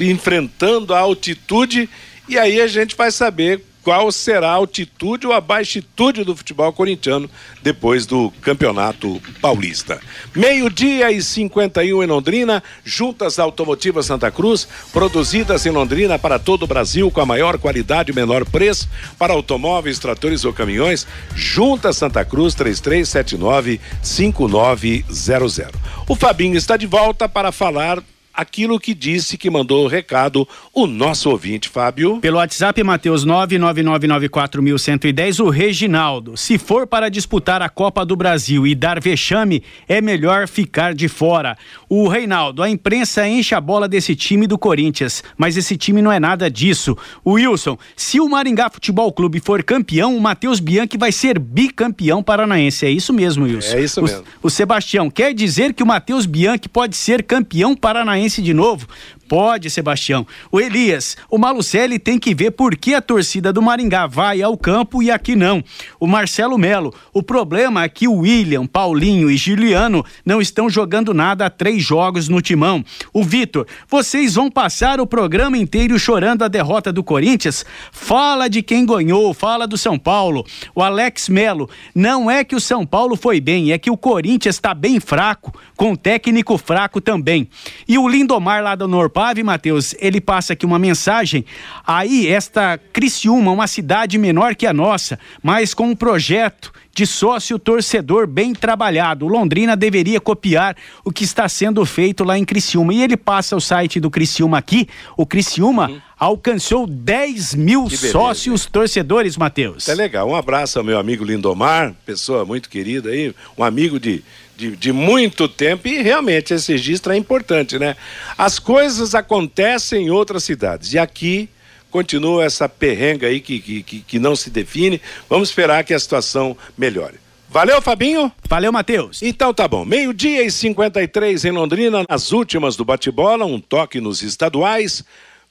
enfrentando 0.00 0.94
a 0.94 1.00
altitude, 1.00 1.88
e 2.28 2.38
aí 2.38 2.60
a 2.60 2.66
gente 2.66 2.96
vai 2.96 3.10
saber 3.10 3.62
qual 3.86 4.10
será 4.10 4.48
a 4.48 4.54
altitude 4.54 5.28
ou 5.28 5.32
a 5.32 5.40
baixitude 5.40 6.24
do 6.24 6.34
futebol 6.34 6.72
corintiano 6.72 7.30
depois 7.62 8.04
do 8.04 8.32
Campeonato 8.42 9.22
Paulista. 9.40 10.00
Meio-dia 10.34 11.12
e 11.12 11.22
51 11.22 12.02
em 12.02 12.06
Londrina, 12.08 12.60
juntas 12.84 13.38
automotivas 13.38 14.06
Santa 14.06 14.28
Cruz, 14.28 14.66
produzidas 14.92 15.64
em 15.66 15.70
Londrina 15.70 16.18
para 16.18 16.36
todo 16.36 16.64
o 16.64 16.66
Brasil 16.66 17.12
com 17.12 17.20
a 17.20 17.26
maior 17.26 17.58
qualidade 17.58 18.10
e 18.10 18.14
menor 18.14 18.44
preço 18.44 18.88
para 19.16 19.32
automóveis, 19.32 20.00
tratores 20.00 20.44
ou 20.44 20.52
caminhões. 20.52 21.06
Juntas 21.36 21.96
Santa 21.96 22.24
Cruz 22.24 22.56
3379 22.56 23.80
5900. 24.02 25.80
O 26.08 26.16
Fabinho 26.16 26.56
está 26.56 26.76
de 26.76 26.88
volta 26.88 27.28
para 27.28 27.52
falar 27.52 28.02
aquilo 28.36 28.78
que 28.78 28.94
disse 28.94 29.38
que 29.38 29.48
mandou 29.48 29.84
o 29.84 29.88
recado 29.88 30.46
o 30.74 30.86
nosso 30.86 31.30
ouvinte, 31.30 31.68
Fábio. 31.68 32.18
Pelo 32.18 32.36
WhatsApp, 32.36 32.82
Mateus 32.84 33.24
99994110, 33.24 35.42
o 35.42 35.48
Reginaldo. 35.48 36.36
Se 36.36 36.58
for 36.58 36.86
para 36.86 37.08
disputar 37.08 37.62
a 37.62 37.68
Copa 37.68 38.04
do 38.04 38.14
Brasil 38.14 38.66
e 38.66 38.74
dar 38.74 39.00
vexame, 39.00 39.62
é 39.88 40.02
melhor 40.02 40.46
ficar 40.46 40.94
de 40.94 41.08
fora. 41.08 41.56
O 41.88 42.08
Reinaldo, 42.08 42.62
a 42.62 42.68
imprensa 42.68 43.26
enche 43.26 43.54
a 43.54 43.60
bola 43.60 43.88
desse 43.88 44.14
time 44.14 44.46
do 44.46 44.58
Corinthians, 44.58 45.24
mas 45.38 45.56
esse 45.56 45.74
time 45.76 46.02
não 46.02 46.12
é 46.12 46.20
nada 46.20 46.50
disso. 46.50 46.96
O 47.24 47.32
Wilson, 47.32 47.78
se 47.96 48.20
o 48.20 48.28
Maringá 48.28 48.68
Futebol 48.68 49.10
Clube 49.12 49.40
for 49.40 49.62
campeão, 49.62 50.16
o 50.16 50.20
Matheus 50.20 50.60
Bianchi 50.60 50.98
vai 50.98 51.12
ser 51.12 51.38
bicampeão 51.38 52.22
paranaense. 52.22 52.84
É 52.84 52.90
isso 52.90 53.14
mesmo, 53.14 53.44
Wilson. 53.44 53.76
É 53.76 53.82
isso 53.82 54.02
mesmo. 54.02 54.24
O, 54.42 54.48
o 54.48 54.50
Sebastião, 54.50 55.10
quer 55.10 55.32
dizer 55.32 55.72
que 55.72 55.82
o 55.82 55.86
Matheus 55.86 56.26
Bianchi 56.26 56.68
pode 56.68 56.96
ser 56.96 57.22
campeão 57.22 57.74
paranaense 57.74 58.25
de 58.42 58.52
novo? 58.52 58.86
Pode, 59.28 59.68
Sebastião. 59.70 60.24
O 60.52 60.60
Elias, 60.60 61.16
o 61.28 61.36
Malucelli 61.36 61.98
tem 61.98 62.16
que 62.16 62.32
ver 62.32 62.52
por 62.52 62.76
que 62.76 62.94
a 62.94 63.00
torcida 63.00 63.52
do 63.52 63.60
Maringá 63.60 64.06
vai 64.06 64.40
ao 64.40 64.56
campo 64.56 65.02
e 65.02 65.10
aqui 65.10 65.34
não. 65.34 65.64
O 65.98 66.06
Marcelo 66.06 66.56
Melo, 66.56 66.94
o 67.12 67.22
problema 67.22 67.82
é 67.82 67.88
que 67.88 68.06
o 68.06 68.18
William, 68.18 68.66
Paulinho 68.66 69.28
e 69.28 69.36
Juliano 69.36 70.04
não 70.24 70.40
estão 70.40 70.70
jogando 70.70 71.12
nada 71.12 71.46
há 71.46 71.50
três 71.50 71.82
jogos 71.82 72.28
no 72.28 72.40
timão. 72.40 72.84
O 73.12 73.24
Vitor, 73.24 73.66
vocês 73.88 74.34
vão 74.34 74.48
passar 74.48 75.00
o 75.00 75.06
programa 75.06 75.58
inteiro 75.58 75.98
chorando 75.98 76.44
a 76.44 76.48
derrota 76.48 76.92
do 76.92 77.02
Corinthians? 77.02 77.64
Fala 77.90 78.48
de 78.48 78.62
quem 78.62 78.86
ganhou, 78.86 79.34
fala 79.34 79.66
do 79.66 79.76
São 79.76 79.98
Paulo. 79.98 80.46
O 80.72 80.82
Alex 80.82 81.28
Melo, 81.28 81.68
não 81.92 82.30
é 82.30 82.44
que 82.44 82.54
o 82.54 82.60
São 82.60 82.86
Paulo 82.86 83.16
foi 83.16 83.40
bem, 83.40 83.72
é 83.72 83.78
que 83.78 83.90
o 83.90 83.96
Corinthians 83.96 84.54
está 84.54 84.72
bem 84.72 85.00
fraco, 85.00 85.52
com 85.76 85.96
técnico 85.96 86.56
fraco 86.56 87.00
também. 87.00 87.48
E 87.88 87.98
o 87.98 88.06
Lindomar 88.06 88.62
lá 88.62 88.76
do 88.76 88.86
Norte 88.86 89.15
Pave, 89.16 89.42
Matheus, 89.42 89.94
ele 89.98 90.20
passa 90.20 90.52
aqui 90.52 90.66
uma 90.66 90.78
mensagem. 90.78 91.42
Aí, 91.86 92.28
esta 92.28 92.78
Criciúma, 92.92 93.50
uma 93.50 93.66
cidade 93.66 94.18
menor 94.18 94.54
que 94.54 94.66
a 94.66 94.74
nossa, 94.74 95.18
mas 95.42 95.72
com 95.72 95.86
um 95.88 95.96
projeto 95.96 96.70
de 96.94 97.06
sócio 97.06 97.58
torcedor 97.58 98.26
bem 98.26 98.52
trabalhado. 98.52 99.24
O 99.24 99.28
Londrina 99.28 99.74
deveria 99.74 100.20
copiar 100.20 100.76
o 101.02 101.10
que 101.10 101.24
está 101.24 101.48
sendo 101.48 101.82
feito 101.86 102.24
lá 102.24 102.36
em 102.36 102.44
Criciúma. 102.44 102.92
E 102.92 103.02
ele 103.02 103.16
passa 103.16 103.56
o 103.56 103.60
site 103.60 103.98
do 103.98 104.10
Criciúma 104.10 104.58
aqui. 104.58 104.86
O 105.16 105.24
Criciúma 105.24 105.88
uhum. 105.88 106.00
alcançou 106.18 106.86
10 106.86 107.54
mil 107.54 107.88
sócios 107.88 108.66
torcedores, 108.66 109.38
Matheus. 109.38 109.88
É 109.88 109.94
legal. 109.94 110.28
Um 110.28 110.36
abraço 110.36 110.78
ao 110.78 110.84
meu 110.84 110.98
amigo 110.98 111.24
Lindomar, 111.24 111.94
pessoa 112.04 112.44
muito 112.44 112.68
querida 112.68 113.08
aí, 113.08 113.34
um 113.56 113.64
amigo 113.64 113.98
de 113.98 114.22
de, 114.56 114.74
de 114.74 114.92
muito 114.92 115.48
tempo 115.48 115.86
e 115.86 116.02
realmente 116.02 116.54
esse 116.54 116.72
registro 116.72 117.12
é 117.12 117.16
importante, 117.16 117.78
né? 117.78 117.96
As 118.36 118.58
coisas 118.58 119.14
acontecem 119.14 120.06
em 120.06 120.10
outras 120.10 120.44
cidades 120.44 120.92
e 120.92 120.98
aqui 120.98 121.48
continua 121.90 122.44
essa 122.44 122.68
perrenga 122.68 123.26
aí 123.26 123.40
que, 123.40 123.60
que, 123.60 123.82
que 123.82 124.18
não 124.18 124.34
se 124.34 124.50
define. 124.50 125.00
Vamos 125.28 125.50
esperar 125.50 125.84
que 125.84 125.94
a 125.94 125.98
situação 125.98 126.56
melhore. 126.76 127.18
Valeu, 127.48 127.80
Fabinho? 127.80 128.30
Valeu, 128.48 128.72
Matheus. 128.72 129.22
Então 129.22 129.54
tá 129.54 129.68
bom. 129.68 129.84
Meio-dia 129.84 130.42
e 130.42 130.50
53 130.50 131.44
em 131.44 131.52
Londrina, 131.52 132.04
as 132.08 132.32
últimas 132.32 132.76
do 132.76 132.84
bate-bola, 132.84 133.46
um 133.46 133.60
toque 133.60 134.00
nos 134.00 134.22
estaduais. 134.22 135.04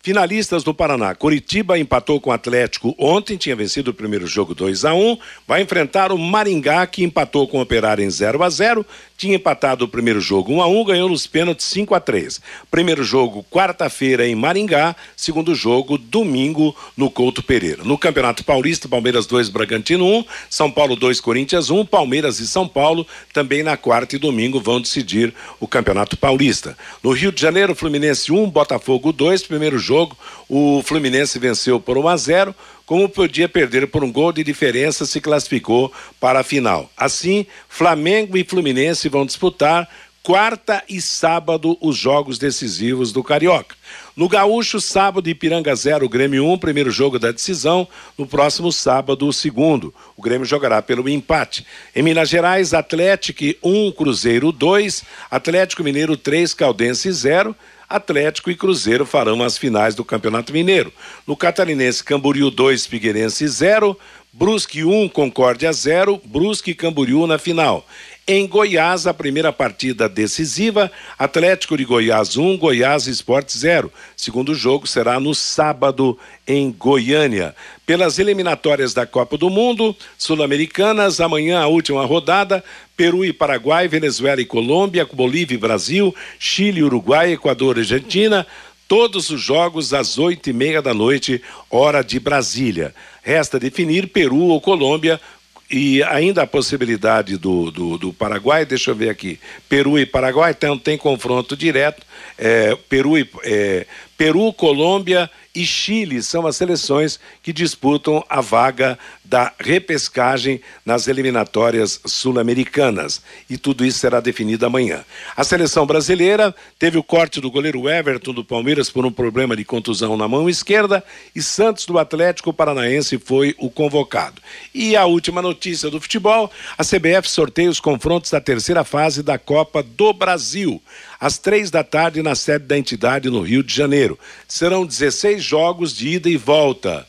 Finalistas 0.06 0.64
do 0.64 0.72
Paraná. 0.72 1.16
Curitiba 1.16 1.80
empatou 1.80 2.22
com 2.22 2.30
o 2.30 2.34
Atlético 2.34 2.94
ontem, 2.96 3.38
tinha 3.38 3.56
vencido 3.56 3.90
o 3.90 3.94
primeiro 3.94 4.28
jogo 4.28 4.54
2 4.54 4.86
a 4.86 4.94
1 4.94 5.18
Vai 5.48 5.64
enfrentar 5.64 6.12
o 6.12 6.18
Maringá, 6.20 6.86
que 6.86 7.04
empatou 7.04 7.48
com 7.48 7.58
o 7.58 7.62
Operário 7.62 8.06
em 8.06 8.10
0 8.12 8.44
a 8.44 8.48
0 8.48 8.86
Tinha 9.18 9.36
empatado 9.36 9.84
o 9.84 9.88
primeiro 9.88 10.22
jogo 10.22 10.54
1 10.54 10.62
a 10.62 10.68
1 10.68 10.86
ganhou 10.86 11.10
nos 11.10 11.26
pênaltis 11.26 11.66
5 11.66 11.96
a 11.96 12.00
3 12.00 12.40
Primeiro 12.70 13.04
jogo, 13.04 13.44
quarta-feira, 13.50 14.28
em 14.28 14.36
Maringá. 14.36 14.96
Segundo 15.18 15.56
jogo, 15.56 15.98
domingo, 15.98 16.76
no 16.96 17.10
Couto 17.10 17.42
Pereira. 17.42 17.84
No 17.84 17.98
Campeonato 17.98 18.46
Paulista, 18.46 18.88
Palmeiras 18.88 19.26
2, 19.26 19.50
Bragantino 19.50 20.06
1, 20.06 20.26
São 20.52 20.70
Paulo 20.70 20.96
2, 20.96 21.20
Corinthians 21.20 21.72
1, 21.72 21.84
Palmeiras 21.84 22.40
e 22.40 22.48
São 22.48 22.68
Paulo 22.68 23.08
também 23.34 23.64
na 23.64 23.76
quarta 23.76 24.16
e 24.16 24.20
domingo 24.20 24.60
vão 24.60 24.80
decidir 24.80 25.34
o 25.60 25.68
Campeonato 25.68 26.16
Paulista. 26.16 26.78
No 27.02 27.12
Rio 27.12 27.32
de 27.32 27.42
Janeiro, 27.42 27.74
Fluminense 27.74 28.32
1, 28.32 28.52
Botafogo 28.52 29.12
2, 29.12 29.42
primeiro 29.42 29.80
jogo 29.80 29.95
jogo, 29.96 30.18
o 30.50 30.82
Fluminense 30.84 31.40
venceu 31.40 31.80
por 31.80 31.98
1 31.98 32.08
a 32.10 32.18
0, 32.18 32.56
como 32.86 33.08
podia 33.08 33.48
perder 33.48 33.88
por 33.88 34.04
um 34.04 34.12
gol 34.12 34.32
de 34.34 34.44
diferença, 34.44 35.06
se 35.06 35.22
classificou 35.22 35.92
para 36.20 36.42
a 36.42 36.44
final. 36.44 36.90
Assim, 36.98 37.46
Flamengo 37.70 38.38
e 38.38 38.44
Fluminense 38.44 39.08
vão 39.08 39.26
disputar 39.26 39.88
quarta 40.22 40.84
e 40.90 41.00
sábado 41.00 41.78
os 41.80 41.96
jogos 41.96 42.38
decisivos 42.38 43.12
do 43.12 43.24
Carioca. 43.24 43.76
No 44.16 44.28
Gaúcho, 44.28 44.82
sábado, 44.82 45.30
Ipiranga 45.30 45.76
0, 45.76 46.10
Grêmio 46.10 46.44
1, 46.46 46.52
um, 46.52 46.58
primeiro 46.58 46.90
jogo 46.90 47.20
da 47.20 47.32
decisão. 47.32 47.88
No 48.18 48.26
próximo 48.26 48.72
sábado, 48.72 49.28
o 49.28 49.34
segundo. 49.34 49.94
O 50.18 50.22
Grêmio 50.24 50.46
jogará 50.46 50.82
pelo 50.82 51.08
empate. 51.08 51.66
Em 51.96 52.02
Minas 52.02 52.28
Gerais, 52.28 52.74
Atlético 52.74 53.44
1, 53.62 53.88
um, 53.88 53.92
Cruzeiro 53.92 54.52
2, 54.52 55.04
Atlético 55.30 55.84
Mineiro 55.84 56.18
3, 56.18 56.54
Caldense 56.56 57.12
0. 57.12 57.56
Atlético 57.88 58.50
e 58.50 58.56
Cruzeiro 58.56 59.06
farão 59.06 59.44
as 59.44 59.58
finais 59.58 59.96
do 59.96 60.04
Campeonato 60.04 60.52
Mineiro. 60.52 60.92
No 61.26 61.38
Catarinense, 61.38 62.04
Camboriú 62.04 62.50
2, 62.50 62.86
Figueirense 62.86 63.48
0, 63.48 63.98
Brusque 64.34 64.84
1, 64.84 65.10
Concórdia 65.10 65.72
0, 65.72 66.22
Brusque 66.26 66.72
e 66.72 66.76
Camboriú 66.76 67.26
na 67.26 67.38
final. 67.38 67.86
Em 68.28 68.48
Goiás, 68.48 69.06
a 69.06 69.14
primeira 69.14 69.54
partida 69.54 70.10
decisiva, 70.10 70.92
Atlético 71.16 71.78
de 71.78 71.86
Goiás 71.86 72.36
1, 72.36 72.58
Goiás 72.58 73.06
Esporte 73.06 73.56
0. 73.56 73.94
Segundo 74.18 74.56
jogo 74.56 74.88
será 74.88 75.20
no 75.20 75.36
sábado 75.36 76.18
em 76.48 76.72
Goiânia. 76.72 77.56
Pelas 77.86 78.18
eliminatórias 78.18 78.96
da 78.96 79.06
Copa 79.06 79.38
do 79.38 79.48
Mundo, 79.52 79.96
Sul-Americanas, 80.18 81.22
amanhã 81.22 81.60
a 81.60 81.68
última 81.68 82.04
rodada, 82.04 82.64
Peru 82.98 83.24
e 83.24 83.32
Paraguai, 83.32 83.88
Venezuela 83.88 84.42
e 84.42 84.46
Colômbia, 84.46 85.06
Bolívia 85.06 85.54
e 85.54 85.60
Brasil, 85.60 86.16
Chile, 86.40 86.82
Uruguai, 86.82 87.34
Equador 87.34 87.78
e 87.78 87.82
Argentina, 87.82 88.48
todos 88.88 89.30
os 89.30 89.40
jogos 89.40 89.94
às 89.94 90.18
oito 90.18 90.50
e 90.50 90.54
meia 90.54 90.82
da 90.82 90.96
noite, 90.96 91.44
hora 91.70 92.04
de 92.04 92.20
Brasília. 92.20 92.92
Resta 93.22 93.60
definir 93.60 94.08
Peru 94.08 94.46
ou 94.46 94.60
Colômbia 94.60 95.22
e 95.70 96.04
ainda 96.04 96.44
a 96.44 96.48
possibilidade 96.48 97.38
do, 97.38 97.72
do, 97.72 97.98
do, 97.98 98.14
Paraguai, 98.14 98.66
deixa 98.66 98.92
eu 98.92 98.96
ver 98.96 99.10
aqui, 99.10 99.40
Peru 99.68 99.98
e 99.98 100.06
Paraguai, 100.06 100.52
então 100.52 100.78
tem 100.78 100.98
confronto 100.98 101.58
direto, 101.58 102.06
é, 102.38 102.76
Peru, 102.88 103.18
e, 103.18 103.28
é, 103.44 103.86
Peru, 104.18 104.54
Colômbia 104.54 105.30
e 105.56 105.66
Chile 105.66 106.22
são 106.22 106.46
as 106.46 106.58
seleções 106.58 107.18
que 107.42 107.54
disputam 107.54 108.24
a 108.30 108.42
vaga 108.42 109.00
da 109.24 109.52
repescagem 109.58 110.62
nas 110.86 111.08
eliminatórias 111.08 112.00
sul-americanas. 112.06 113.22
E 113.50 113.58
tudo 113.58 113.86
isso 113.86 114.00
será 114.00 114.20
definido 114.20 114.66
amanhã. 114.66 115.04
A 115.36 115.44
seleção 115.44 115.86
brasileira 115.86 116.54
teve 116.78 116.98
o 116.98 117.04
corte 117.04 117.40
do 117.40 117.50
goleiro 117.50 117.90
Everton 117.90 118.34
do 118.34 118.44
Palmeiras 118.44 118.90
por 118.90 119.06
um 119.06 119.12
problema 119.12 119.56
de 119.56 119.64
contusão 119.64 120.18
na 120.18 120.28
mão 120.28 120.50
esquerda 120.50 121.04
e 121.34 121.42
Santos 121.42 121.86
do 121.86 121.98
Atlético 121.98 122.54
Paranaense 122.54 123.18
foi 123.18 123.56
o 123.58 123.70
convocado. 123.70 124.42
E 124.74 124.96
a 124.96 125.06
última 125.06 125.42
notícia 125.42 125.90
do 125.90 126.02
futebol: 126.02 126.52
a 126.78 126.84
CBF 126.84 127.30
sorteia 127.30 127.70
os 127.70 127.80
confrontos 127.80 128.30
da 128.30 128.42
terceira 128.42 128.84
fase 128.84 129.24
da 129.24 129.38
Copa 129.38 129.82
do 129.82 130.14
Brasil 130.14 130.82
às 131.20 131.38
três 131.38 131.72
da 131.72 131.84
tarde 131.84 132.22
na 132.22 132.36
sede 132.36 132.66
da 132.66 132.78
entidade 132.78 133.30
no 133.30 133.42
Rio 133.42 133.64
de 133.64 133.74
Janeiro. 133.74 134.20
Serão 134.48 134.86
16 134.86 135.44
jogos 135.46 135.96
de 135.96 136.10
ida 136.10 136.30
e 136.30 136.38
volta. 136.38 137.08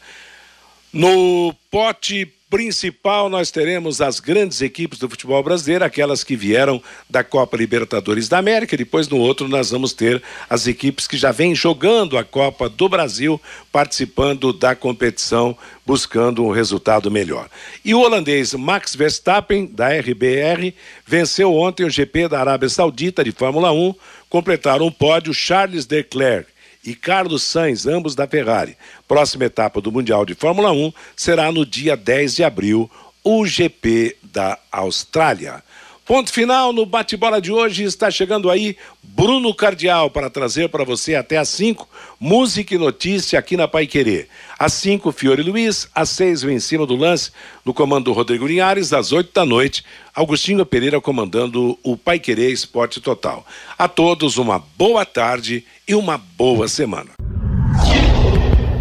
No 0.93 1.55
pote 1.71 2.33
principal, 2.49 3.29
nós 3.29 3.51
teremos 3.51 4.01
as 4.01 4.21
grandes 4.21 4.63
equipes 4.63 5.01
do 5.01 5.11
futebol 5.11 5.43
brasileiro, 5.43 5.85
aquelas 5.85 6.23
que 6.23 6.37
vieram 6.37 6.81
da 7.11 7.25
Copa 7.25 7.57
Libertadores 7.57 8.29
da 8.29 8.39
América. 8.39 8.77
Depois, 8.77 9.09
no 9.09 9.19
outro, 9.19 9.49
nós 9.49 9.71
vamos 9.71 9.93
ter 9.93 10.23
as 10.49 10.67
equipes 10.67 11.09
que 11.09 11.17
já 11.17 11.33
vêm 11.33 11.55
jogando 11.55 12.17
a 12.17 12.23
Copa 12.23 12.69
do 12.69 12.89
Brasil, 12.89 13.41
participando 13.73 14.53
da 14.53 14.77
competição, 14.77 15.57
buscando 15.85 16.45
um 16.45 16.53
resultado 16.53 17.11
melhor. 17.11 17.51
E 17.85 17.95
o 17.95 18.01
holandês 18.01 18.55
Max 18.55 18.95
Verstappen, 18.95 19.67
da 19.67 19.89
RBR, 19.89 20.73
venceu 21.05 21.53
ontem 21.53 21.85
o 21.85 21.91
GP 21.91 22.29
da 22.29 22.41
Arábia 22.41 22.69
Saudita 22.69 23.25
de 23.25 23.33
Fórmula 23.33 23.73
1, 23.73 23.93
completaram 24.31 24.87
o 24.87 24.93
pódio 24.93 25.35
Charles 25.35 25.87
Leclerc 25.89 26.56
e 26.87 26.95
Carlos 26.95 27.43
Sainz, 27.43 27.87
ambos 27.87 28.15
da 28.15 28.27
Ferrari. 28.27 28.77
Próxima 29.09 29.45
etapa 29.45 29.81
do 29.81 29.91
Mundial 29.91 30.25
de 30.25 30.35
Fórmula 30.35 30.73
1 30.73 30.93
será 31.17 31.51
no 31.51 31.67
dia 31.67 31.97
10 31.97 32.37
de 32.37 32.45
abril, 32.45 32.91
o 33.25 33.45
GP 33.45 34.17
da 34.23 34.59
Austrália. 34.71 35.63
Ponto 36.07 36.33
final 36.33 36.73
no 36.73 36.87
bate-bola 36.87 37.41
de 37.41 37.51
hoje. 37.51 37.83
Está 37.83 38.09
chegando 38.13 38.49
aí 38.49 38.77
Bruno 39.03 39.53
Cardial 39.53 40.09
para 40.09 40.31
trazer 40.31 40.69
para 40.69 40.85
você 40.85 41.17
até 41.17 41.37
às 41.37 41.49
5 41.49 41.89
música 42.21 42.77
e 42.77 42.79
notícia 42.79 43.37
aqui 43.37 43.57
na 43.57 43.67
Pai 43.67 43.89
Querer. 43.89 44.29
Às 44.59 44.73
5, 44.75 45.13
Fiore 45.13 45.43
Luiz. 45.43 45.89
Às 45.95 46.11
6, 46.11 46.45
o 46.45 46.61
Cima 46.61 46.87
do 46.87 46.97
Lance, 46.97 47.31
no 47.65 47.75
comando 47.75 48.07
do 48.07 48.13
Rodrigo 48.13 48.47
Linhares. 48.47 48.93
Às 48.93 49.13
8 49.13 49.31
da 49.33 49.45
noite, 49.45 49.85
Augustinho 50.15 50.59
Pereira 50.65 51.01
comandando 51.01 51.79
o 51.83 51.97
Pai 51.97 52.19
Querer 52.19 52.51
Esporte 52.51 53.01
Total. 53.01 53.47
A 53.79 53.87
todos 53.87 54.39
uma 54.39 54.63
boa 54.79 55.05
tarde 55.05 55.65
e 55.87 55.95
uma 55.95 56.17
boa 56.17 56.69
semana. 56.69 57.11